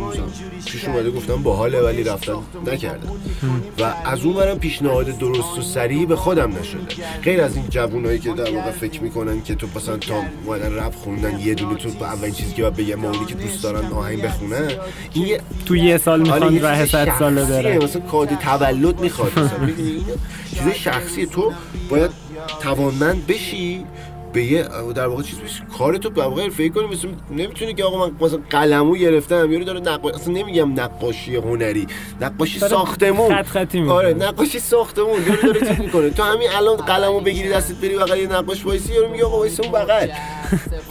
پیش 0.67 0.85
اومده 0.97 1.11
گفتم 1.11 1.43
باحاله 1.43 1.81
ولی 1.81 2.05
رفتن 2.05 2.33
نکردم. 2.67 3.09
و 3.79 3.95
از 4.05 4.25
اون 4.25 4.35
برم 4.35 4.59
پیشنهاد 4.59 5.19
درست 5.19 5.59
و 5.59 5.63
سریع 5.63 6.07
به 6.07 6.17
خودم 6.17 6.53
نشده. 6.61 6.81
غیر 7.25 7.43
از 7.43 7.57
این 7.57 7.65
جوونایی 7.71 8.19
که 8.19 8.33
در 8.33 8.57
واقع 8.57 8.71
فکر 8.71 9.03
می‌کنن 9.03 9.43
که 9.43 9.55
تو 9.55 9.67
مثلا 9.77 9.97
تا 9.97 10.15
اومدن 10.45 10.75
رپ 10.75 10.95
خوندن 10.95 11.41
یه 11.41 11.55
دونه 11.55 11.75
تو 11.75 11.91
با 11.91 12.07
اولین 12.07 12.35
چیزی 12.35 12.55
که 12.55 12.63
باید 12.63 12.77
بگم 12.77 13.05
اونی 13.05 13.27
که 13.27 13.35
دوست 13.35 13.63
دارن 13.63 13.93
آهنگ 13.93 14.23
بخونن 14.23 14.71
این 15.13 15.27
یه 15.27 15.41
تو 15.67 15.77
یه 15.77 15.99
سال 15.99 16.21
می‌خوان 16.21 16.55
یه 16.55 16.63
ره 16.63 16.83
چیز 16.83 16.93
صد 16.93 17.19
ساله 17.19 17.41
شخصیه. 17.41 17.63
برن 17.63 17.85
مثلا 17.85 18.03
کاد 18.03 18.29
تولد 18.29 19.01
می‌خواد 19.01 19.39
مثلا. 19.39 19.69
چیز 20.55 20.69
شخصی 20.75 21.27
تو 21.27 21.53
باید 21.91 22.11
توانمند 22.61 23.27
بشی 23.27 23.85
به 24.33 24.45
یه 24.45 24.63
در 24.95 25.07
واقع 25.07 25.23
چیز 25.23 25.39
بشی 25.39 25.63
کار 25.79 25.97
تو 25.97 26.09
در 26.09 26.23
واقع 26.23 26.43
حرفه‌ای 26.43 26.71
کنی 26.71 26.87
مثلا 26.87 27.11
نمی‌تونی 27.31 27.75
که 27.75 27.85
آقا 27.85 28.07
من 28.07 28.17
مثلا 28.21 28.41
قلمو 28.51 28.97
گرفتم 28.97 29.53
یارو 29.53 29.65
داره 29.65 29.81
نقاش 29.81 30.15
اصلا 30.15 30.33
نمیگم 30.33 30.81
نقاشی 30.81 31.37
هنری 31.37 31.87
نقاشی 32.21 32.59
ساختمون. 32.59 33.35
خط 33.35 33.47
خطی 33.47 33.81
می‌کنه. 33.81 33.95
آره 33.97 34.15
نقاشی 34.15 34.59
ساختمون. 34.59 35.23
یارو 35.27 35.53
داره 35.53 35.61
چیز 35.61 35.81
می‌کنه. 35.81 36.11
تو 36.11 36.23
همین 36.23 36.49
الان 36.51 36.77
قلمو 36.77 37.21
بگیری 37.21 37.49
دستت 37.49 37.75
بری 37.75 37.97
بغل 37.97 38.19
یه 38.19 38.27
نقاش 38.27 38.67
وایسی 38.67 38.93
یارو 38.95 39.09
میگه 39.09 39.25
آقا 39.25 39.39
وایس 39.39 39.61
اون 39.61 39.73
بغل. 39.73 40.09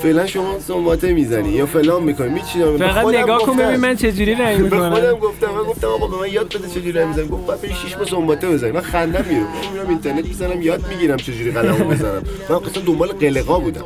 فعلا 0.03 0.27
شما 0.27 0.59
سنباده 0.59 1.13
می‌زنی 1.13 1.49
یا 1.49 1.65
فلان 1.65 2.03
می‌کنی 2.03 2.29
میچینم 2.29 2.77
فقط 2.77 3.05
نگاه 3.05 3.39
کن 3.39 3.57
ببین 3.57 3.75
من 3.75 3.95
چجوری 3.95 4.35
رنگ 4.35 4.69
به 4.69 4.69
خودم 4.69 4.89
می‌کنم 4.89 5.19
گفتم 5.19 5.47
من 5.47 5.63
گفتم 5.63 5.87
آقا 5.87 6.07
به 6.07 6.17
من 6.17 6.29
یاد 6.31 6.47
بده 6.47 6.67
چجوری 6.67 6.91
رنگ 6.91 7.13
بزنم 7.13 7.27
گفت 7.27 7.47
بعد 7.47 7.73
شیش 7.73 7.97
ماه 7.97 8.05
سنباده 8.05 8.49
بزنی. 8.49 8.71
من 8.71 8.81
خندم 8.81 9.25
میره 9.29 9.41
من 9.41 9.71
میرم 9.73 9.89
اینترنت 9.89 10.25
می‌زنم 10.25 10.61
یاد 10.61 10.87
می‌گیرم 10.89 11.17
چجوری 11.17 11.51
قلمو 11.51 11.89
بزنم. 11.89 12.23
من 12.49 12.55
اصلا 12.55 12.83
دنبال 12.85 13.07
قلقا 13.07 13.59
بودم. 13.59 13.85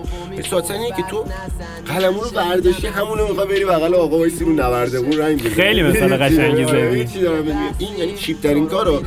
اینه 0.69 0.87
که 0.97 1.03
تو 1.09 1.25
قلمو 1.85 2.21
رو 2.21 2.29
برداشتی 2.29 2.87
همونو 2.87 3.27
می‌خوای 3.27 3.47
بری 3.47 3.65
بغل 3.65 3.95
آقا 3.95 4.17
وایسی 4.17 4.45
رو 4.45 4.53
نردبون 4.53 5.17
رنگ 5.17 5.39
بزنی. 5.39 5.49
خیلی 5.49 5.83
مثال 5.83 6.17
قشنگی 6.17 6.65
زدی. 6.65 7.05
چی 7.05 7.19
دارم 7.21 7.45
بهت 7.45 7.55
میگم؟ 7.55 7.75
این 7.79 7.97
یعنی 7.97 8.13
cheap 8.13 8.41
ترین 8.41 8.67
کارو. 8.67 9.01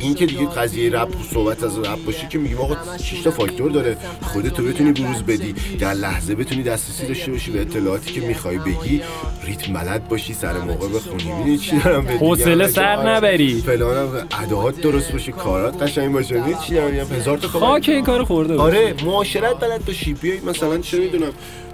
این 0.00 0.14
که 0.14 0.26
دیگه 0.26 0.46
قضیه 0.46 0.90
رپ 0.90 1.08
صحبت 1.32 1.62
از 1.62 1.78
رپ 1.78 2.04
باشه 2.06 2.28
که 2.28 2.38
میگیم 2.38 2.58
آقا 2.58 2.76
شش 2.98 3.20
تا 3.20 3.30
فاکتور 3.30 3.70
داره. 3.70 3.96
خودتو 4.22 4.62
بتونی 4.62 4.92
بروز 4.92 5.22
بدی 5.22 5.54
در 5.78 5.94
لحظه 5.94 6.34
بتونی 6.34 6.62
دسترسی 6.62 7.06
داشته 7.06 7.32
باشی 7.32 7.50
به 7.50 7.60
اطلاعاتی 7.60 8.12
که 8.12 8.20
می‌خوای 8.20 8.58
بگی. 8.58 9.02
ریتم 9.44 9.72
بلد 9.72 10.08
باشی 10.08 10.34
سر 10.34 10.58
موقع 10.58 10.88
بخونی. 10.88 11.32
می‌دونی 11.32 11.58
چی 11.58 11.78
دارم 11.78 12.04
میگم؟ 12.04 12.18
حوصله 12.18 12.68
سر 12.68 13.14
نبری. 13.14 13.62
فلانم 13.66 14.28
اداهات 14.42 14.80
درست 14.80 15.12
باشه 15.12 15.32
کارات 15.32 15.82
قشنگ 15.82 16.12
باشه. 16.12 16.42
چی 16.66 16.74
دارم 16.74 16.90
میگم؟ 16.90 17.16
هزار 17.16 17.38
تا 17.38 17.48
کار 17.48 17.60
خاک 17.60 17.88
این 17.88 18.04
کارو 18.04 18.24
خورده 18.24 18.56
آره 18.56 18.94
معاشرت 19.04 19.60
بلد 19.60 19.84
باشی. 19.84 20.14
بیای 20.14 20.40
مثلا 20.40 20.77
چه 20.80 20.98
می‌دونم؟ 20.98 21.30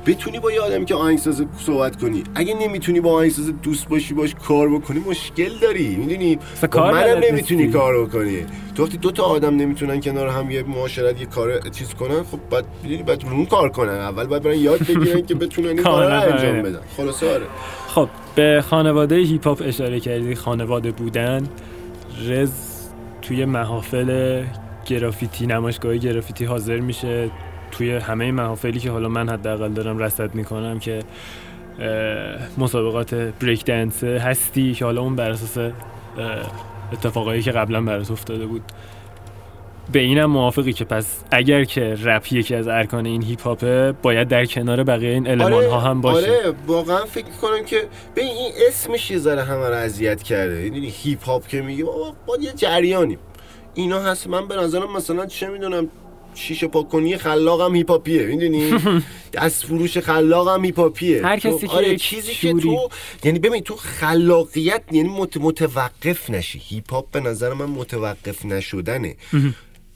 بتونی 0.07 0.39
با 0.39 0.53
یه 0.53 0.61
آدمی 0.61 0.85
که 0.85 0.95
آهنگساز 0.95 1.45
صحبت 1.59 1.97
کنی. 2.01 2.23
اگه 2.35 2.55
نمی‌تونی 2.55 3.01
با 3.01 3.13
آهنگساز 3.13 3.53
دوست 3.63 3.89
باشی 3.89 4.15
باش 4.15 4.35
کار 4.35 4.69
بکنی 4.69 5.01
مشکل 5.09 5.51
داری 5.63 5.97
می‌دونی؟ 5.97 6.39
با 6.63 6.69
کار 6.69 6.93
منم 6.93 7.19
نمی‌تونی. 7.31 7.71
کار 7.71 8.05
بکنی. 8.05 8.47
تو 8.75 8.85
وقتی 8.85 8.97
دو 8.99 9.11
تا 9.11 9.23
آدم 9.23 9.57
نمی‌تونن 9.57 10.01
کنار 10.01 10.29
هم 10.29 10.51
یه 10.51 10.63
معاشرت 10.63 11.21
یه 11.21 11.27
کار 11.27 11.61
چیز 11.61 11.95
کنن 11.95 12.23
خب 12.23 12.39
بعد 12.51 12.65
می‌دونی 12.83 13.03
بعد 13.03 13.25
اون 13.33 13.47
کار 13.47 13.69
کنن. 13.69 13.89
اول 13.89 14.27
باید 14.27 14.43
برن 14.43 14.59
یاد 14.59 14.81
بگیرن 14.81 15.27
که 15.27 15.35
بتونن 15.35 15.69
این 15.69 15.79
رو 15.79 15.85
کاملا 15.85 16.21
انجام. 16.21 16.63
بدن. 16.63 16.81
خلاصه 16.97 17.31
آره. 17.35 17.47
خب 17.89 18.09
به 18.35 18.65
خانواده 18.71 19.17
هیپ 19.17 19.47
هاپ 19.47 19.63
اشاره 19.65 20.01
کردی. 20.01 20.35
خانواده 20.35 20.91
بودن. 20.91 21.49
رز 22.29 22.51
توی 23.23 23.45
محافل 23.45 24.43
گرافیتی 24.87 25.47
نمایشگاه 25.47 25.97
گرافیتی 25.97 26.45
حاضر 26.45 26.81
میشه. 26.81 27.31
توی 27.79 27.91
همه 27.91 28.33
محافلی 28.33 28.81
که 28.81 28.91
حالا 28.91 29.09
من 29.09 29.29
حداقل 29.29 29.73
دارم 29.73 29.99
رصد 29.99 30.35
می‌کنم 30.35 30.79
که 30.79 31.03
مسابقات 32.59 33.15
بریک 33.15 33.65
دنس 33.65 34.05
هستی 34.05 34.75
که 34.75 34.85
حالا 34.85 35.01
اون 35.01 35.17
بر 35.17 35.31
اساس 35.31 35.73
اتفاقایی 36.93 37.43
که 37.43 37.53
قبلا 37.53 37.81
برات 37.81 38.11
افتاده 38.11 38.47
بود. 38.47 38.63
به 39.93 39.99
اینم 39.99 40.25
موافقی 40.25 40.73
که 40.73 40.85
پس 40.85 41.25
اگر 41.31 41.65
که 41.65 41.97
رپ 42.03 42.33
یکی 42.33 42.55
از 42.55 42.69
ارکان 42.69 43.07
این 43.07 43.23
هیپ 43.23 43.43
هاپه 43.43 43.93
باید 44.03 44.29
در 44.29 44.47
کنار 44.47 44.85
بقیه 44.85 45.11
این 45.11 45.31
المان 45.31 45.65
ها 45.65 45.81
هم 45.81 46.01
باشه. 46.01 46.31
آره 46.31 46.55
واقعا 46.67 47.05
فکر 47.05 47.31
کنم 47.43 47.65
که 47.65 47.83
به 48.15 48.21
این 48.21 48.53
اسمش 48.69 49.11
یه 49.11 49.19
ذره 49.19 49.43
همه 49.43 49.69
رو 49.69 49.75
اذیت 49.75 50.23
کرده. 50.23 50.63
یعنی 50.63 50.89
هیپ 50.89 51.25
هاپ 51.25 51.47
که 51.47 51.63
میگه 51.63 51.85
بابا 51.85 52.13
ما 52.29 52.37
یه 52.41 52.53
جریانیم. 52.53 53.19
اینا 53.75 54.01
هست. 54.01 54.27
من 54.27 54.49
به 54.49 54.57
نظرم 54.57 54.97
مثلا 54.97 55.27
چه 55.27 55.49
می‌دونم 55.49 55.89
شیشه 56.35 56.67
پاکنی 56.67 57.17
خلاقم 57.17 57.75
هیپ 57.75 57.91
هاپیه 57.91 58.27
می‌دونی؟ 58.27 58.71
دست 59.33 59.65
فروش 59.67 59.99
خلاقم 59.99 60.65
هیپ 60.65 60.79
هاپیه 60.79 61.27
هر 61.27 61.39
کسی 61.39 61.67
که 61.67 61.73
آره 61.73 61.89
یک 61.89 62.03
چیزی 62.03 62.35
که 62.35 62.53
تو 62.53 62.89
یعنی 63.25 63.39
ببین 63.39 63.63
تو 63.63 63.77
خلاقیت 63.77 64.83
یعنی 64.93 65.09
مت- 65.09 65.37
متوقف 65.41 66.31
نشی. 66.31 66.59
هیپ 66.69 66.93
هاپ 66.93 67.11
به 67.11 67.21
نظر 67.21 67.53
من 67.53 67.65
متوقف 67.67 68.45
نشدنه. 68.45 69.17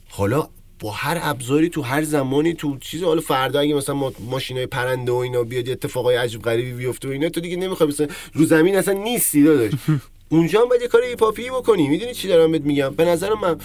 حالا 0.09 0.47
با 0.79 0.91
هر 0.91 1.19
ابزاری 1.21 1.69
تو 1.69 1.81
هر 1.81 2.03
زمانی 2.03 2.53
تو 2.53 2.77
چیز 2.77 3.03
حالا 3.03 3.21
فردا 3.21 3.59
اگه 3.59 3.73
مثلا 3.73 3.95
ما 3.95 4.13
ماشینای 4.29 4.65
پرنده 4.65 5.11
و 5.11 5.15
اینا 5.15 5.43
بیاد 5.43 5.67
یه 5.67 5.73
اتفاقای 5.73 6.15
عجیب 6.15 6.41
غریبی 6.41 6.71
بیفته 6.71 7.07
و 7.07 7.11
اینا 7.11 7.29
تو 7.29 7.41
دیگه 7.41 7.55
نمی‌خوای 7.57 7.89
مثلا 7.89 8.07
رو 8.33 8.45
زمین 8.45 8.75
اصلا 8.77 8.93
نیستی 8.93 9.43
داداش. 9.43 9.71
اونجا 10.31 10.61
هم 10.61 10.69
باید 10.69 10.81
یه 10.81 10.87
کار 10.87 11.03
هیپاپی 11.03 11.49
بکنی. 11.49 11.87
می‌دونی 11.87 12.13
چی 12.13 12.27
دارم 12.27 12.51
بهت 12.51 12.61
میگم؟ 12.61 12.89
به 12.89 13.05
نظر 13.05 13.33
من 13.33 13.57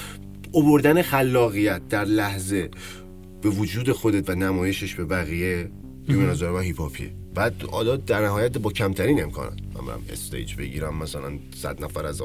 اووردن 0.55 1.03
خلاقیت 1.03 1.89
در 1.89 2.05
لحظه 2.05 2.71
به 3.43 3.49
وجود 3.49 3.93
خودت 3.93 4.31
و 4.31 4.35
نمایشش 4.35 4.95
به 4.95 5.05
بقیه 5.05 5.71
به 6.09 6.15
نظر 6.15 6.51
من 6.51 6.61
هیپاپیه 6.63 7.11
بعد 7.35 7.63
حالا 7.71 7.97
در 7.97 8.21
نهایت 8.21 8.59
با 8.59 8.71
کمترین 8.73 9.23
امکانات 9.23 9.59
من 9.75 9.87
برم 9.87 10.03
استیج 10.13 10.55
بگیرم 10.55 10.97
مثلا 11.03 11.33
صد 11.63 11.85
نفر 11.85 12.07
از 12.07 12.23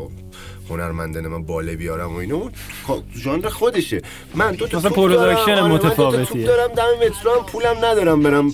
هنرمندان 0.70 1.28
من 1.28 1.44
باله 1.44 1.76
بیارم 1.76 2.14
و 2.14 2.16
اینو 2.18 2.50
کا- 2.88 3.04
ژانر 3.16 3.50
خودشه 3.50 4.02
من 4.36 4.52
دو 4.52 4.68
تا 4.68 4.78
مثلا. 4.78 4.90
پروداکشن 4.92 5.62
متفاوتیه. 5.62 6.46
دارم 6.46 6.74
دم 6.74 7.06
مترو 7.06 7.32
هم 7.32 7.46
پولم 7.46 7.76
ندارم 7.86 8.24
برم 8.24 8.52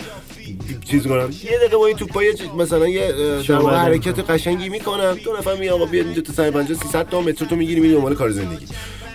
چیز 0.92 1.08
کنم 1.08 1.30
یه 1.44 1.58
دقیقه 1.58 1.78
با 1.78 1.88
این 1.88 1.98
توپا 1.98 2.24
یه 2.24 2.36
مثلا 2.58 2.88
یه 2.88 3.12
در 3.48 3.76
حرکت 3.76 4.30
قشنگی 4.30 4.70
می‌کنم. 4.70 5.18
دو 5.24 5.38
نفر 5.38 5.56
میگه 5.56 5.72
آقا 5.72 5.86
بیا 5.86 6.04
دو 6.04 6.22
تا 6.22 6.34
150 6.34 6.78
300 6.80 7.10
تا 7.10 7.22
متر 7.22 7.46
تو 7.46 7.56
می‌گیری 7.56 7.80
میری 7.80 7.94
دنبال 7.94 8.16
کار 8.16 8.32
زندگی. 8.32 8.66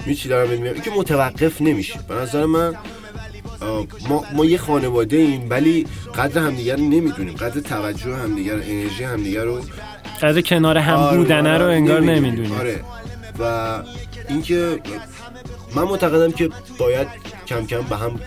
می 0.07 0.15
چی 0.15 0.29
دارم 0.29 0.51
میگم 0.51 0.81
که 0.81 0.91
متوقف 0.91 1.61
نمیشه 1.61 2.01
به 2.09 2.15
نظر 2.15 2.45
من 2.47 2.75
ما, 4.09 4.25
ما 4.33 4.45
یه 4.45 4.59
خانواده 4.59 5.17
ایم 5.17 5.47
ولی 5.51 5.87
قدر 6.15 6.41
همدیگر 6.41 6.77
رو 6.77 6.83
نمی‌دونیم. 6.83 7.35
قدر 7.35 7.61
توجه 7.61 8.15
همدیگر 8.17 8.55
انرژی 8.55 9.05
همدیگر 9.05 9.45
رو 9.45 9.61
از 10.23 10.39
کنار 10.39 10.79
هم 10.79 10.97
آره، 10.97 11.17
بودنه 11.17 11.59
رو 11.59 11.65
آره، 11.65 11.75
انگار 11.75 12.01
نمی‌دونیم. 12.01 12.25
نمی‌دونی 12.25 12.61
آره. 12.61 12.81
و 13.39 13.83
اینکه 14.29 14.81
من 15.75 15.83
معتقدم 15.83 16.33
که 16.33 16.51
باید 16.79 17.09
کم 17.47 17.67
کم 17.67 17.83
به 17.83 17.97
هم 17.97 18.21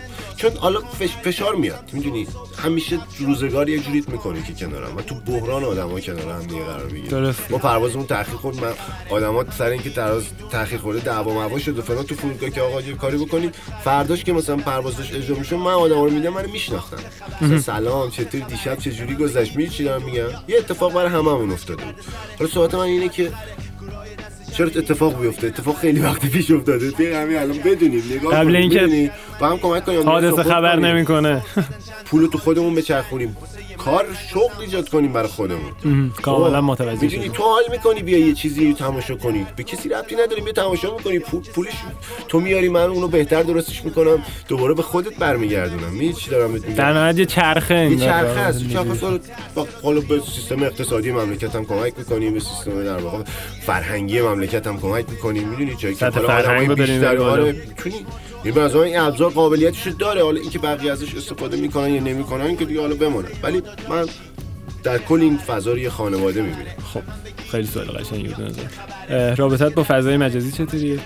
چون 0.43 0.57
حالا 0.57 0.79
فش- 0.81 1.17
فشار 1.23 1.55
میاد. 1.55 1.89
می‌دونی 1.93 2.27
همیشه 2.63 2.99
روزگار 3.19 3.69
یه 3.69 3.79
جوریت 3.79 4.09
می‌کنه 4.09 4.43
که 4.43 4.53
کنارم. 4.53 4.97
و 4.97 5.01
تو 5.01 5.15
بحران 5.15 5.63
آدما 5.63 5.99
کنار 5.99 6.31
هم 6.33 6.41
دیگه 6.41 6.63
قرار 6.63 6.87
درسته. 7.09 7.51
ما 7.51 7.57
پروازمون 7.57 8.05
تاخیر 8.05 8.35
خورد. 8.35 8.55
من 8.63 8.73
آدما 9.09 9.45
سر 9.57 9.65
اینکه 9.65 9.89
پرواز 9.89 10.23
تاخیر 10.51 10.79
خورده 10.79 10.99
دعوا 10.99 11.33
معوا 11.33 11.59
شد 11.59 11.79
و 11.79 11.81
فلان. 11.81 12.03
تو 12.03 12.15
فرودگاه 12.15 12.49
که 12.49 12.61
آقا 12.61 12.81
یه 12.81 12.93
کاری 12.93 13.17
بکنید 13.17 13.55
فرداش 13.83 14.23
که 14.23 14.33
مثلا 14.33 14.55
پرواز 14.55 14.97
داشت 14.97 15.13
اجرا 15.15 15.37
می‌شد 15.37 15.55
من 15.55 15.71
آدما 15.71 16.05
رو 16.05 16.11
میدم 16.11 16.33
من 16.33 16.45
میشناختم 16.49 16.97
سلام 17.59 18.09
چطوری 18.09 18.43
دیشب 18.43 18.77
چه 18.77 18.91
جوری 18.91 19.15
گذشت؟ 19.15 19.51
می‌دونی 19.51 19.69
چی 19.69 19.83
دارم 19.83 20.03
میگم؟ 20.03 20.27
یه 20.47 20.57
اتفاق 20.57 20.93
برای 20.93 21.09
هممون 21.09 21.51
افتاده 21.51 21.85
بود. 21.85 21.95
حالا 22.39 22.51
صحبت 22.51 22.75
من 22.75 22.81
اینه 22.81 23.09
که 23.09 23.31
چرا 24.57 24.67
اتفاق 24.67 25.21
بیفته 25.21 25.47
اتفاق 25.47 25.77
خیلی 25.77 25.99
وقت 25.99 26.25
پیش 26.25 26.51
افتاده 26.51 26.91
بیا 26.91 27.21
همین 27.21 27.37
الان 27.37 27.57
بدونیم 27.57 28.03
نگاه 28.11 28.33
قبل 28.33 28.55
اینکه. 28.55 29.11
با 29.39 29.47
هم 29.49 29.57
کمک 29.57 29.85
کنیم 29.85 30.09
حادثه 30.09 30.43
خبر. 30.43 30.79
نمی‌کنه 30.79 31.41
پول 32.05 32.27
تو 32.27 32.37
خودمون 32.37 32.75
بچرخونیم 32.75 33.37
کار 33.85 34.05
شغل 34.29 34.61
ایجاد 34.61 34.89
کنیم 34.89 35.13
برای 35.13 35.27
خودمون. 35.27 36.11
کاملا 36.21 36.61
خب، 36.61 36.67
متوجه 36.67 37.01
می‌دونی 37.01 37.29
تو 37.29 37.43
حال 37.43 37.63
می‌کنی 37.71 38.01
بیا 38.01 38.17
یه 38.17 38.33
چیزی 38.33 38.67
رو 38.67 38.73
تماشا 38.73 39.15
کنی. 39.15 39.47
به 39.55 39.63
کسی 39.63 39.89
ربطی 39.89 40.15
نداره 40.15 40.41
بیا 40.41 40.53
تماشا 40.53 40.97
می‌کنی. 40.97 41.19
پول 41.19 41.41
پولش 41.41 41.73
تو 42.27 42.39
میاری 42.39 42.69
من 42.69 42.81
اونو 42.81 43.07
بهتر 43.07 43.43
درستش 43.43 43.85
می‌کنم. 43.85 44.23
دوباره 44.47 44.73
به 44.73 44.81
خودت 44.81 45.15
برمیگردونم. 45.15 45.89
می‌دونی 45.89 46.13
چی 46.13 46.29
دارم 46.29 46.49
میگم؟ 46.49 46.73
در 46.73 46.93
نهایت 46.93 47.19
یه 47.19 47.25
چرخه 47.25 47.73
یه 47.73 47.79
انگار 47.81 48.07
چرخه 48.07 48.51
زندگی. 48.51 48.73
چرخه 48.73 49.19
با 49.55 49.67
حالا 49.83 49.99
به 49.99 50.19
سیستم 50.19 50.63
اقتصادی 50.63 51.11
مملکت 51.11 51.55
هم 51.55 51.65
کمک 51.65 51.93
می‌کنیم 51.97 52.33
به 52.33 52.39
سیستم 52.39 52.83
در 52.83 52.97
واقع 52.97 53.17
فرهنگی 53.65 54.21
مملکت 54.21 54.67
هم 54.67 54.79
کمک 54.79 55.05
می‌کنیم. 55.09 55.47
می‌دونی 55.47 55.75
جایی 55.75 55.95
که 55.95 56.09
فرهنگ 56.09 56.73
بیشتر. 56.73 57.17
آره 57.17 57.55
این 58.43 58.57
نظر 58.59 58.77
من 58.77 58.83
این 58.83 58.97
ابزار 58.97 59.29
قابلیتش 59.29 59.87
داره. 59.87 60.23
حالا 60.23 60.39
اینکه 60.41 60.59
بقیه 60.59 60.91
ازش 60.91 61.15
استفاده 61.15 61.57
می‌کنن 61.57 61.93
یا 61.93 62.01
نمی‌کنن 62.01 62.55
که 62.55 62.65
دیگه 62.65 62.81
حالا 62.81 62.95
بمونه 62.95 63.27
ولی 63.43 63.61
من 63.89 64.05
در 64.83 64.97
کل 64.97 65.21
این 65.21 65.37
فضا 65.37 65.71
رو 65.71 65.77
یه 65.77 65.89
خانواده 65.89 66.41
می‌بینم. 66.41 66.75
خب 66.93 67.01
خیلی 67.51 67.67
سوال 67.67 67.85
قشنگی 67.85 68.27
بود 68.27 68.41
نظر. 68.41 69.35
رابطت 69.35 69.73
با 69.73 69.83
فضای 69.83 70.17
مجازی 70.17 70.51
چطوریه؟ 70.51 70.99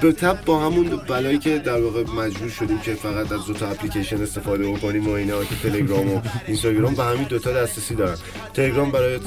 به 0.00 0.12
طبع 0.12 0.44
با 0.44 0.60
همون 0.60 1.00
بلایی 1.08 1.38
که 1.38 1.58
در 1.58 1.80
واقع 1.80 2.02
مجبور 2.02 2.48
شدیم 2.48 2.78
که 2.78 2.94
فقط 2.94 3.32
از 3.32 3.46
دو 3.46 3.54
تا 3.54 3.68
اپلیکیشن 3.68 4.22
استفاده 4.22 4.72
بکنیم 4.72 5.06
و 5.06 5.10
اینا 5.10 5.44
که 5.44 5.54
تلگرام 5.62 6.14
و 6.14 6.20
اینستاگرام 6.46 6.94
به 6.94 7.04
همین 7.04 7.22
دوتا 7.22 7.52
دسترسی 7.52 7.94
دارن. 7.94 8.16
تلگرام 8.54 8.90
برای 8.90 9.18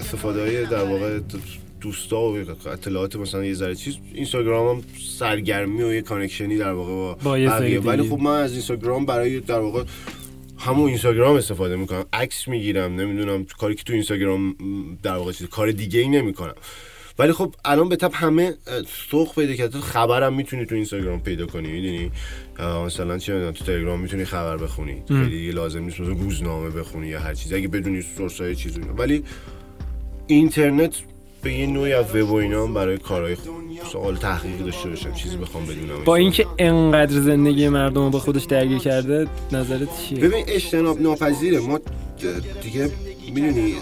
استفاده 0.00 0.40
های 0.40 0.66
در 0.66 0.84
واقع 0.84 1.20
دوستا 1.80 2.20
و 2.20 2.36
اطلاعات 2.72 3.16
مثلا 3.16 3.44
یه 3.44 3.54
ذره 3.54 3.74
چیز. 3.74 3.94
اینستاگرام 4.14 4.76
هم 4.76 4.82
سرگرمی 5.18 5.82
و 5.82 5.92
یه 5.92 6.02
connection 6.02 6.53
ی 6.53 6.58
در 6.58 6.72
واقع 6.72 6.90
با, 6.90 7.14
با 7.14 7.30
ولی. 7.80 8.08
خب 8.08 8.18
من 8.18 8.42
از 8.42 8.52
اینستاگرام 8.52 9.06
برای 9.06 9.40
در 9.40 9.58
واقع 9.58 9.82
همون 10.66 10.88
اینستاگرام 10.88 11.36
استفاده 11.36 11.76
می‌کنم 11.76 12.04
عکس 12.12 12.48
می‌گیرم 12.48 13.00
نمی‌دونم 13.00 13.44
کاری 13.44 13.74
که 13.74 13.84
تو 13.84 13.92
اینستاگرام 13.92 14.56
در 15.02 15.16
واقع 15.16 15.32
چیز 15.32 15.48
کار 15.48 15.70
دیگه 15.70 16.00
ای 16.00 16.08
نمی‌کنم. 16.08 16.54
ولی 17.18 17.32
خب 17.32 17.54
الان 17.64 17.88
به 17.88 17.96
تب 17.96 18.10
همه 18.14 18.54
سوق 19.10 19.34
پیدا 19.34 19.54
کرده 19.54 19.80
خبرم 19.80 20.34
می‌تونی 20.34 20.66
تو 20.66 20.74
اینستاگرام 20.74 21.20
پیدا 21.20 21.46
کنی 21.46 21.72
می‌دونی؟ 21.72 22.10
مثلا 22.86 23.18
چه 23.18 23.32
می‌دونم 23.32 23.52
تو 23.52 23.64
تلگرام 23.64 24.00
می‌تونی 24.00 24.24
خبر 24.24 24.56
بخونی 24.56 25.02
خیلی 25.08 25.30
دیگه 25.30 25.52
لازم 25.52 25.82
نیست 25.82 26.00
مثلا 26.00 26.12
روزنامه 26.12 26.70
بخونی 26.70 27.08
یا 27.08 27.20
هر 27.20 27.34
چیزی 27.34 27.54
اگه 27.54 27.68
بدونی 27.68 28.02
سورس 28.02 28.40
های 28.40 28.54
چیز 28.54 28.78
و 28.78 28.80
اینا. 28.80 28.94
ولی 28.94 29.24
اینترنت 30.26 30.94
به 31.42 31.52
یه 31.52 31.66
نوعی 31.66 31.92
از 31.92 32.16
وب 32.16 32.30
و 32.30 32.34
اینا 32.34 32.62
هم 32.62 32.74
برای 32.74 32.98
کارهای 32.98 33.36
سوال 33.92 34.16
تحقیقی 34.16 34.64
داشته 34.64 34.88
باشم 34.88 35.14
چیزی 35.14 35.36
بخوام 35.36 35.66
بدونم 35.66 36.04
با 36.04 36.16
اینکه 36.16 36.46
انقدر 36.58 37.20
زندگی 37.20 37.68
مردم 37.68 38.04
رو 38.04 38.10
با 38.10 38.18
خودش 38.18 38.44
درگیر 38.44 38.78
کرده 38.78 39.26
نظرت 39.52 39.88
چیه؟ 39.98 40.18
ببین 40.18 40.44
اجتناب 40.48 41.00
ناپذیره. 41.00 41.60
ما 41.60 41.80
دیگه 42.62 42.90
می‌دونی 43.34 43.74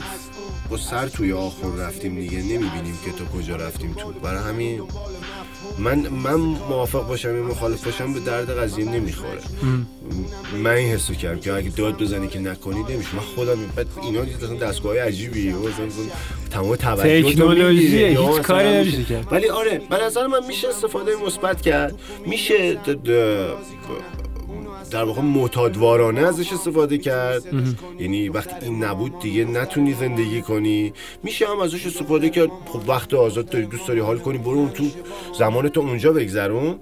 با 0.71 0.77
سر 0.77 1.09
توی 1.09 1.33
آخر 1.33 1.69
رفتیم 1.79 2.15
دیگه 2.15 2.39
نمی‌بینیم 2.39 2.99
که 3.05 3.13
تو 3.13 3.39
کجا 3.39 3.57
رفتیم 3.57 3.95
تو. 3.99 4.13
برای 4.13 4.43
همین 4.43 4.83
من 5.79 5.99
من 6.09 6.35
موافق 6.35 7.07
باشم 7.09 7.37
یا 7.37 7.43
مخالف 7.43 7.85
باشم 7.85 8.13
به 8.13 8.21
درد 8.21 8.51
قضیه 8.59 8.85
نمی‌خوره. 8.85 9.41
من 10.65 10.71
این 10.71 10.95
حسو 10.95 11.15
کردم 11.15 11.41
که 11.41 11.53
اگه 11.55 11.71
داد 11.71 12.03
بزنی 12.03 12.29
که 12.29 12.39
نکنی 12.39 12.83
نمیشه. 12.83 13.15
من 13.15 13.23
خودم 13.23 13.59
بعد 13.77 13.87
اینا 14.03 14.21
اصلا 14.21 14.55
دستگاه 14.55 14.99
عجیبی 14.99 15.53
مثلا 15.53 15.87
تمام 16.51 16.77
توجه 16.77 17.23
می‌گیره. 17.69 18.09
هیچ 18.09 18.41
کاری 18.41 18.69
میشه- 18.69 18.97
نمیشه 18.97 19.05
کرد. 19.15 19.33
ولی 19.33 19.49
آره 19.49 19.81
به 19.91 20.05
نظر 20.05 20.27
من 20.27 20.47
میشه 20.47 20.69
استفاده 20.69 21.13
مثبت 21.27 21.63
کرد. 21.63 21.95
میشه 22.27 22.79
در 24.91 25.05
واقع 25.05 25.23
معتادوارانه 25.23 26.21
ازش 26.21 26.53
استفاده 26.53 26.99
کرد. 26.99 27.43
یعنی 27.99 28.29
وقتی 28.29 28.55
این 28.63 28.85
نبود 28.85 29.19
دیگه 29.19 29.45
نتونی 29.45 29.93
زندگی 29.93 30.43
کنی. 30.43 30.93
میشه 31.23 31.47
هم 31.47 31.61
ازش 31.61 31.87
استفاده 31.87 32.31
کرد. 32.31 32.49
خب 32.67 32.89
وقت 32.89 33.15
آزاد 33.15 33.49
داری 33.49 33.67
دوست 33.67 33.89
داری 33.89 34.01
حال 34.01 34.19
کنی 34.19 34.39
برو 34.39 34.59
اون 34.59 34.71
تو 34.71 34.85
زمان 35.39 35.69
تو 35.69 35.81
اونجا 35.81 36.13
بگذرون. 36.13 36.75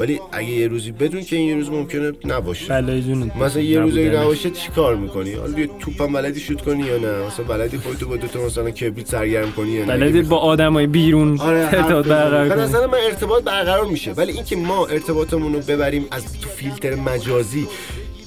ولی 0.00 0.20
اگه 0.32 0.50
یه 0.50 0.68
روزی 0.68 0.92
بدون 0.92 1.22
که 1.24 1.36
این 1.36 1.48
یه 1.48 1.54
روز 1.54 1.70
ممکنه 1.70 2.12
نباشه. 2.24 2.82
جونت 3.00 3.36
مثلا 3.36 3.62
یه 3.62 3.80
روزی. 3.80 4.08
نباشه 4.08 4.50
چی 4.50 4.68
کار 4.68 4.96
می‌کنی؟ 4.96 5.32
حالا 5.32 5.58
یه 5.58 5.68
توپم 5.80 6.12
بلدی 6.12 6.40
شوت 6.40 6.62
کنی 6.62 6.82
یا 6.86 6.98
نه؟ 6.98 7.26
مثلا 7.26 7.44
بلدی 7.46 7.78
خودتو 7.78 8.08
با 8.08 8.16
دوتا 8.16 8.46
مثلا 8.46 8.70
کبریت 8.70 9.06
سرگرم 9.08 9.52
کنی 9.52 9.70
یا 9.70 9.84
نه؟ 9.84 9.96
بلدی 9.96 10.22
با 10.22 10.36
آدمای 10.36 10.86
بیرون 10.86 11.40
ارتباط. 11.40 12.06
برقرار 12.06 12.48
کنی. 12.48 12.86
من 12.86 12.98
ارتباط 13.06 13.44
برقرار 13.44 13.86
میشه. 13.86 14.12
ولی 14.12 14.32
اینکه 14.32 14.56
ما 14.56 14.86
ارتباطمون 14.86 15.52
رو 15.52 15.60
ببریم 15.60 16.06
از 16.10 16.40
تو 16.40 16.48
فیلتر 16.48 16.94
مجازی. 17.16 17.68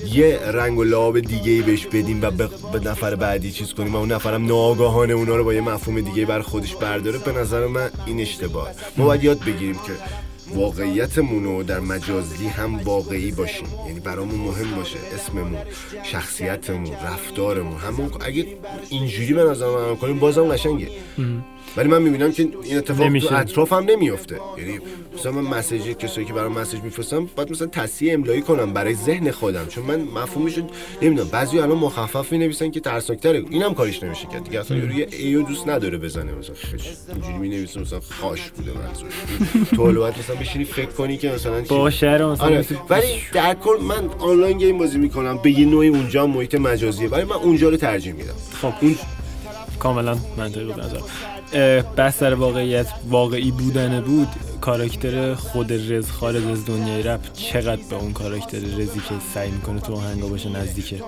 یه 0.05 0.39
رنگ 0.39 0.77
و 0.77 0.83
لعاب 0.83 1.19
دیگه 1.19 1.51
ای 1.51 1.61
بهش 1.61 1.85
بدیم 1.85 2.21
و 2.21 2.31
به, 2.31 2.49
نفر 2.89 3.15
بعدی 3.15 3.51
چیز 3.51 3.73
کنیم. 3.73 3.95
و 3.95 3.97
اون 3.97 4.11
نفرم 4.11 4.45
ناگاهانه 4.45 5.13
اونا 5.13 5.35
رو 5.35 5.43
با 5.43 5.53
یه 5.53 5.61
مفهوم 5.61 6.01
دیگه 6.01 6.25
بر 6.25 6.41
خودش 6.41 6.75
برداره. 6.75 7.17
به 7.17 7.31
نظر 7.31 7.67
من 7.67 7.89
این 8.05 8.19
اشتباه 8.19 8.69
ما 8.97 9.05
باید 9.05 9.23
یاد 9.23 9.39
بگیریم 9.39 9.73
که 9.75 9.91
واقعیتمون 10.55 11.43
رو 11.43 11.63
در 11.63 11.79
مجازی 11.79 12.47
هم 12.47 12.79
واقعی 12.79 13.31
باشیم. 13.31 13.67
یعنی 13.87 13.99
برامون 13.99 14.39
مهم 14.39 14.75
باشه. 14.75 14.97
اسممون 15.13 15.57
شخصیتمون 16.03 16.91
رفتارمون. 16.93 17.77
همون 17.77 18.11
اگه 18.25 18.45
اینجوری 18.89 19.33
به 19.33 19.43
نظر 19.43 19.65
من 19.65 19.95
کنیم 19.95 20.19
بازم 20.19 20.43
قشنگه. 20.43 20.87
ولی 21.77 21.87
من 21.87 22.01
می‌بینم 22.01 22.31
که 22.31 22.49
این 22.63 22.77
اتفاق 22.77 23.05
نمیشه. 23.05 23.27
تو 23.27 23.35
اطراف 23.35 23.73
هم 23.73 23.83
نمیفته 23.83 24.39
یعنی 24.57 24.79
مثلا 25.17 25.31
من 25.31 25.57
مسیج 25.57 25.81
کسایی 25.81 26.27
که 26.27 26.33
برام 26.33 26.51
مسیج 26.59 26.81
میفرستم 26.83 27.29
باید 27.35 27.51
مثلا 27.51 27.67
تصحیح 27.67 28.13
املایی 28.13 28.41
کنم 28.41 28.73
برای 28.73 28.95
ذهن 28.95 29.31
خودم. 29.31 29.65
چون 29.67 29.83
من 29.85 30.01
مفهومش 30.01 30.57
رو 30.57 30.63
نمی‌دونم 31.01 31.29
بعضی 31.29 31.59
الان 31.59 31.77
مخفف 31.77 32.31
می‌نویسن 32.31 32.71
که 32.71 32.79
ترسناکتره. 32.79 33.43
اینم 33.49 33.73
کارش 33.73 34.03
نمیشه 34.03 34.27
کرد 34.27 34.43
دیگه. 34.43 34.59
اصلا 34.59 34.77
یه 34.77 35.07
ایو 35.11 35.41
دوست 35.41 35.67
نداره 35.67 35.97
بزنه. 35.97 36.31
مثلا 36.31 36.55
خش 36.55 36.87
اینجوری 37.13 37.37
می‌نویسه 37.37 37.79
مثلا 37.79 37.99
خاش 37.99 38.41
بوده 38.49 38.71
منظورش 38.71 39.13
تو 39.75 39.85
مثلا 40.19 40.35
بشینی 40.35 40.63
فکر 40.65 40.85
کنی 40.89 41.17
که 41.17 41.31
مثلا 41.31 41.61
چی- 41.61 41.69
با 41.69 41.89
شعر 41.89 42.25
مثلا 42.25 42.45
آره 42.45 42.59
مثل- 42.59 42.75
ولی 42.89 43.07
در 43.33 43.53
کل 43.53 43.77
من 43.81 44.09
آنلاین 44.19 44.57
گیم 44.57 44.77
بازی 44.77 44.97
می‌کنم. 44.97 45.37
به 45.37 45.51
یه 45.51 45.65
نوعی 45.65 45.87
اونجا 45.87 46.27
محیط 46.27 46.55
مجازیه. 46.55 47.09
ولی 47.09 47.23
من 47.23 47.35
اونجا 47.35 47.69
رو 47.69 47.77
ترجیح 47.77 48.13
میدم. 48.13 48.33
خب. 48.61 48.73
اون 48.81 48.95
کاملا 49.79 50.17
منطقی 50.37 50.63
بود 50.65 50.79
نظر 50.79 50.97
بحث 51.95 52.23
در 52.23 52.33
واقعیت 52.33 52.87
واقعی 53.09 53.51
بودن 53.51 54.01
بود 54.01 54.27
کاراکتر 54.61 55.35
خود 55.35 55.73
رز 55.73 56.11
خارج 56.11 56.43
از 56.43 56.65
دنیای 56.65 57.03
رپ 57.03 57.33
چقدر 57.33 57.81
به 57.89 57.95
اون 57.95 58.13
کاراکتر 58.13 58.57
رزی 58.57 58.99
که 58.99 59.15
سعی 59.33 59.51
می‌کنه 59.51 59.79
تو 59.79 59.95
آهنگا 59.95 60.27
باشه 60.27 60.49
نزدیکه؟ 60.49 61.03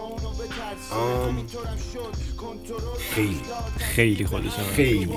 آم، 0.92 1.38
خیلی. 3.16 3.42
خیلی 3.78 4.26
خودش 4.26 4.52
خیلی. 4.76 5.10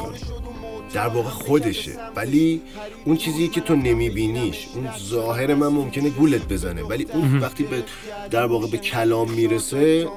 در 0.95 1.09
واقع 1.09 1.29
خودشه. 1.31 1.91
ولی 2.17 2.61
اون 3.05 3.17
چیزی 3.17 3.49
که 3.49 3.61
تو 3.61 3.77
نمیبینیش. 3.77 4.67
اون 4.75 4.89
ظاهر 5.09 5.55
من 5.55 5.67
ممکنه 5.67 6.11
گولت 6.11 6.49
بزنه. 6.49 6.83
ولی 6.83 7.07
اون 7.13 7.39
وقتی 7.39 7.65
به 7.65 7.83
در 8.31 8.47
واقع 8.47 8.67
به 8.67 8.77
کلام 8.77 9.31
می‌رسه 9.31 10.09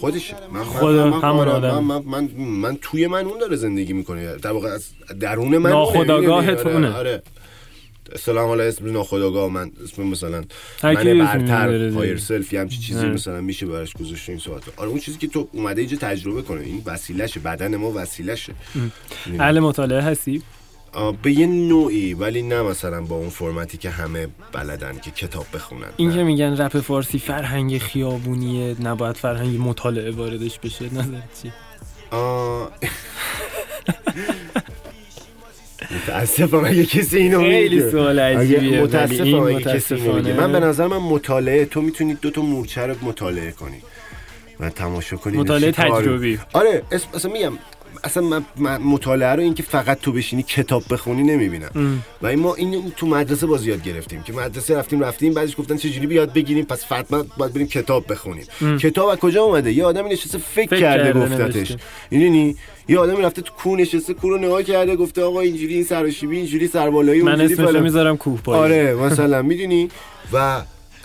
خودشه. 0.00 0.34
من 0.52 0.58
من- 0.58 0.64
خدا، 0.64 1.10
من- 1.10 1.16
من- 1.18 1.24
آره، 1.24 1.50
آدم. 1.50 1.84
من, 1.84 2.02
من, 2.04 2.04
من, 2.06 2.44
من 2.44 2.78
توی 2.82 3.06
من 3.06 3.24
اون 3.26 3.38
داره 3.38 3.56
زندگی 3.56 3.92
می‌کنه. 3.92 4.36
در 4.36 4.52
واقع 4.52 4.68
از 4.68 4.86
درون 5.20 5.58
من؟ 5.58 5.70
تو 5.70 5.76
آره، 5.76 6.74
اونه. 6.74 6.96
آره. 6.96 7.22
سلام 8.16 8.48
حالا 8.48 8.64
اسم 8.64 8.92
ناخودآگاه 8.92 9.52
من 9.52 9.70
اسم 9.84 10.02
مثلا 10.02 10.44
من 10.82 10.94
برتر. 10.94 11.88
هایر 11.88 12.18
سلف 12.18 12.52
یه 12.52 12.60
همچین 12.60 12.80
چیزی 12.80 12.98
آره. 12.98 13.08
مثلا 13.08 13.40
میشه 13.40 13.66
براش 13.66 13.92
گذاشته 13.92 14.32
این 14.32 14.38
صحبت 14.38 14.62
آره 14.76 14.88
اون 14.88 14.98
چیزی 14.98 15.18
که 15.18 15.26
تو 15.26 15.48
اومده 15.52 15.80
اینجا 15.80 15.96
تجربه 15.96 16.42
کنه 16.42 16.60
این 16.60 16.82
وسیلهشه 16.86 17.40
بدن 17.40 17.76
ما 17.76 17.92
وسیلهشه 17.94 18.54
اهل 19.40 19.60
مطالعه 19.60 20.00
هستی 20.00 20.42
به 21.22 21.32
یه 21.32 21.46
نوعی 21.46 22.14
ولی 22.14 22.42
نه 22.42 22.62
مثلا 22.62 23.00
با 23.00 23.16
اون 23.16 23.28
فرمتی 23.28 23.78
که 23.78 23.90
همه 23.90 24.28
بلدن 24.52 24.98
که 24.98 25.10
کتاب 25.10 25.46
بخونن 25.54 25.88
این 25.96 26.08
نه. 26.08 26.14
که 26.14 26.22
میگن 26.22 26.56
رپ 26.56 26.80
فارسی 26.80 27.18
فرهنگ 27.18 27.78
خیابونیه 27.78 28.76
نباید 28.82 29.16
فرهنگ 29.16 29.60
مطالعه 29.60 30.10
واردش 30.10 30.58
بشه 30.58 30.94
نظر 30.94 31.20
چی. 31.42 31.52
متاسفم 36.14 36.64
اگه 36.64 36.84
کسی 36.84 37.18
اینو 37.18 37.40
خیلی. 37.40 37.90
سوال 37.90 38.18
اگه- 38.18 38.38
عجیبیه. 38.38 38.70
ولی 38.70 38.80
متاسفم 38.82 39.34
اگه 39.42 39.60
کسی 39.60 39.94
اینو 39.94 40.40
من 40.40 40.52
به 40.52 40.60
نظر 40.60 40.86
من 40.86 40.96
مطالعه 40.96 41.64
تو 41.64 41.82
می‌تونید 41.82 42.18
دو 42.20 42.30
تا 42.30 42.42
مورچه 42.42 42.86
رو 42.86 42.94
مطالعه 43.02 43.50
کنی. 43.50 43.76
و 44.60 44.70
تماشا 44.70 45.16
کنی 45.16 45.36
مطالعه 45.36 45.72
تجربی. 45.72 46.38
آره 46.52 46.82
اصلا 47.14 47.32
میگم 47.32 47.52
اصلا 48.04 48.22
من, 48.22 48.44
من 48.56 48.82
مطالعه 48.82 49.32
رو 49.32 49.40
این 49.42 49.54
که 49.54 49.62
فقط 49.62 50.00
تو 50.00 50.12
بشینی 50.12 50.42
کتاب 50.42 50.82
بخونی 50.90 51.22
نمی‌بینم. 51.22 52.02
و 52.22 52.26
این 52.26 52.38
ما 52.38 52.54
این 52.54 52.92
تو 52.96 53.06
مدرسه 53.06 53.46
باز 53.46 53.66
یاد 53.66 53.82
گرفتیم 53.82 54.22
که 54.22 54.32
مدرسه 54.32 54.76
رفتیم 54.76 55.00
رفتیم 55.00 55.34
بعدش 55.34 55.56
گفتن 55.58 55.76
چجوری 55.76 56.06
بیاد 56.06 56.32
بگیریم 56.32 56.64
پس 56.64 56.84
حتما 56.84 57.24
باید 57.36 57.52
بریم 57.52 57.66
کتاب 57.66 58.12
بخونیم. 58.12 58.44
کتاب 58.82 59.08
از 59.08 59.18
کجا 59.18 59.42
اومده؟ 59.42 59.72
یه 59.72 59.84
آدمی 59.84 60.08
نشسته 60.08 60.38
فکر, 60.38 60.66
فکر 60.66 60.80
کرده 60.80 61.12
گفتتش. 61.12 61.76
می‌دونی؟ 62.10 62.56
یه 62.88 62.98
آدمی 62.98 63.22
رفته 63.22 63.42
تو 63.42 63.52
کو 63.52 63.76
نشسته 63.76 64.14
کو 64.14 64.30
رو 64.30 64.38
نگاه 64.38 64.62
کرده 64.62 64.96
گفته 64.96 65.22
آقا 65.22 65.40
اینجوری 65.40 65.74
این 65.74 65.84
سراشیبی 65.84 66.36
اینجوری 66.36 66.68
سربالایی 66.68 67.22
من 67.22 67.48
فلان. 67.48 67.82
می‌ذارم 67.82 68.16
کوه 68.16 68.40
آره 68.46 68.94
مثلا 68.94 69.42
می‌دونی؟ 69.42 69.88
و 70.32 70.62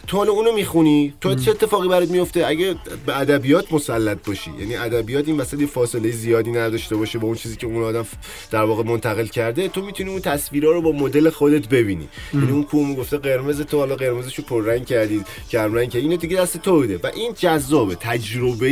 تو 0.10 0.18
حالا 0.18 0.32
اونو 0.32 0.52
می‌خونی 0.52 1.14
تو 1.22 1.36
چه 1.36 1.52
اتفاقی 1.52 1.88
برات 1.88 2.10
میفته؟ 2.10 2.48
اگه 2.48 2.76
به 3.06 3.20
ادبیات 3.20 3.74
مسلط 3.74 4.18
باشی 4.28 4.52
یعنی 4.60 4.76
ادبیات 4.76 5.28
این 5.28 5.38
وسط 5.38 5.64
فاصله 5.64 6.12
زیادی 6.12 6.52
نداشته 6.52 6.96
باشه 6.96 7.20
با 7.20 7.28
اون 7.28 7.36
چیزی 7.36 7.56
که 7.56 7.68
اون 7.68 7.84
آدم 7.84 8.06
در 8.52 8.64
واقع 8.64 8.84
منتقل 8.84 9.26
کرده 9.26 9.68
تو 9.68 9.82
می‌تونی 9.82 10.10
اون 10.10 10.20
تصویرها 10.20 10.72
رو 10.72 10.82
با 10.82 10.92
مدل 10.92 11.30
خودت 11.30 11.68
ببینی. 11.70 12.08
یعنی 12.34 12.52
اون 12.52 12.64
کوم 12.64 12.96
گفته 12.96 13.18
قرمز 13.18 13.62
تو 13.62 13.78
حالا 13.78 13.96
قرمزشو 13.96 14.44
پررنگ 14.44 14.86
کردی 14.86 15.24
گرم 15.50 15.74
رنگ 15.74 15.90
کردی 15.90 16.06
اینو 16.06 16.18
دیگه 16.18 16.38
دست 16.38 16.58
تو 16.58 16.72
بوده 16.72 17.00
و 17.04 17.08
این 17.16 17.34
جذابه 17.34 17.96
تجربه 17.96 18.68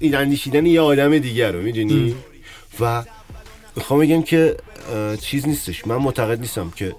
این 0.00 0.14
اندیشیدن 0.14 0.66
یه 0.66 0.80
آدم 0.80 1.18
دیگر 1.18 1.52
رو 1.52 1.62
می‌دونی؟ 1.62 2.14
و 2.80 3.02
می‌خوام 3.78 4.00
بگم 4.00 4.22
که 4.22 4.56
چیز 5.20 5.48
نیستش. 5.48 5.86
من 5.86 5.96
معتقد 5.96 6.40
نیستم 6.40 6.70
که 6.70 6.94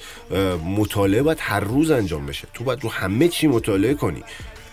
مطالعه 0.65 1.21
باید 1.21 1.37
هر 1.41 1.59
روز 1.59 1.91
انجام 1.91 2.25
بشه. 2.25 2.47
تو 2.53 2.63
باید 2.63 2.83
رو 2.83 2.89
همه 2.89 3.27
چی 3.27 3.47
مطالعه 3.47 3.93
کنی. 3.93 4.23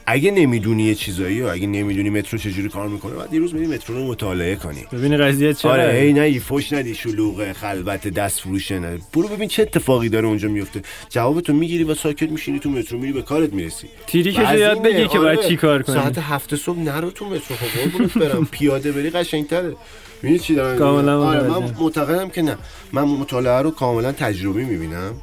اگه 0.09 0.31
نمی‌دونی 0.31 0.83
یه 0.83 0.95
چیزایی 0.95 1.43
و 1.43 1.47
اگه 1.47 1.67
نمی‌دونی 1.67 2.11
مترو 2.11 2.39
چجوری 2.39 2.69
کار 2.69 2.89
می‌کنه 2.89 3.15
باید 3.15 3.33
یه 3.33 3.39
روز 3.41 3.55
بری 3.55 3.67
مترو 3.67 3.97
رو 3.97 4.07
مطالعه 4.07 4.57
کنی. 4.57 4.85
ببین 4.93 5.17
قضیه 5.17 5.55
چرا؟ 5.55 5.73
آره 5.73 5.93
هی 5.93 6.13
نه 6.13 6.39
فوش 6.39 6.73
ندی 6.73 6.95
شلوغه 6.95 7.53
خلوت 7.53 8.09
دست 8.09 8.41
فروشه 8.41 8.79
نه 8.79 8.99
برو 9.15 9.29
ببین 9.29 9.49
چه 9.49 9.63
اتفاقی 9.63 10.09
داره 10.09 10.27
اونجا 10.27 10.49
میفته 10.49 10.83
جوابتو 11.09 11.53
می‌گیری 11.53 11.85
و 11.85 11.95
ساکت 11.95 12.31
میشینی 12.31 12.59
تو 12.59 12.71
مترو 12.71 12.99
میری 12.99 13.13
به 13.13 13.23
کارت 13.23 13.53
می‌رسی. 13.53 13.89
تیریکشو 14.07 14.43
بعضی 14.43 14.61
یاد 14.61 14.83
بگی 14.83 15.09
که 15.09 15.19
باید 15.19 15.39
آره. 15.39 15.49
چی 15.49 15.57
کار 15.57 15.83
کنی. 15.83 15.97
ساعت 15.97 16.19
هفت 16.19 16.57
صبح 16.57 16.79
نرو 16.79 17.11
تو 17.11 17.25
مترو 17.25 17.57
خب 17.57 18.21
برم. 18.21 18.49
پیاده 18.51 18.93
بری 18.93 19.11
قشنگتره. 19.11 19.77
می‌دونی 20.23 20.39
چی 20.39 20.55
دارم؟ 20.55 20.79
کاملا 20.79 21.23
آره 21.23 21.43
من. 21.49 21.75
معتقدم 21.81 22.29
که 22.29 22.43
نه. 22.43 22.57
من 22.93 23.03
مطالعه 23.03 23.63
رو 23.63 23.71
کاملا 23.71 24.13
تجربی 24.13 24.65
می‌بینم 24.65 25.15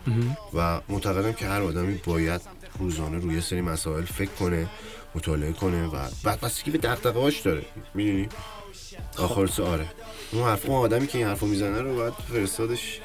و 0.54 0.80
معتقدم 0.90 1.34
که 1.34 1.46
هر 1.46 1.62
آدمی 1.62 2.00
باید 2.06 2.42
روزانه 2.80 3.18
روی 3.18 3.36
یه 3.36 3.42
سری 3.42 3.62
مسائل 3.62 4.04
فکر 4.04 4.32
کنه 4.32 4.68
مطالعه 5.16 5.52
کنه 5.52 5.88
و 5.88 5.98
بعد 6.24 6.42
بس 6.42 6.64
که 6.64 6.72
به 6.72 6.78
دغدغه‌هاش 6.78 7.40
داره. 7.40 7.62
می‌دونی؟ 7.94 8.28
آخر 9.18 9.62
آره. 9.62 9.88
اون 10.32 10.44
حرف 10.44 10.66
اون 10.66 10.76
آدمی 10.76 11.08
که 11.08 11.18
این 11.18 11.28
حرفو 11.28 11.46
می‌زنه 11.46 11.82
رو 11.82 11.96
باید 11.96 12.14
فرستادش. 12.14 13.00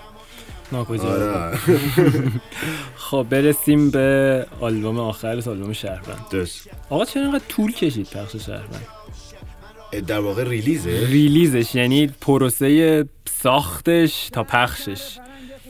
ناکجا. 0.73 1.12
آره. 1.12 1.59
خب 3.11 3.27
برسیم 3.31 3.91
به 3.91 4.47
آلبوم 4.61 4.99
آخر 4.99 5.29
آلبوم 5.29 5.73
شهروند. 5.73 6.27
درست. 6.31 6.71
آقا 6.91 7.05
چرا 7.05 7.23
اینقدر 7.23 7.45
طول 7.49 7.73
کشید 7.73 8.11
پخش 8.11 8.37
شهروند؟ 8.37 8.87
در 10.07 10.21
واقع 10.21 10.45
ریلیزه. 10.45 11.07
ریلیزش 11.07 11.75
یعنی 11.75 12.07
پروسه 12.07 13.05
ساختش 13.43 14.29
تا 14.33 14.45
پخشش. 14.45 15.19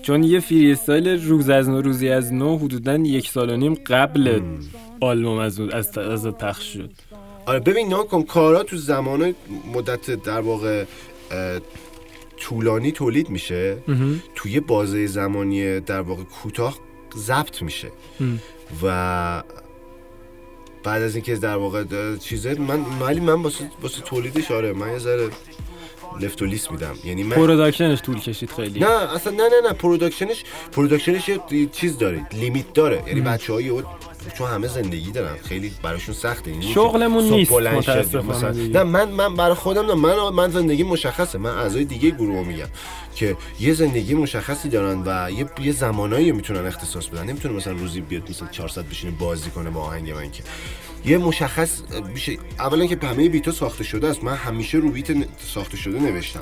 چون 0.02 0.24
یه 0.24 0.40
فری 0.40 0.72
استایل 0.72 1.08
روز 1.28 1.48
از 1.48 1.68
نو 1.68 1.82
روزی 1.82 2.08
از 2.08 2.32
نو 2.32 2.58
حدودا 2.58 2.96
یک 2.96 3.28
سال 3.28 3.50
و 3.50 3.56
نیم 3.56 3.74
قبل 3.74 4.40
آلبوم 5.00 5.38
از, 5.38 5.60
از, 5.60 5.98
از 5.98 6.26
پخش 6.26 6.72
شد. 6.72 6.90
آره 7.46 7.60
ببین 7.60 7.88
نه 7.88 8.04
کن 8.04 8.22
کارا 8.22 8.62
تو 8.62 8.76
زمان 8.76 9.34
مدت 9.74 10.10
در 10.10 10.40
واقع 10.40 10.84
طولانی 12.36 12.92
تولید 12.92 13.30
میشه. 13.30 13.76
توی 14.34 14.60
بازه 14.60 15.06
زمانی 15.06 15.80
در 15.80 16.00
واقع 16.00 16.22
کوتاه 16.22 16.78
ضبط 17.16 17.62
میشه. 17.62 17.88
و 18.82 19.42
بعد 20.84 21.02
از 21.02 21.14
اینکه 21.14 21.36
در 21.36 21.56
واقع 21.56 21.84
چیزه 22.16 22.54
من 22.54 22.84
ولی 23.00 23.20
من 23.20 23.42
واسه 23.42 23.70
تولیدش 24.04 24.50
آره 24.50 24.72
من 24.72 24.92
یه 24.92 24.98
ذره 24.98 25.28
لفت 26.20 26.42
و 26.42 26.44
لیس 26.44 26.70
میدم. 26.70 26.94
یعنی 27.04 27.22
من 27.22 27.36
production 27.36 27.91
ش 27.91 28.02
طول 28.02 28.20
کشید 28.20 28.50
خیلی. 28.50 28.80
نه 28.80 29.14
اصلا 29.14 29.32
نه 29.32 29.42
نه 29.42 29.68
نه. 29.68 29.72
production 29.72 30.32
ش 30.32 30.44
production 30.72 31.19
ش 31.19 31.28
یه 31.28 31.66
چیز 31.72 31.98
داره. 31.98 32.26
limit 32.32 32.72
داره. 32.72 33.02
یعنی 33.06 33.20
بچه 33.20 33.52
های 33.52 33.82
چون 34.38 34.48
همه 34.48 34.68
زندگی 34.68 35.10
دارن. 35.10 35.36
خیلی 35.44 35.72
براشون 35.82 36.14
سخته. 36.14 36.50
یعنی 36.50 36.62
شغلمون 36.62 37.24
نیست، 37.24 37.52
متاسفانه. 37.52 38.68
نه 38.68 38.82
من 38.82 39.08
من 39.08 39.34
برای 39.34 39.54
خودم 39.54 39.86
نه 39.86 39.94
من 39.94 40.28
من 40.28 40.50
زندگی 40.50 40.82
مشخصه. 40.82 41.38
من 41.38 41.50
اعضای 41.50 41.84
دیگه 41.84 42.10
گروه 42.10 42.46
میگم 42.46 42.68
که 43.14 43.36
یه 43.60 43.74
زندگی 43.74 44.14
مشخصی 44.14 44.68
دارن 44.68 45.02
و 45.06 45.30
یه 45.30 45.46
یه 45.62 45.72
زمانایی 45.72 46.32
می‌تونن 46.32 46.66
اختصاص 46.66 47.06
بدن. 47.06 47.24
نمی‌تونه 47.24 47.54
مثلا 47.54 47.72
روزی 47.72 48.00
بیاد 48.00 48.30
مثلا 48.30 48.48
400 48.48 48.84
بشینه 48.84 49.12
بازی 49.18 49.50
کنه 49.50 49.70
با 49.70 49.80
آهنگ 49.80 50.10
من 50.10 50.30
که. 50.30 50.42
یه 51.08 51.18
مشخص 51.18 51.80
میشه 52.14 52.38
اولا 52.58 52.86
که 52.86 52.98
همه 53.02 53.28
بیتا 53.28 53.52
ساخته 53.52 53.84
شده 53.84 54.08
است. 54.08 54.24
من 54.24 54.34
همیشه 54.34 54.78
رو 54.78 54.90
بیت 54.90 55.06
ساخته 55.54 55.76
شده 55.76 55.98
نوشتم. 55.98 56.40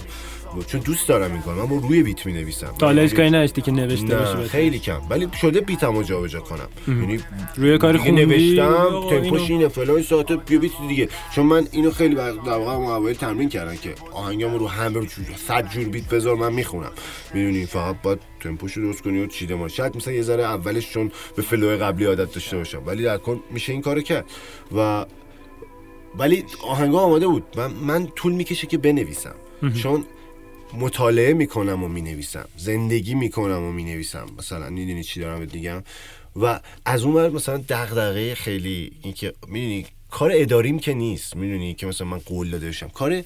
چون 0.66 0.80
دوست 0.80 1.08
دارم 1.08 1.32
این 1.32 1.40
کار 1.40 1.54
من 1.54 1.66
با 1.66 1.76
روی 1.76 2.02
بیت 2.02 2.26
می 2.26 2.32
نویسم 2.32 2.74
تا 2.78 2.86
حالا 2.86 3.08
کاری 3.08 3.30
نشتی 3.30 3.62
که 3.62 3.72
نوشته 3.72 4.06
نه 4.06 4.34
باشه 4.34 4.48
خیلی 4.48 4.78
کم. 4.78 5.00
ولی 5.10 5.28
شده 5.40 5.60
بیتمو 5.60 6.02
جابجا 6.02 6.40
کنم. 6.40 6.68
یعنی 6.88 7.20
روی 7.56 7.78
کاری 7.78 7.98
دیگه 7.98 8.10
خوندی؟ 8.10 8.24
نوشتم 8.24 9.10
تمپوش 9.10 9.50
اینه 9.50 9.68
فلان 9.68 10.02
ساعت 10.02 10.32
بیا 10.32 10.58
بیت 10.58 10.72
دیگه. 10.88 11.08
چون 11.34 11.46
من 11.46 11.68
اینو 11.70 11.90
خیلی 11.90 12.14
در 12.14 12.30
واقع 12.46 12.72
اوایل 12.72 13.16
تمرین 13.16 13.48
کردن 13.48 13.76
که 13.76 13.94
آهنگامو 14.12 14.58
رو 14.58 14.68
همه 14.68 14.92
جور 14.92 15.26
صد 15.48 15.68
جور 15.68 15.84
بیت 15.84 16.08
بذار 16.08 16.36
من 16.36 16.52
می‌خونم. 16.52 16.92
می‌دونی 17.34 17.66
فقط 17.66 18.02
باید 18.02 18.18
تمپوشو 18.40 18.80
درست 18.80 19.02
کنی 19.02 19.22
و 19.22 19.26
چیده 19.26 19.54
ما 19.54 19.68
شاید 19.68 19.96
مثلا 19.96 20.14
یه 20.14 20.22
ذره 20.22 20.42
اولش 20.42 20.90
چون 20.90 21.10
به 21.36 21.42
فلو 21.42 21.84
قبلی 21.84 22.04
عادت 22.04 22.32
داشته 22.32 22.56
باشم. 22.56 22.82
ولی 22.86 23.02
در 23.02 23.18
کل 23.18 23.36
میشه 23.50 23.72
این 23.72 23.82
کارو 23.82 24.00
کرد. 24.00 24.24
و 24.76 25.06
ولی 26.18 26.44
آهنگا 26.68 27.00
آماده 27.00 27.26
بود. 27.26 27.44
من, 27.56 27.70
من 27.72 28.06
طول 28.06 28.32
می‌کشه 28.32 28.66
که 28.66 28.78
بنویسم. 28.78 29.34
چون 29.82 30.04
مطالعه 30.74 31.32
می‌کنم 31.32 31.84
و 31.84 31.88
می‌نویسم. 31.88 32.48
زندگی 32.56 33.14
می‌کنم 33.14 33.62
و 33.62 33.72
می‌نویسم. 33.72 34.26
مثلا 34.38 34.70
می‌دونی 34.70 35.04
چی 35.04 35.20
دارم 35.20 35.40
میگم؟ 35.52 35.82
و 36.36 36.60
از 36.84 37.04
اون 37.04 37.14
ور 37.14 37.30
مثلا 37.30 37.56
دغدغه 37.56 38.34
خیلی 38.34 38.92
اینکه 39.02 39.32
می‌دونی 39.48 39.86
کار 40.10 40.30
اداریم 40.34 40.78
که 40.78 40.94
نیست. 40.94 41.36
می‌دونی 41.36 41.74
که 41.74 41.86
مثلا 41.86 42.06
من 42.06 42.18
قول 42.18 42.50
داده 42.50 42.72
کار 42.94 43.22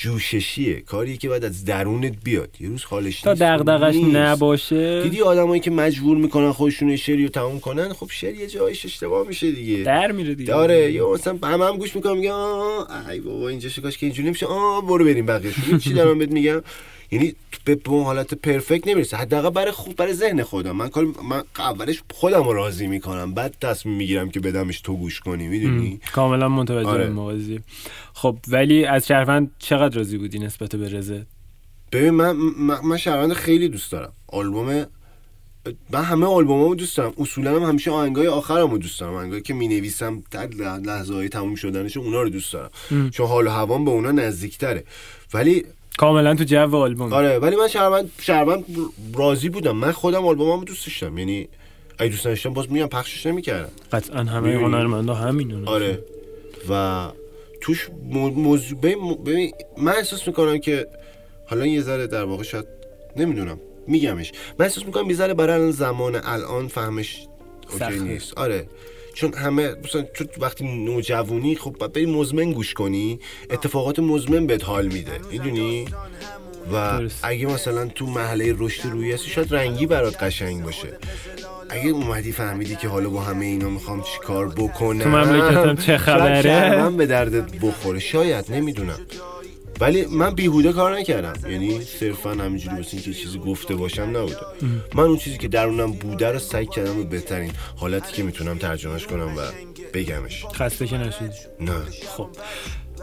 جوششیه. 0.00 0.80
کاریه 0.80 1.16
که 1.16 1.28
باید 1.28 1.44
از 1.44 1.64
درونت 1.64 2.12
بیاد. 2.24 2.50
یه 2.60 2.68
روز 2.68 2.84
حالش 2.84 3.20
تا 3.20 3.30
نیست 3.30 3.42
و 3.42 3.44
دغدغش. 3.44 3.94
نباشه. 4.12 5.02
دیدی 5.02 5.20
آدمایی 5.20 5.60
که 5.60 5.70
مجبور 5.70 6.16
می‌کنن 6.16 6.52
خودشون 6.52 6.96
شعری 6.96 7.22
رو 7.22 7.28
تموم 7.28 7.60
کنن؟ 7.60 7.92
خب 7.92 8.08
شعر 8.10 8.34
یه 8.34 8.46
جایش 8.46 8.84
اشتباه 8.84 9.26
میشه 9.26 9.50
دیگه. 9.52 9.84
در 9.84 10.12
میره 10.12 10.34
دیگه. 10.34 10.52
داره 10.52 10.92
یا 10.92 11.12
مثلا 11.12 11.38
هم 11.42 11.62
هم 11.62 11.76
گوش 11.76 11.96
می‌کنم 11.96 12.16
میگم 12.18 12.32
آه 12.32 13.08
ای 13.08 13.20
بابا 13.20 13.48
اینجا 13.48 13.68
شکاش 13.68 13.98
که 13.98 14.06
اینجوری 14.06 14.28
میشه 14.28 14.46
آه 14.46 14.86
برو 14.86 15.04
بریم 15.04 15.26
بقیه. 15.26 15.52
چی 15.78 15.92
دارم 15.92 16.18
بهت 16.18 16.30
میگم؟ 16.30 16.62
یعنی 17.10 17.34
به 17.64 17.78
اون 17.86 18.04
حالت 18.04 18.34
پرفکت 18.34 18.88
نمی‌رسه. 18.88 19.16
حداقل 19.16 19.50
برای 19.50 19.72
خوب 19.72 19.96
برای 19.96 20.14
ذهن 20.14 20.42
خودم. 20.42 20.76
من 20.76 20.88
کار 20.88 21.04
من 21.04 21.42
اولش 21.58 22.02
خودم 22.14 22.42
رو 22.42 22.52
راضی 22.52 22.86
می‌کنم. 22.86 23.34
بعد 23.34 23.54
تصمیم 23.60 23.96
می‌گیرم 23.96 24.30
که 24.30 24.40
بدمش 24.40 24.80
تو 24.80 24.96
گوش 24.96 25.20
کنی 25.20 25.48
می‌دونی؟ 25.48 26.00
کاملا 26.12 26.48
متوجه 26.48 26.88
آره. 26.88 27.08
موازی 27.08 27.60
خب 28.14 28.36
ولی 28.48 28.84
از 28.84 29.06
شهروند 29.06 29.50
چقدر 29.58 29.96
راضی 29.96 30.18
بودی 30.18 30.38
نسبت 30.38 30.76
به 30.76 30.98
رزه 30.98 31.26
ببین 31.92 32.10
من 32.10 32.32
من, 32.36 32.80
من 32.84 32.96
شهروند 32.96 33.32
خیلی 33.32 33.68
دوست 33.68 33.92
دارم. 33.92 34.12
آلبوم 34.26 34.86
من 35.90 36.04
همه 36.04 36.26
آلبومامو 36.26 36.74
دوست 36.74 36.96
دارم. 36.96 37.12
اصولا 37.18 37.56
هم 37.56 37.62
همیشه 37.68 37.90
آهنگای 37.90 38.26
آخرمو 38.26 38.78
دوست 38.78 39.00
دارم. 39.00 39.14
آهنگایی 39.14 39.42
که 39.42 39.54
می‌نویسم 39.54 40.22
در 40.30 40.46
لحظه 40.76 41.14
های 41.14 41.28
تموم 41.28 41.54
شدنش 41.54 41.96
اونا 41.96 42.22
رو 42.22 42.28
دوست 42.28 42.52
دارم. 42.52 42.70
چون 43.10 43.26
حال 43.26 43.46
و 43.46 43.50
هوام 43.50 43.84
به 43.84 43.90
اونا 43.90 44.10
نزدیکتره. 44.10 44.84
ولی 45.34 45.64
کاملا 45.98 46.34
تو 46.34 46.44
جو 46.44 46.76
آلبوم 46.76 47.12
آره 47.12 47.38
ولی 47.38 47.56
من 47.56 47.68
شهروند 47.68 48.10
شهروند 48.20 48.64
راضی 49.14 49.48
بودم. 49.48 49.76
من 49.76 49.92
خودم 49.92 50.26
آلبومامو 50.26 50.64
دوست 50.64 50.86
داشتم. 50.86 51.18
یعنی 51.18 51.48
اگه 51.98 52.10
دوست 52.10 52.24
داشتم 52.24 52.52
باز 52.52 52.72
میگم 52.72 52.86
پخشش 52.86 53.26
نمی‌کردم. 53.26 53.68
قطعا 53.92 54.24
همه؟ 54.24 54.54
هنرمندا 54.54 55.14
همینونه. 55.14 55.70
آره. 55.70 56.04
و 56.70 57.08
توش 57.60 57.88
مو- 58.10 58.30
موضوع 58.30 58.78
ببین 58.78 59.52
من 59.78 59.92
احساس 59.92 60.26
می‌کنم 60.28 60.58
که 60.58 60.86
حالا 61.46 61.66
یه 61.66 61.82
ذره 61.82 62.06
در 62.06 62.24
واقع 62.24 62.42
شاید 62.42 62.64
نمی‌دونم. 63.16 63.58
میگمش. 63.86 64.32
من 64.58 64.64
احساس 64.66 64.86
می‌کنم 64.86 65.10
یه 65.10 65.16
ذره 65.16 65.34
برای 65.34 65.54
الان 65.56 65.70
زمان 65.70 66.20
الان 66.24 66.68
فهمش 66.68 67.26
اوکی. 67.72 67.98
نیست. 67.98 68.38
آره. 68.38 68.66
چون 69.18 69.34
همه 69.34 69.74
مثلا 69.84 70.02
تو 70.02 70.24
وقتی 70.40 70.84
نوجوانی 70.84 71.56
خب 71.56 71.76
باید 71.78 71.92
بری 71.92 72.06
مزمن 72.06 72.52
گوش 72.52 72.74
کنی 72.74 73.20
اتفاقات 73.50 73.98
مزمن 73.98 74.46
بهت 74.46 74.64
حال 74.64 74.86
میده 74.86 75.20
می‌دونی 75.30 75.86
و. 76.72 77.00
اگه 77.22 77.46
مثلا 77.46 77.86
تو 77.86 78.06
مرحله 78.06 78.54
رشد 78.58 78.88
روی 78.88 79.12
هستی 79.12 79.30
شاید 79.30 79.54
رنگی 79.54 79.86
برات 79.86 80.22
قشنگ 80.22 80.64
باشه 80.64 80.88
اگه 81.70 81.90
اومدی 81.90 82.32
فهمیدی 82.32 82.76
که 82.76 82.88
حالا 82.88 83.08
با 83.08 83.20
همه 83.20 83.44
اینا 83.44 83.68
می‌خوام 83.68 84.02
چیکار 84.02 84.48
بکنم 84.48 85.02
تو 85.02 85.08
مملکتم 85.08 85.74
چه 85.74 85.82
شاید 85.82 86.00
خبره؟ 86.00 86.42
شهروند 86.42 86.96
به 86.96 87.06
دردت 87.06 87.58
بخوره 87.60 87.98
شاید 87.98 88.52
نمی‌دونم 88.52 88.98
ولی 89.80 90.06
من 90.06 90.34
بیهوده 90.34 90.72
کار 90.72 90.98
نکردم. 90.98 91.50
یعنی 91.50 91.80
صرفا 91.84 92.30
همینجوری 92.30 92.76
واسه 92.76 92.94
اینکه 92.94 93.12
چیزی 93.12 93.38
گفته 93.38 93.74
باشم 93.74 94.02
نبوده. 94.02 94.36
من 94.94 95.04
اون 95.04 95.16
چیزی 95.16 95.38
که 95.38 95.48
درونم 95.48 95.92
بوده 95.92 96.32
رو 96.32 96.38
سعی 96.38 96.66
کردم 96.66 96.96
به 96.96 97.04
بهترین 97.04 97.52
حالتی 97.76 98.12
که 98.12 98.22
می‌تونم 98.22 98.58
ترجمهش 98.58 99.06
کنم 99.06 99.34
و 99.36 99.40
بگمش. 99.94 100.44
خسته 100.44 100.86
که 100.86 100.96
نشدی 100.96 101.28
نه. 101.60 101.80
خب. 102.16 102.28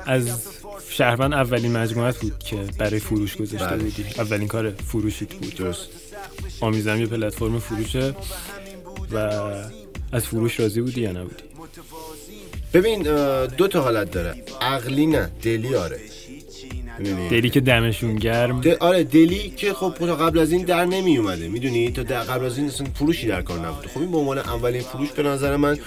از 0.05 0.41
شهروند 0.89 1.33
اولین 1.33 1.71
مجموعت 1.77 2.17
بود 2.17 2.39
که 2.39 2.55
برای 2.77 2.99
فروش 2.99 3.37
گذاشته 3.37 3.67
بله. 3.67 3.83
بودی. 3.83 4.05
اولین 4.17 4.47
کار 4.47 4.71
فروشیت 4.71 5.33
بود. 5.33 5.55
درست. 5.55 5.87
آمیزم 6.61 6.99
یه 6.99 7.05
پلتفرم 7.05 7.59
فروشه 7.59 8.15
و 9.11 9.17
از 10.11 10.25
فروش 10.25 10.59
راضی 10.59 10.81
بودی 10.81 11.01
یا 11.01 11.11
نبودی؟ 11.11 11.43
ببین 12.73 13.01
دو 13.45 13.67
تا 13.67 13.81
حالت 13.81 14.11
داره. 14.11 14.43
عقلی 14.61 15.07
نه 15.07 15.31
دلی 15.41 15.75
آره؟ 15.75 15.99
دلی 17.29 17.49
که 17.49 17.59
دمشون 17.59 18.15
گرم. 18.15 18.61
د- 18.61 18.67
آره 18.79 19.03
دلی 19.03 19.53
که 19.57 19.73
خب 19.73 19.93
تا 19.99 20.15
قبل 20.15 20.39
از 20.39 20.51
این 20.51 20.65
در 20.65 20.85
نمی 20.85 21.17
اومده 21.17 21.47
می‌دونی؟ 21.47 21.91
تا 21.91 22.03
قبل 22.03 22.45
از 22.45 22.57
این 22.57 22.67
اصلا 22.67 22.87
فروشی 22.93 23.27
در 23.27 23.41
کار 23.41 23.59
نبوده 23.59 23.87
خب 23.87 23.99
این 23.99 24.11
به 24.11 24.17
عنوان 24.17 24.37
اولین 24.37 24.81
فروش 24.81 25.11
به 25.11 25.23
نظر 25.23 25.55
من 25.55 25.77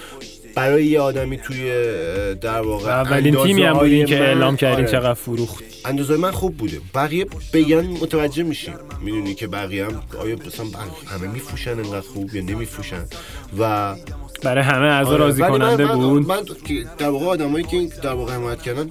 برای 0.55 0.85
یه 0.85 0.99
آدمی 0.99 1.37
توی 1.37 1.71
در 2.41 2.61
واقع 2.61 2.91
اولین 2.91 3.35
تیمی 3.43 3.63
هم 3.63 3.73
بودین 3.73 4.05
که 4.05 4.19
اعلام 4.21 4.55
کردین 4.55 4.85
آره. 4.85 4.91
چقدر 4.91 5.13
فروخت. 5.13 5.63
اندازه 5.85 6.17
من 6.17 6.31
خوب 6.31 6.57
بوده. 6.57 6.81
بقیه 6.95 7.25
بگن 7.53 7.85
متوجه 7.85 8.43
میشیم. 8.43 8.73
می‌دونی 9.01 9.33
که 9.33 9.47
بقیه 9.47 9.85
هم 9.85 10.01
آیا 10.19 10.35
مثلا 10.47 10.65
همه 11.07 11.27
میفروشن 11.33 11.71
انقدر 11.71 11.99
خوب 12.01 12.35
یا 12.35 12.41
نمیفروشن؟ 12.41 13.05
و 13.59 13.95
برای 14.43 14.63
همه 14.63 14.85
اعضا 14.85 15.09
آره، 15.09 15.17
راضی 15.17 15.41
کننده 15.41 15.85
من, 15.85 15.95
بود. 15.95 16.27
من 16.27 16.39
در 16.97 17.09
واقع 17.09 17.25
آدمایی 17.25 17.65
که 17.65 17.87
در 18.03 18.13
واقع 18.13 18.33
حمایت 18.33 18.61
کردن 18.61 18.89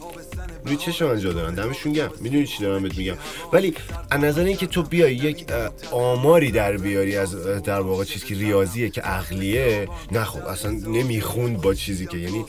روی 0.67 0.77
چشم 0.77 1.07
من 1.07 1.21
جا 1.21 1.33
دارن 1.33 1.55
دمشون 1.55 1.93
گرم. 1.93 2.11
می‌دونی 2.21 2.47
چی 2.47 2.63
دارم 2.63 2.83
بهت 2.83 2.99
میگم؟ 2.99 3.17
ولی 3.53 3.75
از 4.11 4.21
نظر 4.21 4.45
اینکه 4.45 4.67
تو 4.67 4.83
بیای 4.83 5.15
یک 5.15 5.45
آماری 5.91 6.51
در 6.51 6.77
بیاری 6.77 7.17
از 7.17 7.45
در 7.63 7.81
واقع 7.81 8.05
چیزی 8.05 8.27
که 8.27 8.35
ریاضیه 8.35 8.91
که 8.91 9.01
عقلیه 9.01 9.89
نه 10.13 10.25
خب 10.25 10.47
اصلا 10.47 10.71
نمی‌خوند 10.71 11.61
با 11.61 11.75
چیزی 11.75 12.07
که 12.07 12.19
یعنی 12.19 12.45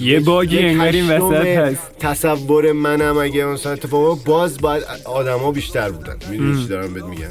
یه 0.00 0.20
باگی 0.20 0.58
انگار 0.58 0.86
این 0.86 1.10
وسط 1.10 1.46
هست. 1.46 1.98
تصور 2.00 2.72
منم 2.72 3.18
اگه 3.18 3.44
مثلا 3.44 3.72
اتفاقا 3.72 4.14
باز 4.14 4.58
باید 4.58 4.84
آدما 5.04 5.52
بیشتر 5.52 5.90
بودن. 5.90 6.16
می‌دونی 6.30 6.62
چی 6.62 6.68
دارم 6.68 6.94
بهت 6.94 7.04
میگم؟ 7.04 7.30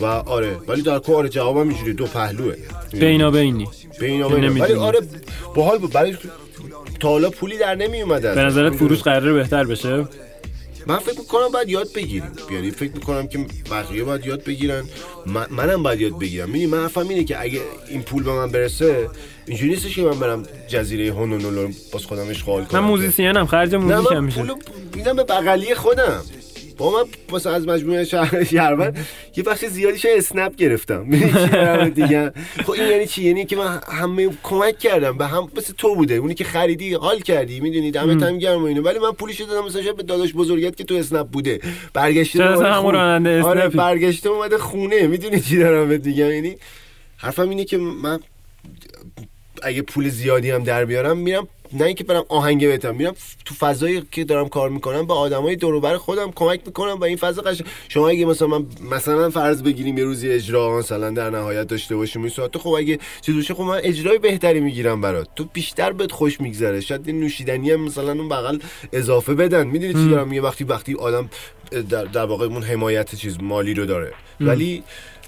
و 0.00 0.04
آره 0.04 0.56
ولی 0.68 0.82
در 0.82 0.98
کل 0.98 1.12
آره 1.12 1.28
جوابم 1.28 1.68
اینجوری 1.68 1.92
دو 1.92 2.06
پهلوه. 2.06 2.54
بینا 2.92 3.30
بینی. 3.30 3.68
ولی 4.00 4.74
آره 4.74 5.00
باحال 5.54 5.78
بود. 5.78 5.92
برای 5.92 6.16
تا 7.00 7.08
حالا 7.08 7.30
پولی 7.30 7.58
در 7.58 7.74
نمی 7.74 8.02
اومده 8.02 8.34
به 8.34 8.40
نظرت 8.40 8.72
فروش 8.72 9.02
قراره 9.02 9.32
بهتر 9.32 9.64
بشه؟ 9.64 10.08
من 10.86 10.98
فکر 10.98 11.18
می‌کنم 11.18 11.48
باید 11.48 11.68
یاد 11.68 11.88
بگیریم 11.94 12.32
یعنی 12.52 12.70
فکر 12.70 12.92
می‌کنم 12.92 13.26
که 13.26 13.38
بقیه 13.70 14.04
باید 14.04 14.26
یاد 14.26 14.44
بگیرن. 14.44 14.84
من 15.26 15.46
منم 15.50 15.82
باید 15.82 16.00
یاد 16.00 16.18
بگیرم. 16.18 16.46
می‌دونی 16.46 16.66
من 16.66 16.82
حرفم 16.82 17.08
اینه 17.08 17.24
که 17.24 17.42
اگه 17.42 17.60
این 17.88 18.02
پول 18.02 18.22
به 18.22 18.32
من 18.32 18.50
برسه 18.50 19.08
اینجوری 19.46 19.70
نیستش 19.70 19.96
که 19.96 20.02
من 20.02 20.18
برم 20.18 20.42
جزیره 20.68 21.12
هونولولو 21.12 21.62
رو 21.62 21.70
باز 21.92 22.04
خودم 22.04 22.28
اشغال 22.28 22.64
کنم. 22.64 22.80
من 22.80 22.86
موزیسینم 22.86 23.46
خرج 23.46 23.72
نه 23.72 23.78
موزیک 23.78 24.12
هم 24.12 24.18
من 24.18 24.24
میشه. 24.24 24.40
پولو 24.40 24.54
میدم 24.94 25.16
به 25.16 25.24
بغلی 25.24 25.74
خودم. 25.74 26.24
با 26.76 26.90
من 26.90 27.04
مثلا 27.36 27.52
از 27.52 27.68
مجموعه 27.68 28.04
شهر 28.04 28.44
شهروند 28.44 29.06
یه 29.36 29.44
بخش 29.44 29.64
زیادیش 29.64 30.06
اسنپ 30.06 30.56
گرفتم. 30.56 31.10
دیگه؟ 31.88 32.32
خب 32.66 32.70
این 32.70 32.88
یعنی 32.88 33.06
چی؟ 33.06 33.22
یعنی 33.22 33.44
که 33.44 33.56
من 33.56 33.80
همه 33.92 34.30
کمک 34.42 34.78
کردم 34.78 35.18
به 35.18 35.26
هم 35.26 35.48
مثل 35.56 35.72
تو 35.78 35.94
بوده. 35.94 36.14
اونی 36.14 36.34
که 36.34 36.44
خریدی 36.44 36.94
حال 36.94 37.20
کردی 37.20 37.60
می‌دونی؟ 37.60 37.90
دمت 37.90 38.22
هم 38.22 38.38
گرم 38.38 38.62
و 38.62 38.64
اینو. 38.64 38.82
ولی 38.82 38.98
من 38.98 39.12
پولش 39.12 39.40
دادم 39.40 39.66
مثلا 39.66 39.92
به 39.92 40.02
داداش 40.02 40.32
بزرگت 40.32 40.76
که 40.76 40.84
تو 40.84 40.94
اسنپ 40.94 41.26
بوده. 41.26 41.60
برگشته 41.92 42.44
همون 42.44 42.96
آره؟ 42.96 43.68
برگشته 43.68 44.28
اومده 44.28 44.58
خونه. 44.58 45.06
می‌دونی 45.06 45.40
چی 45.40 45.58
دارم 45.58 45.88
بهت 45.88 46.06
میگم؟ 46.06 46.30
یعنی 46.30 46.56
حرفم 47.16 47.48
اینه 47.48 47.64
که 47.64 47.78
من 47.78 48.18
اگه 49.62 49.82
پول 49.82 50.08
زیادی 50.08 50.50
هم 50.50 50.64
در 50.64 50.84
بیارم 50.84 51.16
میرم 51.18 51.48
نه 51.72 51.84
اینکه 51.84 52.04
برم 52.04 52.24
آهنگ 52.28 52.66
بهتم 52.66 52.94
میرم 52.94 53.14
تو 53.44 53.54
فضایی 53.54 54.02
که 54.12 54.24
دارم 54.24 54.48
کار 54.48 54.70
می‌کنم 54.70 55.06
به 55.06 55.14
آدمای 55.14 55.56
دور 55.56 55.74
و 55.74 55.80
بر 55.80 55.96
خودم 55.96 56.32
کمک 56.34 56.60
می‌کنم 56.66 57.00
و 57.00 57.04
این 57.04 57.16
فضا 57.16 57.42
قشنگ 57.42 57.66
شما 57.88 58.08
اگه 58.08 58.24
مثلا 58.24 58.48
من 58.48 58.66
مثلا 58.90 59.30
فرض 59.30 59.62
بگیریم 59.62 59.98
یه 59.98 60.04
روزی 60.04 60.30
اجرا 60.30 60.78
مثلا 60.78 61.10
در 61.10 61.30
نهایت 61.30 61.66
داشته 61.66 61.96
باشیم 61.96 62.22
این 62.22 62.30
ساعت 62.30 62.58
خب 62.58 62.68
اگه 62.68 62.98
چیز 63.22 63.36
بشه 63.36 63.54
خب 63.54 63.62
من 63.62 63.80
اجرای 63.82 64.18
بهتری 64.18 64.60
می‌گیرم 64.60 65.00
برات. 65.00 65.28
تو 65.36 65.44
بیشتر 65.52 65.92
بهت 65.92 66.12
خوش 66.12 66.40
میگذره. 66.40 66.80
شاید 66.80 67.08
یه 67.08 67.14
نوشیدنی 67.14 67.70
هم 67.70 67.80
مثلا 67.80 68.12
اون 68.12 68.28
بغل 68.28 68.58
اضافه 68.92 69.34
بدن. 69.34 69.66
می‌دونی 69.66 69.94
چی 69.94 70.08
دارم؟ 70.08 70.32
یه 70.32 70.42
وقتی 70.42 70.64
وقتی 70.64 70.94
آدم 70.94 71.30
در, 71.90 72.04
در 72.04 72.24
واقع 72.24 72.46
اون 72.46 72.62
حمایت 72.62 73.14
چیز 73.14 73.36
مالی 73.42 73.74
رو 73.74 73.86
داره. 73.86 74.12
ولی 74.40 74.82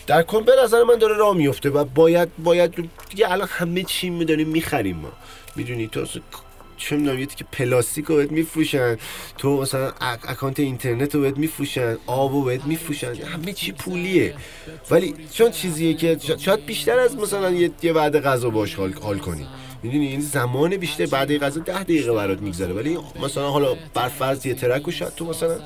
در 0.07 0.23
کل 0.23 0.43
به 0.43 0.53
نظر 0.65 0.83
من 0.83 0.99
داره 0.99 1.17
راه 1.17 1.37
میفته 1.37 1.71
و 1.71 1.85
باید 1.85 2.29
باید 2.39 2.75
دیگه 3.11 3.33
الان 3.33 3.49
همه 3.51 3.83
چی 3.83 4.11
میداریم 4.11 4.49
می‌خریم 4.49 4.97
ما. 4.97 5.13
می‌دونی 5.57 5.87
تو 5.87 6.07
چه 6.77 6.97
می‌دونم 6.97 7.27
که 7.27 7.45
پلاستیک 7.53 8.05
رو 8.05 8.17
بهت 8.17 8.33
میفروشن. 8.33 8.97
تو 9.39 9.61
مثلا 9.63 9.91
acc- 9.91 10.29
account 10.31 10.61
اینترنت 10.61 11.15
رو 11.15 11.21
بهت 11.21 11.37
میفروشن 11.39 11.97
آب 12.07 12.33
رو 12.33 12.43
بهت 12.43 12.65
میفروشن. 12.65 13.15
همه 13.15 13.53
چی 13.53 13.73
پولیه. 13.73 14.35
ولی 14.91 15.15
چون 15.33 15.51
چیزیه 15.51 15.95
که 15.95 16.19
شا- 16.19 16.39
شاید 16.39 16.67
بیشتر 16.67 16.99
از 16.99 17.17
مثلا 17.17 17.51
یه, 17.51 17.93
وعده 17.93 18.21
غذا 18.21 18.51
باش 18.51 18.75
حال, 18.75 18.93
کنی. 19.19 19.47
می‌دونی؟ 19.83 20.07
این 20.07 20.21
زمان 20.21 20.77
بیشتر 20.77 21.07
بعد 21.07 21.39
غذا 21.39 21.61
ده 21.61 21.83
دقیقه 21.83 22.13
برات 22.13 22.41
میگذره. 22.41 22.73
ولی 22.73 22.99
مثلا 23.23 23.51
حالا 23.51 23.77
بر 23.95 24.09
فرض 24.09 24.47
یه 24.47 24.55
track 24.55 24.83
رو 24.83 24.93
شاید 24.93 25.15
تو 25.15 25.25
مثلا 25.27 25.59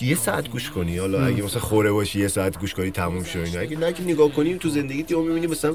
یه 0.00 0.14
ساعت 0.14 0.48
گوش 0.48 0.70
کنی 0.70 0.98
حالا 0.98 1.26
اگه 1.26 1.42
مثلا 1.42 1.60
خوره 1.60 1.92
باشی 1.92 2.20
یه 2.20 2.28
ساعت 2.28 2.58
گوش 2.58 2.74
کنی 2.74 2.90
تموم 2.90 3.24
شه 3.24 3.38
اینا. 3.38 3.60
اگه 3.60 3.78
نه 3.78 3.92
که 3.92 4.02
نگاه 4.02 4.32
کنیم 4.32 4.58
تو 4.58 4.68
زندگی 4.68 5.02
تو 5.02 5.22
می‌بینی 5.22 5.46
مثلا 5.46 5.74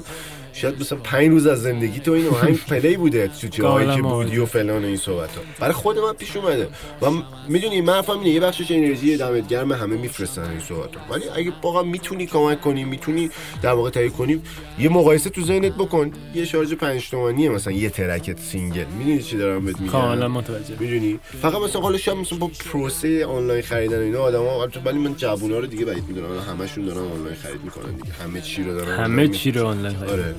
شاید 0.52 0.80
مثلا 0.80 0.98
پنج 0.98 1.28
روز 1.28 1.46
از 1.46 1.62
زندگی 1.62 2.00
تو 2.00 2.12
این 2.12 2.26
آهنگ 2.26 2.58
play 2.68 2.96
بوده 2.96 3.28
تو 3.40 3.48
جایی 3.48 3.96
که. 3.96 4.02
بودی 4.02 4.38
و 4.38 4.46
فلان 4.46 4.84
و 4.84 4.86
این 4.86 4.96
صحبت 4.96 5.36
ها 5.36 5.42
برای 5.60 5.72
خود 5.72 5.98
من 5.98 6.12
پیش 6.12 6.36
اومده. 6.36 6.68
و 7.02 7.06
می‌دونی 7.48 7.80
من 7.80 8.02
اینه 8.08 8.28
یه 8.28 8.40
بخشش 8.40 8.70
انرژی 8.70 9.16
دمت 9.16 9.48
گرم 9.48 9.72
همه 9.72 9.96
میفرستن 9.96 10.50
این 10.50 10.60
صحبت 10.60 10.96
ها 10.96 11.14
ولی 11.14 11.24
اگه 11.36 11.52
واقعا 11.62 11.82
می‌تونی 11.82 12.26
کمک 12.26 12.60
کنی 12.60 12.84
می‌تونی 12.84 13.30
در 13.62 13.72
واقع 13.72 13.90
تهیه 13.90 14.08
کنی 14.10 14.42
یه 14.78 14.88
مقایسه 14.88 15.30
تو 15.30 15.42
ذهنت 15.42 15.72
بکن. 15.72 16.12
یه 16.34 16.44
شارژ 16.44 16.72
5 16.72 17.10
تومانیه 17.10 17.50
مثلا 17.50 17.72
یه 17.72 17.90
track 17.90 18.30
ت 18.30 18.38
single. 18.38 18.84
می‌دونی 18.98 19.22
چی 19.22 19.36
دارم 19.36 19.64
بهت 19.64 19.80
میگم؟ 19.80 19.92
کاملا 19.92 20.28
متوجه. 20.28 20.74
می‌دونی؟ 20.80 21.18
فقط 21.42 21.60
مثلا 21.60 21.80
حالا 21.80 21.98
شاید 21.98 22.18
مثلا 22.18 22.38
با 22.38 22.50
پروسه 22.72 23.26
آنلاین 23.26 23.62
خریدن 23.62 24.09
اینا 24.10 24.22
آدما 24.22 24.62
البته 24.62 24.80
ولی 24.80 24.98
من 24.98 25.14
جوونا 25.16 25.58
رو 25.58 25.66
دیگه 25.66 25.84
بعید 25.84 26.04
می‌دونم. 26.08 26.30
الان 26.30 26.44
همشون 26.44 26.84
دارن 26.84 26.98
آنلاین 26.98 27.36
خرید 27.36 27.64
می‌کنن 27.64 27.92
دیگه. 27.92 28.12
همه 28.12 28.40
چی 28.40 28.62
رو 28.62 28.74
دارن 28.74 29.04
همه 29.04 29.28
چی 29.28 29.50
رو 29.50 29.66
آنلاین. 29.66 29.96
آره. 29.96 30.34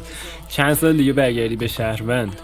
چند 0.49 0.73
سال 0.73 0.97
دیگه 0.97 1.13
برگردی 1.13 1.55
به 1.55 1.67
شهروند؟ 1.67 2.35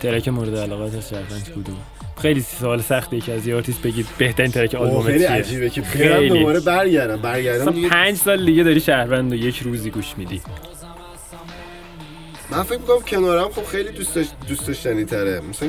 track 0.00 0.28
مورد 0.28 0.56
علاقت 0.56 0.94
از 0.94 1.08
شهروند 1.08 1.52
کدوم؟ 1.52 1.76
خیلی 2.22 2.40
سوال 2.40 2.80
سخته 2.80 3.20
که 3.20 3.32
از 3.32 3.46
یه 3.46 3.56
آرتیست 3.56 3.82
بگید 3.82 4.06
بهترین 4.18 4.50
track 4.50 4.74
اوه، 4.74 4.84
آلبومت 4.84 5.06
خیلی 5.06 5.24
عجیبه 5.24 5.70
که 5.70 5.82
خیلی. 5.82 6.28
دوباره 6.28 6.60
برگردم. 6.60 7.16
برگردم 7.16 7.72
دیگه. 7.72 7.88
پنج 7.88 8.16
سال 8.16 8.46
دیگه 8.46 8.62
داری 8.62 8.80
شهروند 8.80 9.32
و 9.32 9.34
یک 9.34 9.58
روزی 9.58 9.90
گوش 9.90 10.14
میدی. 10.16 10.42
من 12.50 12.62
فکر 12.62 12.78
می‌کنم 12.78 13.00
کنارم 13.00 13.48
خب 13.48 13.64
خیلی 13.64 13.90
دوست 13.90 14.14
داشت 14.14 14.30
دوست 14.48 14.66
داشتنی 14.66 15.04
تره. 15.04 15.40
مثلا 15.50 15.68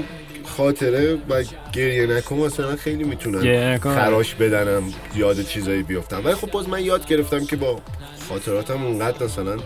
خاطره 0.60 1.18
و 1.30 1.44
گریه 1.74 2.08
نکن 2.08 2.36
مثلا 2.36 2.76
خیلی 2.76 3.04
می‌تونن 3.04 3.74
نکن. 3.74 3.96
خراش 3.96 4.36
بدنم 4.36 4.84
یاد 5.16 5.42
چیزایی 5.42 5.84
بیفتم 5.84 6.22
ولی 6.26 6.36
خب 6.36 6.52
باز 6.52 6.70
من 6.70 6.84
یاد 6.86 7.08
گرفتم 7.08 7.46
که 7.46 7.56
با 7.56 7.82
خاطراتم 8.30 8.86
اونقدر 8.86 9.26
مثلا 9.26 9.58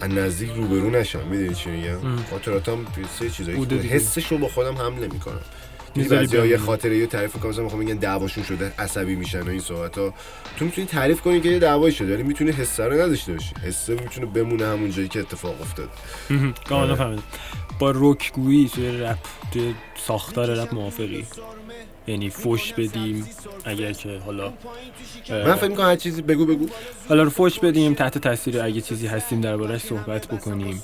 از 0.00 0.10
نزدیک 0.10 0.50
روبرو 0.56 0.90
نشم. 0.90 1.28
می‌دونی 1.30 1.54
چی 1.54 1.70
میگم؟ 1.70 1.98
خاطراتم 2.30 2.78
سه 3.18 3.30
چیزایی. 3.30 3.64
حسش 3.78 4.26
رو 4.26 4.38
با 4.38 4.48
خودم 4.48 4.74
حمله 4.74 5.06
می‌کنم 5.06 5.40
بعضی 6.10 6.48
یه. 6.48 6.56
خاطره 6.56 6.96
یه 6.96 7.06
تعریف 7.06 7.36
کنم 7.36 7.50
مثلا 7.50 7.62
می‌خوام 7.64 7.82
میگن 7.82 7.96
دعواشون 7.96 8.44
شده 8.44 8.72
عصبی 8.78 9.14
میشن 9.14 9.40
و 9.40 9.48
این 9.48 9.60
صحبت 9.60 9.98
ها 9.98 10.14
تو 10.56 10.64
می‌تونی 10.64 10.86
تعریف 10.86 11.20
کنی 11.20 11.40
که 11.40 11.48
یه 11.48 11.58
دعوایی 11.58 11.94
شده 11.94 12.14
ولی 12.14 12.22
می‌تونی 12.22 12.50
حسه 12.50 12.84
رو 12.84 12.92
نداشته 12.92 13.32
باشی. 13.32 13.54
حسه 13.66 13.92
می‌تونه 13.92 14.26
بمونه 14.26 14.66
همون 14.66 14.90
جایی 14.90 15.08
که 15.08 15.20
اتفاق 15.20 15.60
افتاد 15.60 15.88
کاملا 16.68 16.86
آره. 16.86 16.94
فهمیدم. 16.94 17.22
با 17.82 17.92
رکگویی 17.94 18.68
توی 18.68 18.90
رپ 18.90 19.18
توی 19.52 19.74
ساختار 19.96 20.54
رپ 20.54 20.74
موافقی. 20.74 21.26
یعنی 22.06 22.30
فوش 22.30 22.72
بدیم 22.72 23.28
اگر 23.64 23.92
که 23.92 24.18
حالا 24.26 24.52
من 25.30 25.54
فکر 25.54 25.68
می‌کنم 25.68 25.86
هر 25.86 25.96
چیزی 25.96 26.22
بگو 26.22 26.46
بگو. 26.46 26.66
حالا 27.08 27.22
رو 27.22 27.30
فوش 27.30 27.58
بدیم 27.58 27.94
تحت 27.94 28.18
تاثیر 28.18 28.62
اگه 28.62 28.80
چیزی 28.80 29.06
هستیم 29.06 29.40
دربارهش 29.40 29.80
صحبت 29.80 30.26
بکنیم. 30.26 30.82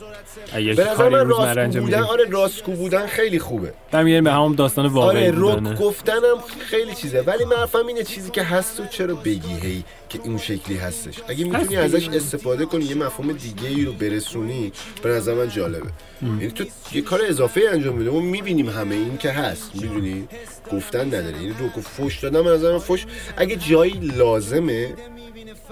اگر 0.53 0.75
به 0.75 0.85
که 0.85 0.91
نظر 0.91 0.95
کاری 0.95 1.15
من 1.15 1.21
روزمره 1.21 1.47
راستگو 1.47 1.61
انجام 1.61 1.85
بودن 1.85 1.99
میدیم 1.99 2.13
آره 2.13 2.25
راستگو 2.31 2.73
بودن 2.73 3.07
خیلی 3.07 3.39
خوبه. 3.39 3.73
برمیگردیم 3.91 4.25
به 4.25 4.33
همون 4.33 4.55
داستان 4.55 4.87
واقعی 4.87 5.29
آره 5.29 5.33
رک 5.37 5.79
گفتنم 5.79 6.37
خیلی 6.59 6.95
چیزه 6.95 7.21
ولی 7.21 7.45
من 7.45 7.87
اینه 7.89 8.03
چیزی 8.03 8.31
که 8.31 8.43
هست 8.43 8.81
و 8.81 8.87
چرا 8.87 9.15
بگی 9.15 9.55
هی 9.63 9.85
که 10.09 10.21
این 10.25 10.39
شکلی 10.39 10.77
هستش. 10.77 11.15
اگه 11.29 11.45
می‌تونی 11.45 11.77
ازش. 11.77 12.09
استفاده 12.09 12.67
کنی 12.67 12.85
یه 12.85 12.95
مفهوم 12.95 13.33
دیگه 13.33 13.69
ای 13.69 13.85
رو 13.85 13.93
برسونی 13.93 14.73
به 15.03 15.09
نظر 15.09 15.35
من 15.35 15.49
جالبه. 15.49 15.87
یعنی 16.23 16.51
تو 16.51 16.65
یه 16.93 17.03
کار 17.03 17.21
اضافه 17.29 17.61
انجام 17.73 17.97
میده 17.97 18.11
ما 18.11 18.21
می‌بینیم 18.21 18.69
همه 18.69 18.95
این 18.95 19.17
که 19.19 19.31
هست. 19.31 19.71
می‌دونی؟ 19.75 20.29
گفتن 20.73 21.08
نداره 21.09 21.37
یعنی 21.37 21.55
رو 21.75 21.83
فوش 21.83 22.19
دادن 22.19 22.43
به 22.43 22.51
نظر 22.51 22.73
من 22.73 22.79
فوش. 22.79 23.07
اگه 23.37 23.57
جایی 23.57 23.93
لازمه 23.93 24.95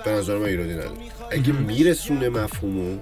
به 0.05 0.11
نظر 0.11 0.39
من 0.39 0.45
ایرادی 0.45 0.73
نداره. 0.73 0.91
اگه 1.31 1.53
میرسونه 1.53 2.29
مفهومو 2.29 2.99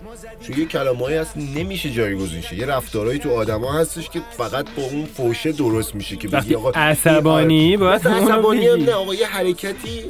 چون 0.46 0.58
یه 0.58 0.64
کلمه‌ای 0.64 1.16
هست 1.16 1.36
نمیشه 1.36 1.90
جایگزین 1.90 2.40
شه. 2.40 2.56
یه 2.56 2.66
رفتارهایی 2.66 3.18
تو 3.18 3.30
آدما 3.34 3.72
هستش 3.72 4.10
که 4.10 4.20
فقط 4.36 4.66
با 4.76 4.82
اون 4.82 5.04
فوشه 5.04 5.52
درست 5.52 5.94
میشه 5.94 6.16
که 6.16 6.28
بگی 6.28 6.54
آقا 6.54 6.70
عصبانی 6.70 7.76
باید 7.76 8.08
عصبانی 8.08 8.68
هم. 8.68 8.82
نه 8.82 8.92
آقا 8.92 9.14
یه 9.14 9.26
حرکتی 9.26 10.00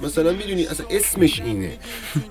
مثلا 0.00 0.32
می‌دونی 0.32 0.66
اصلا 0.66 0.86
اسمش 0.90 1.40
اینه. 1.40 1.72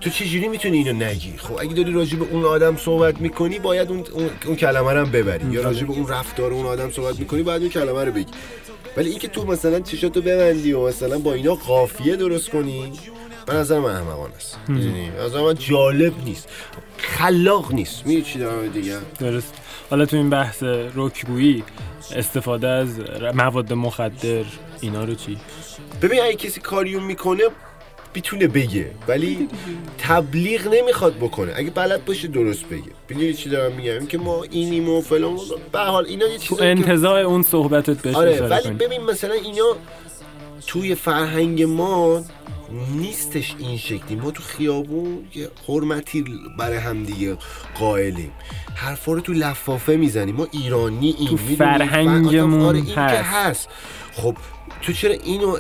تو 0.02 0.10
چجوری 0.10 0.48
می‌تونی 0.48 0.78
اینو 0.78 1.06
نگی؟ 1.06 1.34
خب 1.38 1.60
اگه 1.60 1.74
داری 1.74 1.94
راجع 1.94 2.18
به 2.18 2.26
اون 2.32 2.46
آدم 2.46 2.78
صحبت 2.78 3.22
می‌کنی 3.22 3.60
باید 3.60 3.90
اون, 3.90 4.04
اون, 4.14 4.30
اون 4.46 4.56
کلمه 4.56 4.94
رو 4.94 5.00
هم 5.06 5.12
ببری. 5.12 5.52
یا 5.52 5.62
راجع 5.62 5.86
به 5.86 5.94
اون 5.94 6.08
رفتار 6.08 6.54
اون 6.54 6.66
آدم 6.66 6.92
صحبت 6.92 7.20
می‌کنی 7.20 7.44
باید 7.44 7.62
اون 7.62 7.72
کلمه 7.72 8.04
رو 8.04 8.12
بگی. 8.12 8.32
ولی 8.98 9.10
اینکه 9.10 9.28
تو 9.28 9.46
مثلا 9.46 9.80
چشاتو 9.80 10.22
ببندی 10.22 10.74
و 10.74 10.88
مثلا 10.88 11.20
با 11.20 11.34
اینا 11.34 11.56
قافیه 11.56 12.16
درست 12.16 12.50
کنی 12.50 12.92
به 13.46 13.54
نظر 13.54 13.80
من 13.80 13.92
احمقانه 13.92 14.36
است. 14.36 14.60
به 14.68 15.24
نظر 15.24 15.42
من 15.42 15.56
جالب 15.56 16.14
نیست. 16.26 16.50
خلاق 16.98 17.72
نیست. 17.74 18.06
می‌دونی 18.06 18.26
چی 18.26 18.40
دارم 18.40 18.68
دیگه 18.68 18.98
درست. 19.20 19.54
حالا 19.90 20.06
تو 20.06 20.18
این 20.18 20.30
بحث 20.30 20.64
رکگویی 20.96 21.64
استفاده 22.16 22.68
از 22.68 23.00
مواد 23.34 23.74
مخدر 23.74 24.44
اینا 24.82 25.04
رو 25.04 25.16
چی؟ 25.16 25.38
ببین 26.02 26.22
اگه 26.22 26.36
کسی 26.36 26.60
کاریو 26.60 27.00
می‌کنه 27.00 27.44
می‌تونه 28.16 28.48
بگه 28.48 28.92
ولی 29.08 29.48
تبلیغ 29.98 30.68
نمی‌خواد 30.68 31.16
بکنه. 31.16 31.54
اگه 31.56 31.70
بلد 31.70 32.06
باشه 32.06 32.28
درست 32.28 32.66
بگه. 32.66 32.84
می‌دونی 33.10 33.34
چی 33.34 33.50
دارم 33.50 33.76
میگم؟ 33.76 34.06
که 34.06 34.18
ما 34.18 34.44
اینیم 34.44 34.90
و 34.90 35.02
فلان 35.02 35.38
به 35.72 35.80
هر 35.80 35.86
حال 35.86 36.06
اینا 36.06 36.28
یه 36.28 36.38
تو 36.38 36.44
چیزایی 36.56 36.76
که 36.76 36.82
انتظار 36.82 37.20
اون 37.20 37.44
صحبتت 37.44 38.02
بهش 38.02 38.16
آره 38.16 38.42
ولی. 38.42 38.70
ببین 38.70 39.02
مثلا 39.04 39.34
اینا 39.34 39.76
توی 40.68 40.96
فرهنگ 40.96 41.64
ما 41.64 42.24
نیستش 42.96 43.56
این 43.60 43.78
شکلی. 43.78 44.16
ما 44.16 44.32
تو 44.32 44.44
خیابون 44.44 45.18
یه 45.36 45.50
حرمتی 45.68 46.26
برای 46.60 46.78
همدیگه 46.78 47.38
قائلیم. 47.80 48.32
حرفا 48.76 49.14
رو 49.14 49.22
تو 49.22 49.34
لفافه 49.34 49.96
می‌زنیم. 49.96 50.36
ما 50.36 50.48
ایرانی 50.52 51.16
این 51.20 51.28
تو 51.28 51.38
فرهنگمون 51.38 52.62
آره 52.62 52.78
این 52.78 52.86
که 52.86 53.02
هست. 53.02 53.34
هست. 53.34 53.70
خب 54.14 54.36
تو 54.86 54.94
چرا 54.94 55.12
اینو 55.12 55.58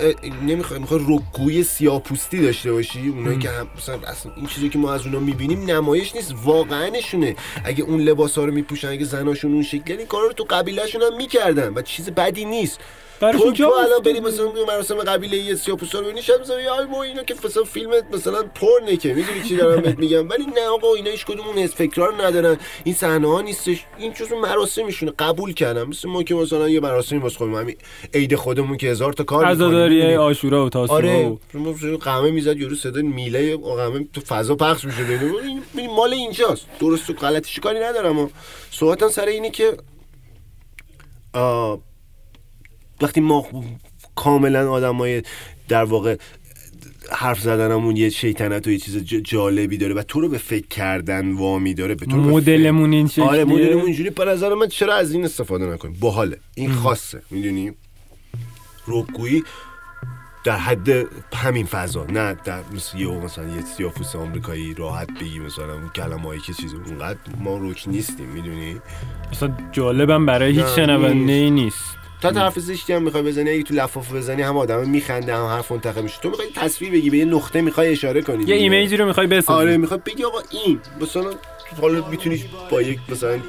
نمی‌خوای 0.47 0.79
می‌خوای 0.79 1.01
رکگوی 1.07 1.63
سیاپوستی 1.63 2.41
داشته 2.41 2.71
باشی؟ 2.71 3.07
اونایی 3.09 3.39
که 3.39 3.49
هم 3.49 3.67
مثلا 3.77 3.95
اصلا 4.07 4.31
این 4.35 4.45
چیزی 4.45 4.69
که 4.69 4.77
ما 4.77 4.93
از 4.93 5.05
اونا 5.05 5.19
می‌بینیم 5.19 5.71
نمایش 5.71 6.15
نیست 6.15 6.33
واقعا 6.43 6.89
نشونه. 6.89 7.35
اگه 7.63 7.83
اون 7.83 8.01
لباس 8.01 8.37
ها 8.37 8.45
رو 8.45 8.53
میپوشن 8.53 8.87
اگه 8.89 9.05
زناشون 9.05 9.53
اون 9.53 9.63
شکلی 9.63 9.97
این 9.97 10.07
کارا 10.07 10.27
رو 10.27 10.33
تو 10.33 10.45
قبیلهشون 10.49 11.01
هم 11.01 11.17
می‌کردن 11.17 11.73
و 11.75 11.81
چیز 11.81 12.09
بدی 12.09 12.45
نیست. 12.45 12.79
برای 13.19 13.39
تو, 13.39 13.51
تو 13.51 13.63
الان. 13.63 14.01
بری 14.05 14.19
مثلا 14.19 14.51
مراسم 14.67 14.95
قبیله 14.95 15.37
یه 15.37 15.55
سیاپوستا 15.55 15.99
رو 15.99 16.05
ببینی 16.05 16.21
شب 16.21 16.41
مثلا 16.41 16.61
یا 16.61 16.87
ما 16.87 17.03
اینا 17.03 17.23
که 17.23 17.35
مثلا 17.45 17.63
فیلم 17.63 17.91
مثلا 18.13 18.43
پرنه 18.43 18.97
که 18.97 19.13
می‌دونی 19.13 19.41
چی 19.47 19.55
دارم 19.55 19.81
بهت 19.81 19.99
میگم؟ 19.99 20.29
ولی 20.29 20.45
نه 20.45 20.67
آقا 20.67 20.93
اینا 20.93 21.11
هیچ 21.11 21.25
کدوم 21.25 21.47
اون 21.47 21.57
حس 21.57 21.75
فکرا 21.75 22.05
رو 22.05 22.21
ندارن. 22.21 22.57
این 22.83 22.95
صحنه 22.95 23.27
ها 23.27 23.41
نیستش. 23.41 23.85
این 23.97 24.13
جزء 24.13 24.35
مراسمشونه. 24.35 25.11
قبول 25.19 25.53
کردم. 25.53 25.87
مثل 25.87 26.09
ما 26.09 26.23
که 26.23 26.35
مثلا 26.35 26.69
یه 26.69 26.79
مراسمی 26.79 27.19
واسه 27.19 27.37
خودمون 27.37 27.61
همین 27.61 27.75
عید 28.13 28.35
خودمون 28.35 28.77
که 28.77 28.87
هزار 28.87 29.13
تا 29.13 29.23
کار 29.23 29.39
می‌کنیم، 29.39 29.55
عزاداری؟ 29.55 30.15
آشورا 30.15 30.65
و 30.65 30.69
تاسوعا 30.69 30.97
آره. 30.97 31.37
و 31.53 31.97
قهوه 31.97 32.29
می‌زد 32.29 32.57
یورو 32.57 32.75
صدای 32.75 33.03
میله 33.03 33.57
قهوه 33.57 34.03
تو 34.13 34.21
فضا 34.21 34.55
پخش 34.55 34.85
میشه 34.85 34.97
این 35.75 35.89
مال 35.95 36.13
اینجاست. 36.13 36.65
درست 36.79 37.09
و 37.09 37.13
غلطیش 37.13 37.59
کاری 37.59 37.79
ندارم. 37.79 38.19
و 38.19 38.29
صحبتم 38.71 39.09
سر 39.09 39.25
اینه 39.25 39.49
که 39.49 39.77
آه، 41.33 41.79
وقتی 43.01 43.21
ما 43.21 43.45
کاملا 44.15 44.71
آدمای 44.71 45.23
در 45.67 45.83
واقع 45.83 46.15
حرف 47.11 47.39
زدنمون 47.39 47.97
یه 47.97 48.09
شیطنت 48.09 48.67
و 48.67 48.71
یه 48.71 48.77
چیز 48.77 48.97
جالبی 49.03 49.77
داره 49.77 49.93
و 49.93 50.03
تو 50.03 50.21
رو 50.21 50.29
به 50.29 50.37
فکر 50.37 50.67
کردن 50.67 51.31
وامی 51.33 51.73
داره 51.73 51.95
به 51.95 52.05
تو 52.05 52.17
مدلمون 52.17 52.93
این 52.93 53.07
فکر- 53.07 53.21
آره 53.21 53.41
شکلیه. 53.43 53.55
مدلمون 53.55 53.85
اینجوری. 53.85 54.09
به 54.09 54.25
نظر 54.25 54.53
من 54.53 54.67
چرا 54.67 54.95
از 54.95 55.11
این 55.11 55.25
استفاده 55.25 55.65
نکنیم؟ 55.65 55.97
باحاله. 55.99 56.37
این 56.55 56.71
خاصه 56.71 57.21
می‌دونی؟ 57.31 57.71
رکگویی 58.87 59.43
در 60.43 60.57
حد 60.57 60.89
همین 61.33 61.65
فضا 61.65 62.05
نه 62.05 62.33
در 62.43 62.61
مثل 62.75 62.97
یه 62.99 63.07
مثلا 63.07 63.43
یه 63.55 63.61
سیافوس 63.77 64.15
آمریکایی 64.15 64.73
راحت 64.73 65.07
بگی 65.21 65.39
مثلا 65.39 65.73
اون 65.73 65.89
کلمه‌ای 65.89 66.39
که 66.39 66.53
چیز 66.53 66.73
اونقدر 66.73 67.19
ما 67.39 67.57
روک 67.57 67.83
نیستیم 67.87 68.25
می‌دونی؟ 68.29 68.81
اصلا 69.31 69.57
جالبم 69.71 70.25
برای 70.25 70.51
هیچ 70.51 70.65
شنونده 70.65 71.49
نیست. 71.49 71.97
تا 72.31 72.39
حرف 72.39 72.59
زشتی 72.59 72.93
هم 72.93 73.03
می‌خوای 73.03 73.23
بزنی 73.23 73.49
اگه 73.49 73.63
تو 73.63 73.73
لفافه 73.73 74.13
بزنی 74.13 74.41
هم 74.41 74.57
آدم 74.57 74.89
میخنده 74.89 75.35
هم 75.35 75.45
حرف 75.45 75.71
منتخب 75.71 76.03
میشه 76.03 76.19
تو 76.21 76.29
می‌خوای 76.29 76.47
تصویر 76.55 76.91
بگی 76.91 77.09
به 77.09 77.17
یه 77.17 77.25
نقطه 77.25 77.61
می‌خوای 77.61 77.91
اشاره 77.91 78.21
کنی 78.21 78.43
یه. 78.43 78.55
ایمیجی 78.55 78.97
رو 78.97 79.05
می‌خوای 79.05 79.27
بسازی 79.27 79.59
آره 79.59 79.77
می‌خواد 79.77 80.03
بگی 80.03 80.23
آقا 80.23 80.39
این 80.49 80.79
مثلا 81.01 81.29
تو 81.69 81.81
حالا 81.81 82.07
می‌تونی 82.09 82.43
با 82.71 82.81
یک 82.81 82.99
مثلا 83.09 83.39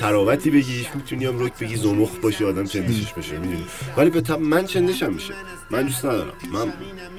تراوتی 0.00 0.50
بگیش 0.50 0.86
می‌تونی 0.94 1.24
هم 1.24 1.38
روک 1.38 1.52
بگی 1.60 1.76
زمخ 1.76 2.10
باشه 2.22 2.46
آدم 2.46 2.64
چندشش 2.64 3.12
بشه 3.12 3.38
می‌دونی؟ 3.38 3.64
ولی 3.96 4.10
به 4.10 4.20
تب 4.20 4.40
من 4.40 4.66
چندشم 4.66 5.12
میشه؟ 5.12 5.34
من 5.70 5.82
دوست 5.82 6.04
ندارم. 6.04 6.32
من 6.52 6.72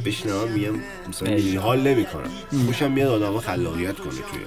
بشنوم 0.05 0.51
میگم 0.51 0.71
مثلا 1.09 1.29
ای. 1.29 1.35
می‌دونی، 1.35 1.55
حال 1.55 1.79
نمی‌کنم. 1.79 2.29
خوشم 2.65 2.91
میاد 2.91 3.23
آدم 3.23 3.39
خلاقیت 3.39 3.99
کنه 3.99 4.11
توی 4.11 4.39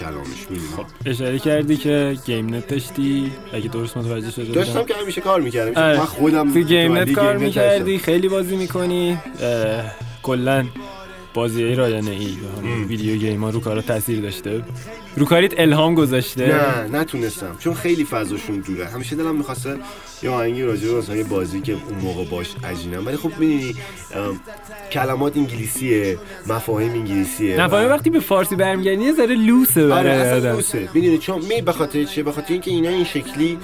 کلامش 0.00 0.46
می‌دونی؟ 0.50 0.68
اشاره 1.06 1.38
کردی 1.38 1.76
که 1.76 2.16
گیم 2.26 2.54
نت 2.54 2.66
داشتی؟ 2.66 3.32
اگه 3.52 3.68
درست 3.68 3.96
متوجه 3.96 4.30
شده. 4.30 4.52
داشتم 4.52 4.84
که 4.84 4.94
همیشه 4.94 5.20
کار 5.20 5.40
می‌کردم. 5.40 5.98
من 5.98 6.04
خودم 6.04 6.52
تو 6.52 6.60
گیم 6.60 6.98
نت 6.98 7.12
کار 7.12 7.36
می‌کردی. 7.36 7.98
خیلی 7.98 8.28
بازی 8.28 8.56
می‌کنی. 8.56 9.18
کلا 10.22 10.64
بازی 11.34 11.74
رایانه 11.74 12.10
ای 12.10 12.36
video 12.88 13.16
game 13.16 13.44
ها 13.44 13.50
رو 13.50 13.60
کارا 13.60 13.82
تاثیر 13.82 14.20
داشته. 14.20 14.62
رو 15.16 15.26
کاریت 15.26 15.60
الهام 15.60 15.94
گذاشته. 15.94 16.46
نه 16.46 16.98
نتونستم 16.98 17.56
چون 17.58 17.74
خیلی 17.74 18.04
فضاشون 18.04 18.56
دوره. 18.60 18.86
همیشه 18.86 19.16
دلم 19.16 19.36
می‌خواسته 19.36 19.76
یه 20.22 20.30
آهنگی 20.30 20.62
راجع 20.62 20.88
به 20.88 20.98
مثلا 20.98 21.16
یه 21.16 21.24
بازی 21.24 21.60
که 21.60 21.72
اون 21.72 21.98
موقع 22.02 22.24
باش 22.24 22.54
عجینم. 22.64 23.06
ولی 23.06 23.16
خب 23.16 23.30
می‌دونی 23.38 23.74
کلمات 24.92 25.36
انگلیسیه 25.36 26.18
مفاهیم 26.46 26.92
انگلیسیه 26.92 27.56
نه 27.56 27.68
فهمی 27.68 27.86
وقتی 27.86 28.10
به 28.10 28.20
فارسی 28.20 28.56
برمیگردی 28.56 29.04
یه 29.04 29.12
ذره 29.12 29.34
لوسه 29.34 29.82
آره 29.82 29.90
برای 29.90 30.20
اصلا 30.20 30.36
آدم. 30.36 30.56
لوسه. 30.56 30.88
می‌دونی 30.94 31.18
چون 31.18 31.44
می 31.44 31.62
به 31.62 31.72
خاطر 31.72 32.04
چیه 32.04 32.24
به 32.24 32.32
خاطر 32.32 32.52
اینکه 32.52 32.70
اینا 32.70 32.88
این 32.88 33.04
شکلی 33.04 33.58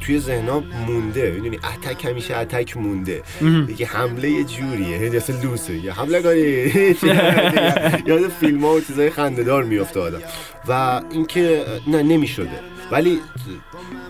توی 0.00 0.18
ذهنا 0.18 0.62
مونده. 0.86 1.30
می‌دونی 1.30 1.56
اتک 1.56 2.04
همیشه 2.04 2.36
اتک 2.36 2.76
مونده. 2.76 3.22
دیگه 3.66 3.86
حمله 3.86 4.30
یه 4.30 4.44
جوریه. 4.44 4.98
هی 4.98 5.16
اصلا 5.16 5.40
لوسه. 5.42 5.74
یه 5.84 5.92
حمله 5.92 6.22
کنی 6.22 6.38
یاد 8.10 8.28
فیلم 8.40 8.64
ها 8.64 8.74
و 8.74 8.80
چیزای 8.80 9.10
خنده‌دار 9.10 9.64
میفته 9.64 10.00
آدم. 10.00 10.20
و 10.68 11.02
اینکه 11.10 11.64
نه 11.86 12.02
نمی‌شده 12.02 12.60
ولی 12.90 13.20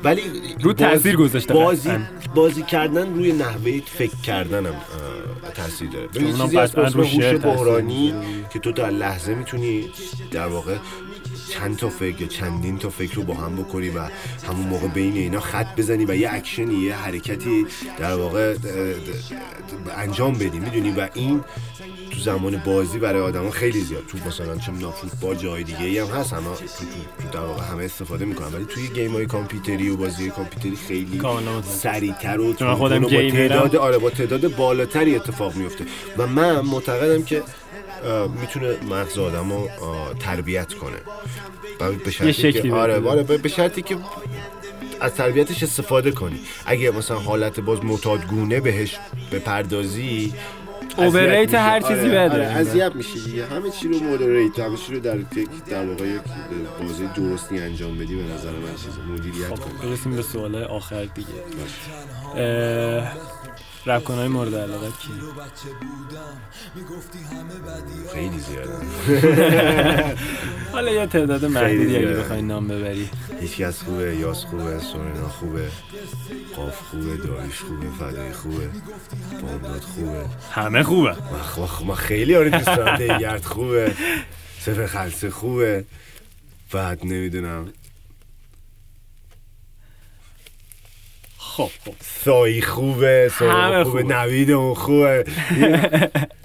ولی 0.05 0.23
رو 0.61 0.73
تأثیر 0.73 1.17
گذاشته 1.17 1.55
بازی. 1.55 1.91
بازی 2.35 2.63
کردن 2.63 3.15
روی 3.15 3.33
نحوه 3.33 3.81
فکر 3.87 4.17
کردنم 4.17 4.75
تاثیر 5.55 5.91
داره 5.91 6.09
اونا 6.17 6.45
چیزی 6.45 6.59
از 6.59 6.73
قطعاً 6.73 6.85
اسم 6.85 6.99
رو 6.99 7.05
هوش 7.05 7.13
شعر 7.13 7.39
تأثیر 7.39 7.55
بحرانی. 7.57 8.15
که 8.53 8.59
تو 8.59 8.73
در 8.73 8.91
لحظه 8.91 9.35
می‌تونی 9.35 9.91
در 10.31 10.47
واقع 10.47 10.77
چند 11.51 11.77
تا 11.77 11.89
فکر 11.89 12.21
یا 12.21 12.27
چندین 12.29 12.79
تا 12.79 12.89
فکر 12.89 13.15
رو 13.15 13.23
با 13.23 13.35
هم 13.35 13.57
بکنی 13.57 13.89
و 13.89 13.99
همون 14.49 14.67
موقع 14.69 14.89
بین 14.89 15.15
اینا 15.15 15.41
خط 15.41 15.77
بزنی 15.77 16.05
و 16.05 16.15
یه 16.15 16.35
اکشنی 16.35 16.75
یه 16.75 16.95
حرکتی 16.95 17.67
در 17.99 18.15
واقع 18.15 18.55
انجام 19.97 20.35
بدی 20.35 20.59
می‌دونی 20.59 20.91
و 20.91 21.09
این 21.15 21.41
تو 22.19 22.25
زمان 22.25 22.63
بازی 22.67 22.99
برای 22.99 23.23
آدما 23.23 23.51
خیلی 23.51 23.81
زیاد 23.81 24.07
تو 24.07 24.19
مثلا 24.29 24.57
چه 24.57 24.73
می‌دونم 24.73 24.93
فوتبال 24.93 25.37
جای 25.37 25.63
دیگه 25.63 25.85
ای 25.85 25.99
هم 25.99 26.07
هست 26.07 26.33
همه 26.33 26.45
تو, 26.45 26.51
تو, 26.51 27.23
تو 27.23 27.29
در 27.39 27.41
واقع 27.41 27.63
همه 27.63 27.85
استفاده 27.85 28.25
می‌کنن 28.25 28.55
ولی 28.55 28.65
توی 28.65 28.89
گیم 28.89 29.13
های 29.13 29.27
کامپیوتری 29.27 29.89
و 29.89 29.97
بازی 29.97 30.31
کامپیوتری 30.31 30.77
خیلی. 30.77 31.21
سریعتر 31.63 32.41
و 32.41 32.75
خودم 32.75 33.01
با. 33.01 33.09
تعداد 33.09 33.77
آره 33.77 33.99
با 33.99 34.11
تعداد 34.11 34.57
بالاتری 34.57 35.17
اتفاق 35.17 35.57
میفته 35.57 35.85
و 36.17 36.27
من 36.27 36.61
معتقدم 36.61 37.23
که 37.23 37.43
می‌تونه 38.41 38.77
مغز 38.91 39.19
آدم 39.19 39.53
رو 39.53 39.69
تربیت 40.21 40.75
کنه 40.75 40.97
به 42.05 42.11
شرطی 42.11 42.53
که. 42.53 42.73
آره 42.73 43.09
آره 43.09 43.23
به 43.23 43.39
به 43.39 43.49
شرطی 43.49 43.83
که 43.83 43.97
از 45.01 45.15
تربیتش 45.15 45.63
استفاده 45.63 46.11
کنی 46.11 46.41
اگه 46.67 46.91
مثلا 46.91 47.19
حالت 47.19 47.61
باز 47.61 47.85
معتادگونه 47.85 48.61
بهش 48.61 48.97
بپردازی 49.33 50.33
اوورریت. 50.99 51.55
هر 51.55 51.81
چیزی 51.81 51.93
آره، 52.01 52.09
بده. 52.09 52.31
آره، 52.31 52.45
اذیت 52.45 52.95
میشه 52.95 53.21
دیگه. 53.25 53.47
همه 53.47 53.71
چی 53.71 53.89
رو 53.89 53.99
مودریت 54.01 54.59
همه 54.59 54.77
چی 54.77 54.95
رو 54.95 55.01
در 55.01 55.17
یک 55.19 55.49
در 55.71 55.87
واقع 55.87 56.07
یک 56.07 56.21
بازی 56.83 57.07
درستی 57.17 57.59
انجام 57.59 57.99
بدی 57.99 58.17
به 58.17 58.23
نظر 58.23 58.51
من 58.51 58.75
چیز 58.75 58.99
مدیریت 59.13 59.49
کنی. 59.49 59.57
خب 59.57 59.89
برسیم 59.89 60.17
به 60.17 60.23
سوال 60.23 60.55
آخر 60.65 61.05
دیگه. 61.05 61.29
اه، 63.91 63.97
رپ 63.97 64.05
کنهای 64.05 64.29
مورد 64.29 64.55
علاقه 64.55 64.87
کی 64.87 65.13
خیلی 68.13 68.39
زیاده. 68.39 68.71
حالا 70.73 70.91
یه 70.91 71.07
تعداد 71.07 71.45
محدودی 71.45 71.97
اگه. 71.97 72.07
بخوای 72.07 72.43
نام 72.43 72.69
ببری. 72.69 73.09
هیچ 73.41 73.57
کس 73.57 73.83
خوبه 73.83 74.17
یاس 74.17 74.45
خوبه 74.45 74.79
سورنا 74.79 75.29
خوبه 75.29 75.69
قاف 76.57 76.81
خوبه 76.81 77.17
داریش 77.17 77.61
خوبه 77.61 77.87
فدای 77.99 78.33
خوبه 78.33 78.69
بامداد 79.43 79.81
خوبه. 79.81 80.25
همه 80.53 80.83
خوبه. 80.83 81.17
من 81.87 81.95
خیلی 81.95 82.37
آره 82.37 82.51
دوست 82.51 82.67
دارم. 82.67 83.39
خوبه. 83.55 83.95
سفر 84.61 84.87
خلصه 84.87 85.31
خوبه. 85.31 85.85
بعد 86.73 86.99
نمی‌دونم. 87.05 87.69
خب 91.59 91.71
خب. 91.85 91.95
سایی 92.25 92.63
خوبه 92.63 93.31
سایی 93.39 93.85
خوبه. 93.85 94.03
خوبه. 94.03 94.03
نوید 94.03 94.51
اون 94.51 94.75
خوبه. 94.75 95.25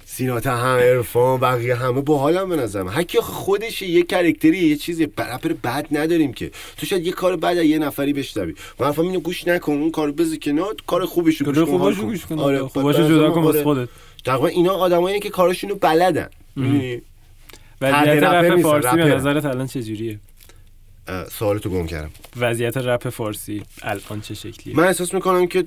سینات 0.05 0.47
هم 0.47 0.77
ارفان 0.81 1.39
بقیه 1.39 1.75
همه 1.75 2.01
با 2.01 2.17
حالم 2.17 2.49
به 2.49 2.55
نظرم. 2.55 3.05
خودشه 3.21 3.85
یه 3.85 4.03
کرکتری 4.03 4.57
یه 4.57 4.75
چیزی. 4.75 5.03
رپر 5.05 5.53
بد 5.63 5.87
نداریم 5.91 6.33
که. 6.33 6.51
تو 6.77 6.85
شاید 6.85 7.05
یه 7.05 7.11
کار 7.11 7.35
بد 7.35 7.57
از 7.57 7.65
یه 7.65 7.79
نفری 7.79 8.13
بشنوی. 8.13 8.55
من 8.79 8.87
حرفم 8.87 9.01
اینو 9.01 9.19
گوش 9.19 9.47
نکن 9.47 9.71
اون 9.73 9.91
کارو 9.91 10.13
بذار 10.13 10.37
کنار 10.37 10.75
کار 10.87 11.05
خوبش 11.05 11.37
رو 11.41 11.45
گوش 11.45 11.65
کن 11.65 11.77
حال 11.77 11.95
کن. 11.95 12.01
گوش 12.01 12.25
کن. 12.25 12.39
آره 12.39 12.59
خوباشو 12.59 13.01
به 13.03 13.09
جدا 13.09 13.31
کن 13.31 13.39
آره. 13.39 13.45
واسه 13.45 13.63
خودت. 13.63 13.89
تقریبا 14.25 14.47
اینا 14.47 14.73
آدمایی 14.73 15.19
که 15.19 15.29
کاراشونو 15.29 15.75
بلدن. 15.75 16.29
می‌دونی؟ 16.55 17.01
وضعیت 17.81 18.23
رپ 18.23 18.61
فارسی 18.61 18.97
به. 18.97 19.05
نظرت 19.05 19.45
الان 19.45 19.67
چجوریه؟ 19.67 20.19
اه، 21.07 21.29
سوالتو 21.29 21.69
گم 21.69 21.85
کردم. 21.85 22.11
وضعیت 22.37 22.77
رپ 22.77 23.09
فارسی 23.09 23.63
الان 23.81 24.21
چه 24.21 24.33
شکلیه؟ 24.33 24.75
من 24.75 24.83
احساس 24.83 25.13
می‌کنم 25.13 25.47
که 25.47 25.65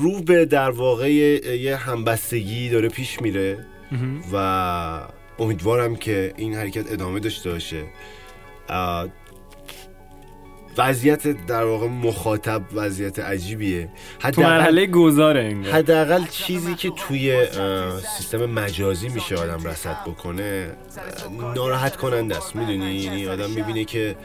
رو 0.00 0.22
به 0.22 0.44
در 0.44 0.70
واقع 0.70 1.10
یه 1.60 1.76
همبستگی 1.76 2.68
داره 2.68 2.88
پیش 2.88 3.22
میره 3.22 3.66
و 4.32 4.36
امیدوارم 5.38 5.96
که 5.96 6.34
این 6.36 6.54
حرکت 6.54 6.92
ادامه 6.92 7.20
داشته 7.20 7.50
باشه. 7.50 7.84
وضعیت 10.78 11.46
در 11.46 11.64
واقع 11.64 11.86
مخاطب 11.86 12.62
وضعیت 12.72 13.18
عجیبیه. 13.18 13.88
تو 14.32 14.42
مرحله 14.42 14.86
گذاره 14.86 15.44
انگار. 15.44 15.72
حداقل 15.72 16.24
چیزی 16.30 16.74
که 16.74 16.90
توی 16.90 17.46
سیستم 18.18 18.46
مجازی 18.46 19.08
میشه 19.08 19.36
آدم 19.36 19.64
رصد 19.64 19.96
بکنه 20.06 20.70
ناراحت 21.54 21.96
کننده 21.96 22.36
است. 22.36 22.56
می‌دونی؟ 22.56 22.94
یعنی 22.94 23.26
آدم 23.26 23.50
می‌بینه 23.50 23.84
که 23.84 24.16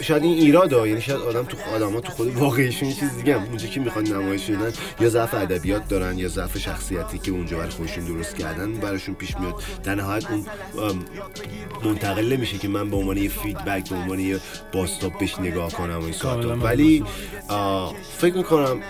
شاید 0.00 0.22
این 0.22 0.38
ایراده 0.38 0.88
یعنی 0.88 1.00
شاید 1.00 1.20
آدم 1.20 1.42
تو 1.42 1.56
آدم 1.74 2.00
تو 2.00 2.12
خود 2.12 2.36
واقعیشون 2.36 2.92
چیز 2.92 3.16
دیگه 3.16 3.38
هم. 3.38 3.44
اونجا 3.44 3.66
که 3.66 3.80
می‌خوان 3.80 4.06
نمایش 4.06 4.50
بدن 4.50 4.72
یا 5.00 5.08
ضعف 5.08 5.34
ادبیات 5.34 5.88
دارن 5.88 6.18
یا 6.18 6.28
ضعف 6.28 6.58
شخصیتی 6.58 7.18
که 7.18 7.30
اونجا 7.30 7.56
برای 7.58 7.70
خودشون 7.70 8.04
درست 8.04 8.36
کردن 8.36 8.72
براشون 8.72 9.14
پیش 9.14 9.36
میاد. 9.40 9.54
در 9.84 9.94
نهایت 9.94 10.24
اون 10.30 10.46
منتقل 11.84 12.32
نمیشه 12.32 12.58
که 12.58 12.68
من 12.68 12.90
به 12.90 12.96
عنوان 12.96 13.16
یه 13.16 13.28
فیدبک 13.28 13.88
به 13.88 13.96
عنوان 13.96 14.20
یه 14.20 14.40
باستاب 15.02 15.18
بهش 15.18 15.38
نگاه 15.38 15.72
کنم 15.72 15.98
و 15.98 16.04
این 16.04 16.62
ولی 16.62 17.04
فکر 18.18 18.36
می‌کنم 18.36 18.80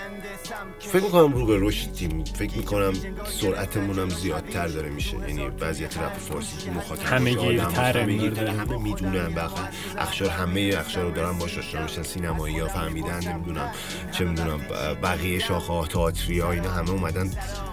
فکر 0.81 1.03
می‌کنم 1.03 1.33
رو 1.33 1.47
به 1.47 1.59
رشدیم 1.61 2.25
فکر 2.25 2.57
می‌کنم 2.57 2.93
سرعتمون 3.41 3.99
هم 3.99 4.09
زیادتر 4.09 4.67
داره 4.67 4.89
میشه. 4.91 5.17
یعنی 5.29 5.47
وضعیت 5.61 5.99
رپ 5.99 6.19
فارسی 6.19 6.57
که 6.65 6.71
مخاطب 6.71 7.05
همه 7.05 7.35
گیرتره 7.35 8.03
همه. 8.03 8.53
همه 8.53 8.83
می‌دونن 8.83 9.27
واقعا 9.27 9.65
اخشار 9.99 10.29
همه 10.29 10.75
اخشار 10.79 11.05
رو 11.05 11.11
دارن 11.11 11.39
باش 11.39 11.59
آشنا 11.59 11.83
میشن. 11.83 12.03
سینمایی 12.03 12.59
ها 12.59 12.69
فهمیدن 12.69 13.29
نمی‌دونم 13.29 13.71
چه 14.13 14.25
می‌دونم 14.25 14.61
بقیه 15.03 15.39
شاخه 15.39 15.73
ها 15.73 15.87
تئاتری 15.87 16.41
ها 16.41 16.53
اینا 16.53 16.71
همه 16.71 16.91
اومدن 16.91 17.31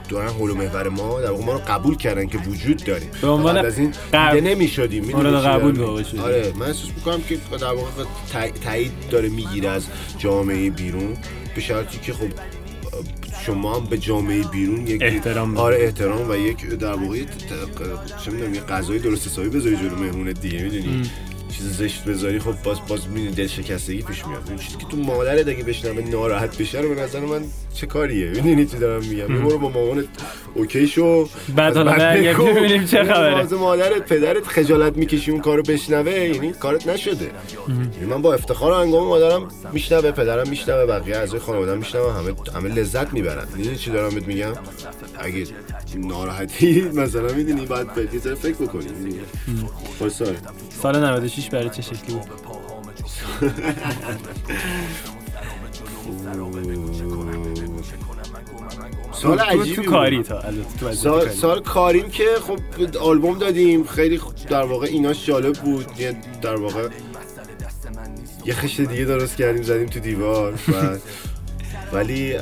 دارن 0.10 0.30
حول 0.30 0.50
و 0.50 0.56
محور 0.56 0.90
ما. 0.90 1.22
در 1.22 1.32
واقع 1.32 1.46
ما 1.46 1.54
رو 1.54 1.60
قبول 1.68 1.98
کردن 1.98 2.28
که 2.28 2.38
وجود 2.38 2.84
داریم 2.84 3.10
به 3.22 3.28
عنوان 3.28 3.58
از 3.58 3.78
این 3.78 3.94
دیده 4.12 4.42
نمی‌شدیم. 4.42 5.06
چی 5.06 5.14
قبول. 5.14 5.82
آره 6.22 6.54
من 6.56 6.66
احساس 6.66 6.90
می‌کنم 6.96 7.22
که 7.22 7.38
در 7.60 7.74
واقع 7.74 8.04
تای- 8.34 8.52
تایید 8.52 8.92
داره 9.12 9.30
می‌گیره 9.30 9.70
از 9.70 9.88
جامعه 10.18 10.70
بیرون. 10.70 11.18
به 11.56 11.62
شرطی 11.62 11.98
که 12.00 12.14
خب 12.14 12.28
شما 13.46 13.76
هم 13.76 13.86
به 13.86 13.98
جامعه 13.98 14.44
بیرون 14.44 14.88
یک 14.88 15.02
احترام 15.04 15.58
آره 15.58 15.78
احترام 15.78 16.30
و 16.30 16.36
یک 16.36 16.66
در 16.66 16.94
واقع 16.94 17.26
چه 18.26 18.32
می‌دونم 18.32 18.54
یه 18.54 18.62
غذای 18.62 19.00
درست 19.00 19.28
حسابی 19.28 19.50
بذاری 19.50 19.76
جلو 19.76 19.96
مهمونت 19.96 20.42
دیگه 20.42 20.64
می‌دونی؟ 20.64 21.12
چیز 21.50 21.78
زشت 21.78 22.04
بذاری 22.06 22.40
خب 22.40 22.62
باز 22.64 22.78
باز 22.88 23.08
می‌دونی 23.08 23.32
دل 23.32 23.48
شکستگی 23.48 24.02
پیش 24.02 24.28
میاد. 24.28 24.42
اون 24.48 24.58
چیزی 24.58 24.78
که 24.78 24.86
تو 24.86 24.98
مادرت 24.98 25.48
اگه 25.48 25.64
بشنوه 25.64 26.10
ناراحت 26.10 26.58
بشه 26.58 26.82
رو 26.82 26.96
به 26.96 27.02
نظر 27.02 27.20
من 27.20 27.44
چه 27.74 27.88
کاریه؟ 27.88 28.30
می‌دونی 28.30 28.66
چی 28.66 28.78
دارم 28.78 29.06
میگم؟ 29.06 29.28
برو 29.28 29.58
با 29.58 29.70
مامانت 29.70 30.06
اوکی 30.54 30.88
شو. 30.88 31.30
بعد 31.56 31.78
حالا. 31.78 31.92
ببینیم 32.46 32.86
چه 32.86 33.04
خبره. 33.04 33.36
باز 33.36 33.54
مادرت 33.54 34.14
پدرت 34.14 34.48
خجالت 34.48 34.98
می‌کشی 34.98 35.32
اون 35.32 35.42
کارو 35.42 35.64
بشنوه 35.64 36.12
یعنی 36.12 36.52
کارت 36.52 36.88
نشده. 36.88 37.32
من 38.10 38.22
با 38.22 38.34
افتخار 38.34 38.72
انگام 38.72 39.08
مادرم 39.08 39.48
میشنوه 39.74 40.12
پدرم 40.12 40.50
میشنوه 40.50 40.86
بقیه 40.86 41.16
اعضای 41.16 41.40
خانواده‌ام 41.40 41.78
میشنوه 41.78 42.14
همه 42.14 42.34
همه 42.56 42.70
لذت 42.76 43.14
می‌برن. 43.14 43.48
می‌دونی 43.56 43.76
چی 43.76 43.92
دارم 43.92 44.16
بهت 44.16 44.28
میگم؟ 44.28 44.54
اگه 45.20 45.46
ناراحتی. 45.98 46.82
مثلا 47.02 47.34
می‌دونی 47.34 47.66
باید 47.66 47.94
به 47.94 48.02
یه 48.14 48.20
فکر 48.20 48.56
بکنی. 48.56 48.86
می‌دونی 48.86 49.20
خلاص 50.00 50.22
سال 50.82 51.04
96 51.04 51.50
برای 51.50 51.70
چه 51.70 51.82
شکلی 51.82 52.14
بود؟ 52.16 52.30
سال 59.12 59.40
عجیبی 59.40 59.76
تو. 59.76 59.92
کاری 59.92 60.24
تا 60.24 60.44
سال. 60.94 61.30
سال 61.30 61.62
کاریم 61.62 62.10
که 62.10 62.26
خب 62.48 62.60
آلبوم 62.98 63.38
دادیم. 63.38 63.84
خیلی 63.84 64.22
در 64.50 64.64
واقع 64.64 64.88
ایناش 64.88 65.26
جالب 65.26 65.56
بود. 65.56 65.86
در 66.42 66.56
واقع 66.56 66.88
یه 68.46 68.54
خشت 68.54 68.82
دیگه 68.82 69.06
درست 69.06 69.36
کردیم 69.38 69.64
زدیم 69.64 69.86
تو 69.86 70.00
دیوار. 70.00 70.54
ولی 71.94 72.34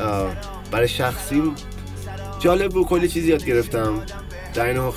برای 0.72 0.88
شخصیم 0.88 1.56
جالب 2.40 2.72
بود 2.72 2.88
کلی 2.88 3.08
چیز 3.08 3.26
یاد 3.26 3.46
گرفتم. 3.46 4.02
در 4.54 4.66
این 4.66 4.78
حال 4.78 4.94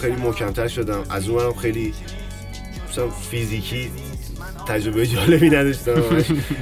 خیلی 0.00 0.16
محکمتر 0.16 0.68
شدم. 0.68 1.04
از 1.10 1.28
اونم 1.28 1.52
خیلی 1.54 1.94
مثلا 2.90 3.10
فیزیکی 3.10 3.90
تجربه 4.66 5.06
جالبی 5.06 5.50
نداشتم. 5.50 6.02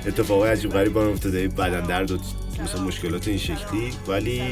اتفاقای 0.06 0.50
عجیب 0.50 0.70
غریب 0.70 0.92
برام 0.92 1.12
افتاده. 1.12 1.48
بدن 1.48 1.86
درد 1.86 2.10
و 2.10 2.18
مثلا 2.64 2.82
مشکلات 2.82 3.28
این 3.28 3.38
شکلی. 3.38 3.92
ولی 4.08 4.42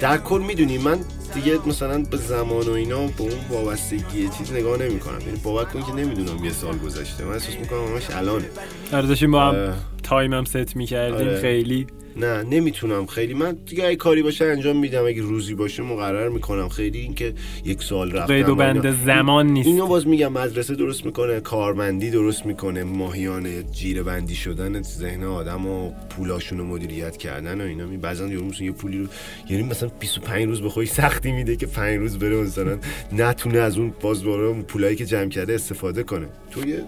در 0.00 0.18
کل 0.18 0.42
می‌دونی 0.46 0.78
من 0.78 0.98
دیگه 1.34 1.58
مثلا 1.66 2.02
به 2.02 2.16
زمان 2.16 2.68
و 2.68 2.70
اینا 2.70 3.06
به 3.06 3.20
اون 3.20 3.32
وابستگی 3.50 4.28
چیز 4.38 4.52
نگاه 4.52 4.78
نمی 4.78 5.00
کنم 5.00 5.20
یعنی 5.20 5.38
باور 5.44 5.64
کن 5.64 5.82
که 5.82 5.92
نمی‌دونم 5.92 6.44
یه 6.44 6.52
سال 6.52 6.78
گذشته. 6.78 7.24
من 7.24 7.32
احساس 7.32 7.56
می‌کنم 7.56 7.84
همش 7.84 8.10
الانه. 8.10 8.44
آره 8.92 9.06
داشتیم 9.06 9.30
با 9.30 9.40
هم 9.40 9.54
اه. 9.54 9.74
تایمم 10.02 10.44
ست 10.44 10.76
می‌کردیم 10.76 11.28
آره. 11.28 11.40
خیلی. 11.40 11.86
نه 12.16 12.42
نمی‌تونم. 12.42 13.06
خیلی 13.06 13.34
من 13.34 13.56
دیگه 13.66 13.84
اگه 13.84 13.96
کاری 13.96 14.22
باشه 14.22 14.44
انجام 14.44 14.76
میدم. 14.76 15.06
اگه 15.06 15.22
روزی 15.22 15.54
باشه 15.54 15.82
مقرر 15.82 16.28
می‌کنم. 16.28 16.68
خیلی 16.68 16.98
اینکه 16.98 17.34
یک 17.64 17.82
سال 17.82 18.12
رفتم 18.12 18.34
قید 18.34 18.48
و. 18.48 18.54
بند 18.54 19.04
زمان 19.06 19.46
نیست. 19.46 19.66
اینو 19.66 19.86
باز 19.86 20.06
میگم 20.06 20.32
مدرسه 20.32 20.74
درست 20.74 21.06
می‌کنه 21.06 21.40
کارمندی 21.40 22.10
درست 22.10 22.46
می‌کنه. 22.46 22.84
ماهیانه 22.84 23.62
جیره 23.62 24.02
بندی 24.02 24.34
شدن 24.34 24.82
ذهن 24.82 25.24
آدم 25.24 25.66
و 25.66 25.90
پولاشون 26.10 26.58
رو 26.58 26.64
مدیریت 26.64 27.16
کردن 27.16 27.60
و 27.60 27.64
اینا. 27.64 27.86
می 27.86 27.96
بعضا 27.96 28.28
یارو 28.28 28.44
مثلا 28.44 28.66
یه 28.66 28.72
پولی 28.72 28.98
رو 28.98 29.06
یعنی 29.50 29.62
مثلا 29.62 29.88
25 30.00 30.46
روز 30.46 30.60
به 30.60 30.68
خودش 30.68 30.88
سختی 30.88 31.32
میده 31.32 31.56
که 31.56 31.66
5 31.66 31.98
روز 31.98 32.18
بره 32.18 32.36
مثلا 32.36 32.78
نتونه 33.12 33.58
از 33.58 33.78
اون 33.78 33.94
باز 34.00 34.26
اون 34.26 34.62
پولایی 34.62 34.96
که 34.96 35.04
جمع 35.04 35.28
کرده 35.28 35.54
استفاده 35.54 36.02
کنه. 36.02 36.26
تو 36.50 36.68
یه 36.68 36.84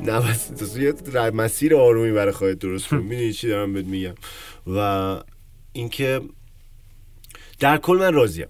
نوس 0.00 0.46
تو 0.46 0.80
یه 0.80 0.94
مسیر 1.30 1.74
آرومی 1.74 2.12
برای 2.12 2.32
خودت 2.32 2.58
درست 2.58 2.88
کن 2.88 2.96
می‌دونی 3.10 3.32
چی 3.32 3.48
دارم 3.48 3.72
بهت 3.72 3.84
میگم؟ 3.84 4.14
و 4.76 5.16
اینکه 5.72 6.20
در 7.58 7.76
کل 7.76 7.96
من 7.96 8.12
راضیم. 8.12 8.46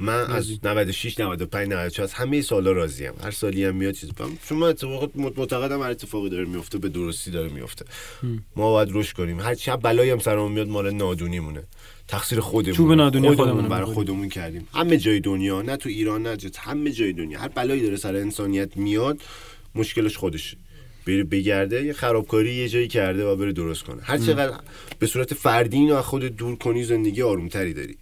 من 0.00 0.30
از 0.30 0.50
96 0.64 1.20
95 1.20 1.68
94 1.68 2.04
از 2.04 2.12
همه 2.12 2.42
سالا 2.42 2.72
راضیم. 2.72 3.12
هر 3.22 3.30
سالی 3.30 3.64
هم 3.64 3.76
میاد 3.76 3.94
چیز 3.94 4.12
بهم 4.12 4.38
چون 4.48 4.58
من 4.58 4.66
اتفاقات 4.66 5.10
معتقدم 5.14 5.82
هر 5.82 5.90
اتفاقی 5.90 6.28
داره 6.28 6.44
میفته 6.44 6.78
به 6.78 6.88
درستی 6.88 7.30
داره 7.30 7.48
میفته. 7.48 7.84
ما 8.56 8.70
باید 8.70 8.88
رشد 8.92 9.16
کنیم. 9.16 9.40
هر 9.40 9.54
چه 9.54 9.76
بلایی 9.76 10.10
هم 10.10 10.18
سرمون 10.18 10.52
میاد 10.52 10.68
مال 10.68 10.90
نادونی 10.90 11.40
مونه 11.40 11.62
تقصیر 12.08 12.40
خودمون 12.40 12.76
چوب 12.76 12.92
نادونی 12.92 13.28
خودمون 13.28 13.46
خودمون 13.46 13.68
برای. 13.68 13.94
خودمون 13.94 14.28
کردیم. 14.28 14.68
همه 14.74 14.96
جای 14.96 15.20
دنیا 15.20 15.62
نه 15.62 15.76
تو 15.76 15.88
ایران 15.88 16.22
نه 16.22 16.36
جز 16.36 16.56
همه 16.56 16.90
جای 16.90 17.12
دنیا. 17.12 17.40
هر 17.40 17.48
بلایی 17.48 17.82
داره 17.82 17.96
سر 17.96 18.16
انسانیت 18.16 18.76
میاد 18.76 19.20
مشکلش 19.74 20.16
خودشه. 20.16 20.56
بره 21.08 21.24
بگرده 21.24 21.84
یه 21.84 21.92
خرابکاری 21.92 22.54
یه 22.54 22.68
جایی 22.68 22.88
کرده 22.88 23.24
و 23.24 23.36
بره 23.36 23.52
درست 23.52 23.82
کنه. 23.82 24.02
هر 24.02 24.18
چقدر 24.18 24.52
به 24.98 25.06
صورت 25.06 25.34
فردی 25.34 25.76
اینو 25.76 25.94
از 25.94 26.04
خودت 26.04 26.36
دور 26.36 26.56
کنی 26.56 26.84
زندگی 26.84 27.22
آرومتری 27.22 27.74
داری. 27.74 27.96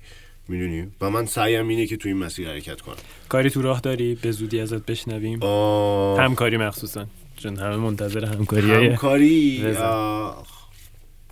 می‌دونی؟ 0.49 0.87
و 1.01 1.11
من 1.11 1.27
سعیم 1.27 1.69
اینه 1.69 1.87
که 1.87 1.97
تو 1.97 2.09
این 2.09 2.19
مسیر 2.19 2.49
حرکت 2.49 2.81
کنم. 2.81 2.97
کاری 3.29 3.51
تو 3.51 3.63
راه 3.63 3.81
داری؟ 3.81 4.15
به 4.15 4.31
زودی 4.31 4.61
ازت 4.61 4.87
بشنویم. 4.87 5.39
آه، 5.43 6.21
همکاری 6.21 6.57
مخصوصا. 6.57 7.07
چون 7.37 7.57
همه 7.57 7.77
منتظر 7.77 8.25
همکاری؟ 8.25 8.71
همکاری. 8.71 9.75
آه، 9.77 10.47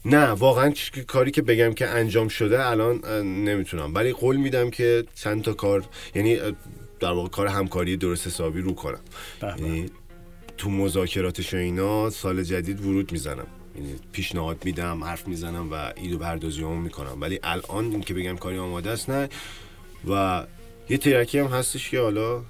نه 0.04 0.26
واقعا 0.26 0.72
کاری 1.06 1.30
که 1.30 1.42
بگم 1.42 1.72
که 1.72 1.88
انجام 1.88 2.28
شده 2.28 2.66
الان 2.66 3.04
نمی‌تونم. 3.24 3.94
ولی 3.94 4.12
قول 4.12 4.36
میدم 4.36 4.70
که 4.70 5.04
چند 5.14 5.42
تا 5.42 5.52
کار 5.52 5.84
یعنی 6.14 6.38
در 7.00 7.12
واقع 7.12 7.28
کار 7.28 7.46
همکاری 7.46 7.96
درست 7.96 8.26
حسابی 8.26 8.60
رو 8.60 8.74
کنم. 8.74 9.00
یعنی 9.42 9.90
تو 10.58 10.70
مذاکراتش 10.70 11.54
و 11.54 11.56
اینا 11.56 12.10
سال 12.10 12.42
جدید 12.42 12.80
ورود 12.80 13.12
می‌زنم. 13.12 13.46
یعنی 13.76 13.94
پیشنهاد 14.12 14.64
میدم 14.64 15.04
حرف 15.04 15.28
می‌زنم 15.28 15.72
و 15.72 15.92
ایدو 15.96 16.18
پردازی 16.18 16.62
هم 16.62 16.82
می‌کنم. 16.82 17.20
ولی 17.20 17.40
الان 17.42 17.84
این 17.84 18.00
که 18.00 18.14
بگم 18.14 18.36
کاری 18.36 18.58
آماده 18.58 18.90
است 18.90 19.10
نه. 19.10 19.28
و 20.08 20.44
یه 20.88 20.98
ترکی 20.98 21.38
هم 21.38 21.46
هستش 21.46 21.90
که 21.90 22.00
حالا 22.00 22.42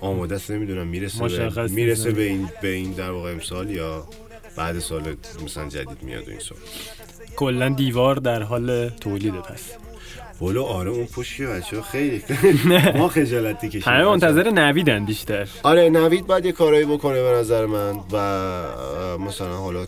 آماده 0.00 0.34
است 0.34 0.50
نمی‌دونم 0.50 0.86
می‌رسه 0.86 1.28
به. 1.28 1.68
می‌رسه 1.68 2.10
به 2.10 2.22
این 2.22 2.48
به 2.62 2.68
این 2.68 2.92
در 2.92 3.10
واقع 3.10 3.32
امسال 3.32 3.70
یا 3.70 4.08
بعد 4.56 4.78
سال 4.78 5.16
مثلا 5.44 5.68
جدید 5.68 6.02
میاد 6.02 6.28
و 6.28 6.30
این 6.30 6.40
سال. 6.40 6.58
کلا 7.36 7.68
دیوار 7.68 8.16
در 8.16 8.42
حال 8.42 8.88
تولید 8.88 9.34
پس 9.34 9.72
ولو 10.42 10.62
آره 10.64 10.90
اون 10.90 11.06
پشتی 11.06 11.46
بچه 11.46 11.82
خیلی 11.82 12.22
ما 12.98 13.08
خجالتی 13.08 13.68
کشیم 13.68 13.82
همه 13.92 14.04
منتظر 14.04 14.50
نویدن 14.50 15.04
بیشتر. 15.04 15.48
آره 15.62 15.90
نوید 15.90 16.26
باید 16.26 16.46
یه 16.46 16.52
کارایی 16.52 16.84
بکنه 16.84 17.22
به 17.22 17.28
نظر 17.30 17.66
من 17.66 18.00
و 18.12 18.18
مثلا 19.18 19.56
حالا 19.56 19.86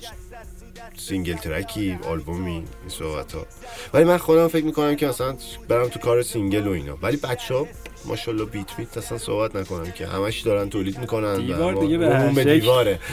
سینگل 0.97 1.35
ترکی 1.35 1.99
آلبومی 2.09 2.51
این 2.53 2.65
صحبت 2.89 3.33
ها 3.33 3.47
ولی 3.95 4.05
من 4.05 4.17
خودم 4.19 4.49
فکر 4.49 4.65
می‌کنم 4.65 4.97
که 4.97 5.07
مثلا 5.07 5.35
برم 5.69 5.89
تو 5.89 5.99
کار 5.99 6.23
سینگل 6.23 6.67
و 6.67 6.71
اینا. 6.71 6.99
ولی 7.03 7.17
بچه 7.17 7.55
ها 7.55 7.67
ماشاءالله 8.05 8.45
بیت 8.45 8.77
بیت 8.77 8.97
اصلا 8.99 9.19
صحبت 9.19 9.57
نکنن 9.57 9.93
که 9.93 10.07
همش 10.07 10.41
دارن 10.41 10.71
تولید 10.71 10.99
می‌کنن 10.99 11.47
دیوار 11.47 11.75
دیگه 11.75 11.99
به 11.99 12.15
هر 12.17 12.29
به 12.29 12.43
شکل. 12.43 12.61
دیواره. 12.61 12.99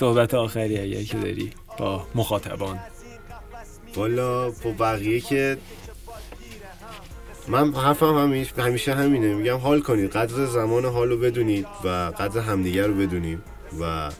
صحبت 0.00 0.34
آخری 0.34 0.78
اگر 0.78 1.02
که 1.02 1.16
داری 1.18 1.50
با 1.78 2.06
مخاطبان. 2.14 2.78
والا 3.96 4.50
با 4.50 4.72
بقیه 4.78 5.20
که 5.20 5.58
من 7.48 7.74
حرفم 7.74 8.18
همیشه, 8.18 8.62
همیشه 8.62 8.94
همینه. 8.94 9.34
میگم 9.34 9.56
حال 9.56 9.80
کنید. 9.80 10.10
قدر 10.10 10.46
زمان 10.46 10.84
حال 10.84 11.10
رو 11.10 11.18
بدونید 11.18 11.66
و 11.84 11.88
قدر 11.88 12.40
همدیگر 12.40 12.86
رو 12.86 12.94
بدونیم 12.94 13.42
و 13.80 14.10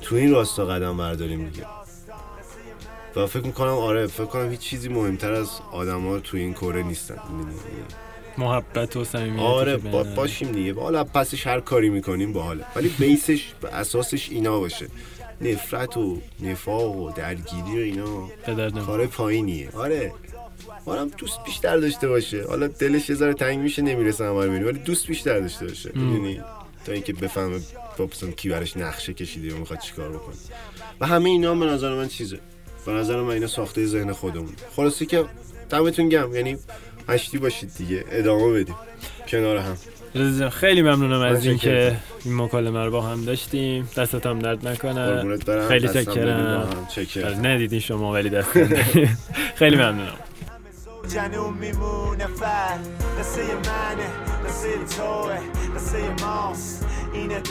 تو 0.00 0.16
این 0.16 0.32
راستا 0.32 0.66
قدم 0.66 0.96
برداریم 0.96 1.48
دیگه. 1.48 1.66
و 3.16 3.26
فکر 3.26 3.46
می‌کنم 3.46 3.68
آره 3.68 4.06
فکر 4.06 4.24
کنم 4.24 4.50
هیچ 4.50 4.60
چیزی 4.60 4.88
مهمتر 4.88 5.32
از 5.32 5.48
آدم 5.72 6.00
ها 6.00 6.20
تو 6.20 6.36
این 6.36 6.52
کره 6.54 6.82
نیستن؟ 6.82 7.18
محبت 8.38 8.96
و 8.96 9.04
صمیمیتی 9.04 9.44
آره 9.44 9.76
با 9.76 10.02
باشیم 10.02 10.52
دیگه. 10.52 10.74
حالا 10.80 11.04
پسش 11.04 11.46
هر 11.46 11.60
کاری 11.60 11.88
می‌کنیم 11.88 12.32
باحاله. 12.32 12.64
ولی 12.76 12.88
بیسش 12.88 13.52
به 13.60 13.74
اساسش 13.74 14.30
اینا 14.30 14.60
باشه. 14.60 14.86
نفرت 15.40 15.96
و 15.96 16.18
نفاق 16.40 16.96
و 16.96 17.10
درگیری 17.10 17.76
و 17.76 18.00
اینا. 18.46 18.80
کار 18.86 19.06
پایینیه. 19.06 19.70
آره. 19.70 20.12
آدم 20.86 21.08
دوست 21.08 21.44
بیشتر 21.44 21.76
داشته 21.76 22.08
باشه. 22.08 22.44
حالا 22.48 22.66
دلش 22.66 23.10
یه 23.10 23.16
ذره 23.16 23.34
تنگ 23.34 23.58
میشه 23.58 23.82
نمی‌رسه 23.82 24.24
همه 24.24 24.58
رو 24.58 24.68
ولی 24.68 24.78
دوست 24.78 25.06
بیشتر 25.06 25.40
داشته 25.40 25.66
باشه. 25.66 25.90
می‌دونی؟ 25.94 26.40
تا 26.86 26.92
اینکه 26.92 27.12
بفهمه 27.12 27.60
مثلا 27.98 28.30
کی 28.30 28.48
براش 28.48 28.76
نقشه 28.76 29.14
کشیده 29.14 29.54
و 29.54 29.58
می‌خواد 29.58 29.78
چیکار 29.78 30.08
بکنه. 30.08 30.34
و 31.00 31.06
همه 31.06 31.30
اینا 31.30 31.54
به 31.54 31.66
نظر 31.66 31.94
من 31.94 32.08
چیزه. 32.08 32.38
به 32.86 32.92
نظر 32.92 33.20
من 33.22 33.30
اینا 33.30 33.46
ساخته 33.46 33.86
ذهن 33.86 34.12
خودمون 34.12 34.52
خلاصی 34.76 35.06
که 35.06 35.24
دمتون 35.70 36.08
گم 36.08 36.34
یعنی 36.34 36.56
مشتی 37.08 37.38
باشید 37.38 37.74
دیگه. 37.78 38.04
ادامه 38.10 38.52
بدیم. 38.60 38.74
کنار 39.28 39.56
هم. 39.56 39.76
خیلی 40.50 40.82
ممنونم 40.82 41.20
از 41.20 41.46
اینکه 41.46 41.68
شکرم. 41.68 42.00
این 42.24 42.42
مکالمه 42.42 42.84
رو 42.84 42.90
با 42.90 43.00
هم 43.02 43.24
داشتیم. 43.24 43.88
دستت 43.96 44.26
هم 44.26 44.38
درد 44.38 44.68
نکنه. 44.68 45.38
خیلی. 45.68 45.88
چکر 45.88 47.26
آره، 47.26 47.38
ندیدین 47.38 47.80
شما 47.80 48.12
ولی 48.12 48.30
دست 48.30 48.48
خیلی 49.60 49.76
ممنونم. 49.76 50.16
جنون 51.14 51.54
میمونه 51.54 52.26
فر. 52.26 52.78
قصه 53.20 53.42
منه 53.42 54.08
قصه 54.46 54.68
توه 54.96 55.38
قصه 55.76 56.26
ماست. 56.26 56.86
اینه 57.12 57.42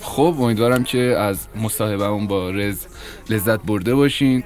خب 0.00 0.36
امیدوارم 0.40 0.84
که 0.84 0.98
از 0.98 1.46
مصاحبهمون 1.56 2.26
با 2.26 2.50
رز 2.50 2.86
لذت 3.30 3.60
برده 3.62 3.94
باشین. 3.94 4.44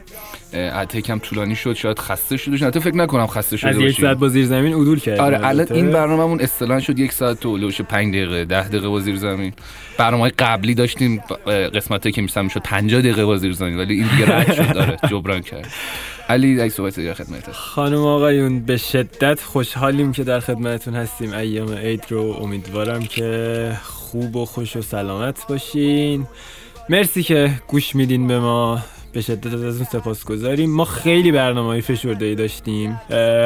حتی 0.52 0.98
یکم 0.98 1.18
طولانی 1.18 1.56
شد 1.56 1.72
شاید 1.72 1.98
خسته 1.98 2.36
شده 2.36 2.50
باشین. 2.50 2.66
حتی 2.66 2.80
فکر 2.80 2.96
نکنم 2.96 3.26
خسته 3.26 3.56
شده 3.56 3.70
از 3.70 3.78
یک 3.78 4.00
ساعت 4.00 4.16
با 4.16 4.28
زیر 4.28 4.46
زمین 4.46 4.72
عدول 4.72 5.00
کردیم. 5.00 5.24
آره 5.24 5.46
الان. 5.46 5.66
این 5.72 5.90
برنامهمون 5.90 6.40
اصطلاحا 6.40 6.80
شد 6.80 6.98
یک 6.98 7.12
ساعت 7.12 7.46
و 7.46 7.56
لوش 7.56 7.80
پنج 7.80 8.14
دقیقه 8.14 8.44
ده 8.44 8.68
دقیقه 8.68 8.88
با 8.88 9.00
زیر 9.00 9.16
زمین. 9.16 9.52
برنامه 9.98 10.32
قبلی 10.38 10.74
داشتیم 10.74 11.22
قسمت 11.74 12.10
که 12.10 12.22
میسم 12.22 12.44
می‌شد 12.44 12.60
50 12.60 13.00
دقیقه 13.00 13.24
با 13.24 13.36
زیر 13.36 13.52
زمین 13.52 13.78
ولی 13.78 13.94
این 13.94 14.08
دیگه 14.08 14.36
رد 14.36 14.52
شد 14.54 14.72
داره 14.72 14.96
جبران 15.10 15.40
کرد. 15.40 15.66
علی 16.28 16.60
ای 16.60 16.70
صحبت 16.70 16.96
دیگه 16.96 17.14
خدمت 17.14 17.52
خانم 17.52 17.98
آقایون 17.98 18.60
به 18.60 18.76
شدت 18.76 19.40
خوشحالیم 19.40 20.12
که 20.12 20.24
در 20.24 20.40
خدمتتون 20.40 20.94
هستیم. 20.94 21.32
ایام 21.32 21.74
عید 21.74 22.04
رو 22.08 22.36
امیدوارم 22.42 23.02
که 23.02 23.72
خوب 23.84 24.36
و 24.36 24.44
خوش 24.44 24.76
و 24.76 24.82
سلامت 24.82 25.46
باشین. 25.48 26.26
مرسی 26.88 27.22
که 27.22 27.50
گوش 27.68 27.94
میدین 27.94 28.26
به 28.26 28.38
ما. 28.38 28.78
به 29.18 29.22
شدت 29.22 29.46
ازتون 29.46 29.84
سپاس 29.84 30.24
گذاریم 30.24 30.70
ما 30.70 30.84
خیلی 30.84 31.32
برنامه 31.32 31.68
های 31.68 31.80
فشرده 31.80 32.26
ای 32.26 32.34
داشتیم 32.34 33.00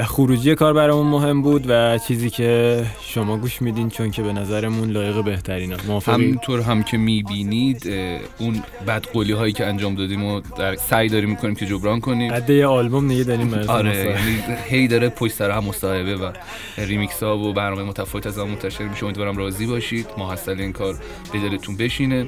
خروجی 0.04 0.54
کار 0.54 0.72
برامون 0.72 1.06
مهم 1.06 1.42
بود 1.42 1.64
و 1.68 1.98
چیزی 1.98 2.30
که 2.30 2.84
شما 3.00 3.36
گوش 3.36 3.62
میدین 3.62 3.90
چون 3.90 4.10
که 4.10 4.22
به 4.22 4.32
نظرمون 4.32 4.90
لایق 4.90 5.24
بهترین 5.24 5.74
موافقی؟ 5.88 6.12
همینطور 6.12 6.60
هم 6.60 6.82
که 6.82 6.96
می‌بینید 6.96 7.92
اون 8.38 8.62
بدقولی 8.86 9.32
هایی 9.32 9.52
که 9.52 9.66
انجام 9.66 9.94
دادیم 9.94 10.24
و 10.24 10.40
در 10.58 10.76
سعی 10.76 11.08
داریم 11.08 11.30
می‌کنیم 11.30 11.54
که 11.54 11.66
جبران 11.66 12.00
کنیم. 12.00 12.32
قده 12.32 12.54
یه 12.54 12.66
آلبوم 12.66 13.08
دیگه 13.08 13.24
داریم 13.24 13.54
آره. 13.54 13.96
یعنی 13.96 14.42
هی 14.68 14.88
داره 14.88 15.08
پشت 15.08 15.32
سر 15.32 15.50
هم 15.50 15.64
مصاحبه 15.64 16.16
و 16.16 16.32
ریمیکس 16.78 17.22
ها 17.22 17.38
و 17.38 17.52
برنامه 17.52 17.82
متفاوت 17.82 18.26
از 18.26 18.38
هم 18.38 18.48
منتشر 18.48 18.84
میشه. 18.84 19.04
امیدوارم 19.04 19.36
راضی 19.36 19.66
باشید. 19.66 20.06
محصل 20.18 20.60
این 20.60 20.72
کار 20.72 20.94
به 21.32 21.38
دلتون 21.38 21.76
بشینه. 21.76 22.26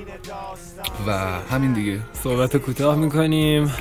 و 1.07 1.11
همین 1.51 1.73
دیگه. 1.73 2.01
صحبت 2.23 2.57
کوتاه 2.57 2.97
می‌کنیم. 2.97 3.75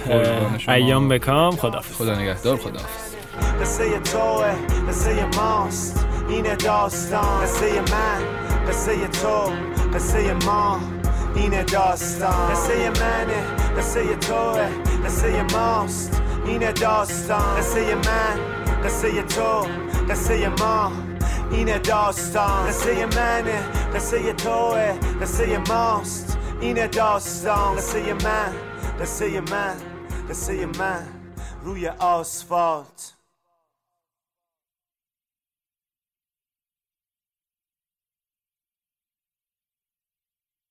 ایام 0.67 1.09
بکام. 1.09 1.55
خدافظ 1.55 1.95
خدا 1.95 2.15
نگهدار 2.15 2.57
خداحافظ. 2.57 3.13
قصه 3.61 3.99
توه 3.99 4.53
قصه 4.89 5.25
ماست. 5.37 6.05
این 6.29 6.55
داستان. 6.55 7.41
قصه 7.43 7.81
من 7.81 8.21
قصه 8.69 9.07
تو 9.07 9.51
قصه 9.93 10.33
ما. 10.45 10.79
این 11.35 11.63
داستان. 11.63 12.49
قصه 12.51 12.89
منه 12.89 13.43
قصه 13.77 14.15
توه 14.15 14.67
قصه 15.05 15.43
ماست. 15.53 16.21
این 16.45 16.71
داستان. 16.71 17.57
قصه 17.57 17.95
من 17.95 18.35
قصه 18.85 19.23
تو 19.23 19.67
قصه 20.09 20.49
ما. 20.59 20.91
این 21.51 21.77
داستان. 21.77 22.67
قصه 22.67 23.05
منه 23.05 23.63
قصه 23.95 24.33
توه 24.33 24.93
قصه 25.21 25.57
ماست. 25.69 26.37
این 26.63 26.87
داستان 26.87 27.75
قصه 27.75 28.13
من 28.13 28.53
قصه 28.99 29.41
من 29.41 29.75
قصه 30.29 30.65
من. 30.65 31.07
روی 31.63 31.87
آسفالت. 31.87 33.12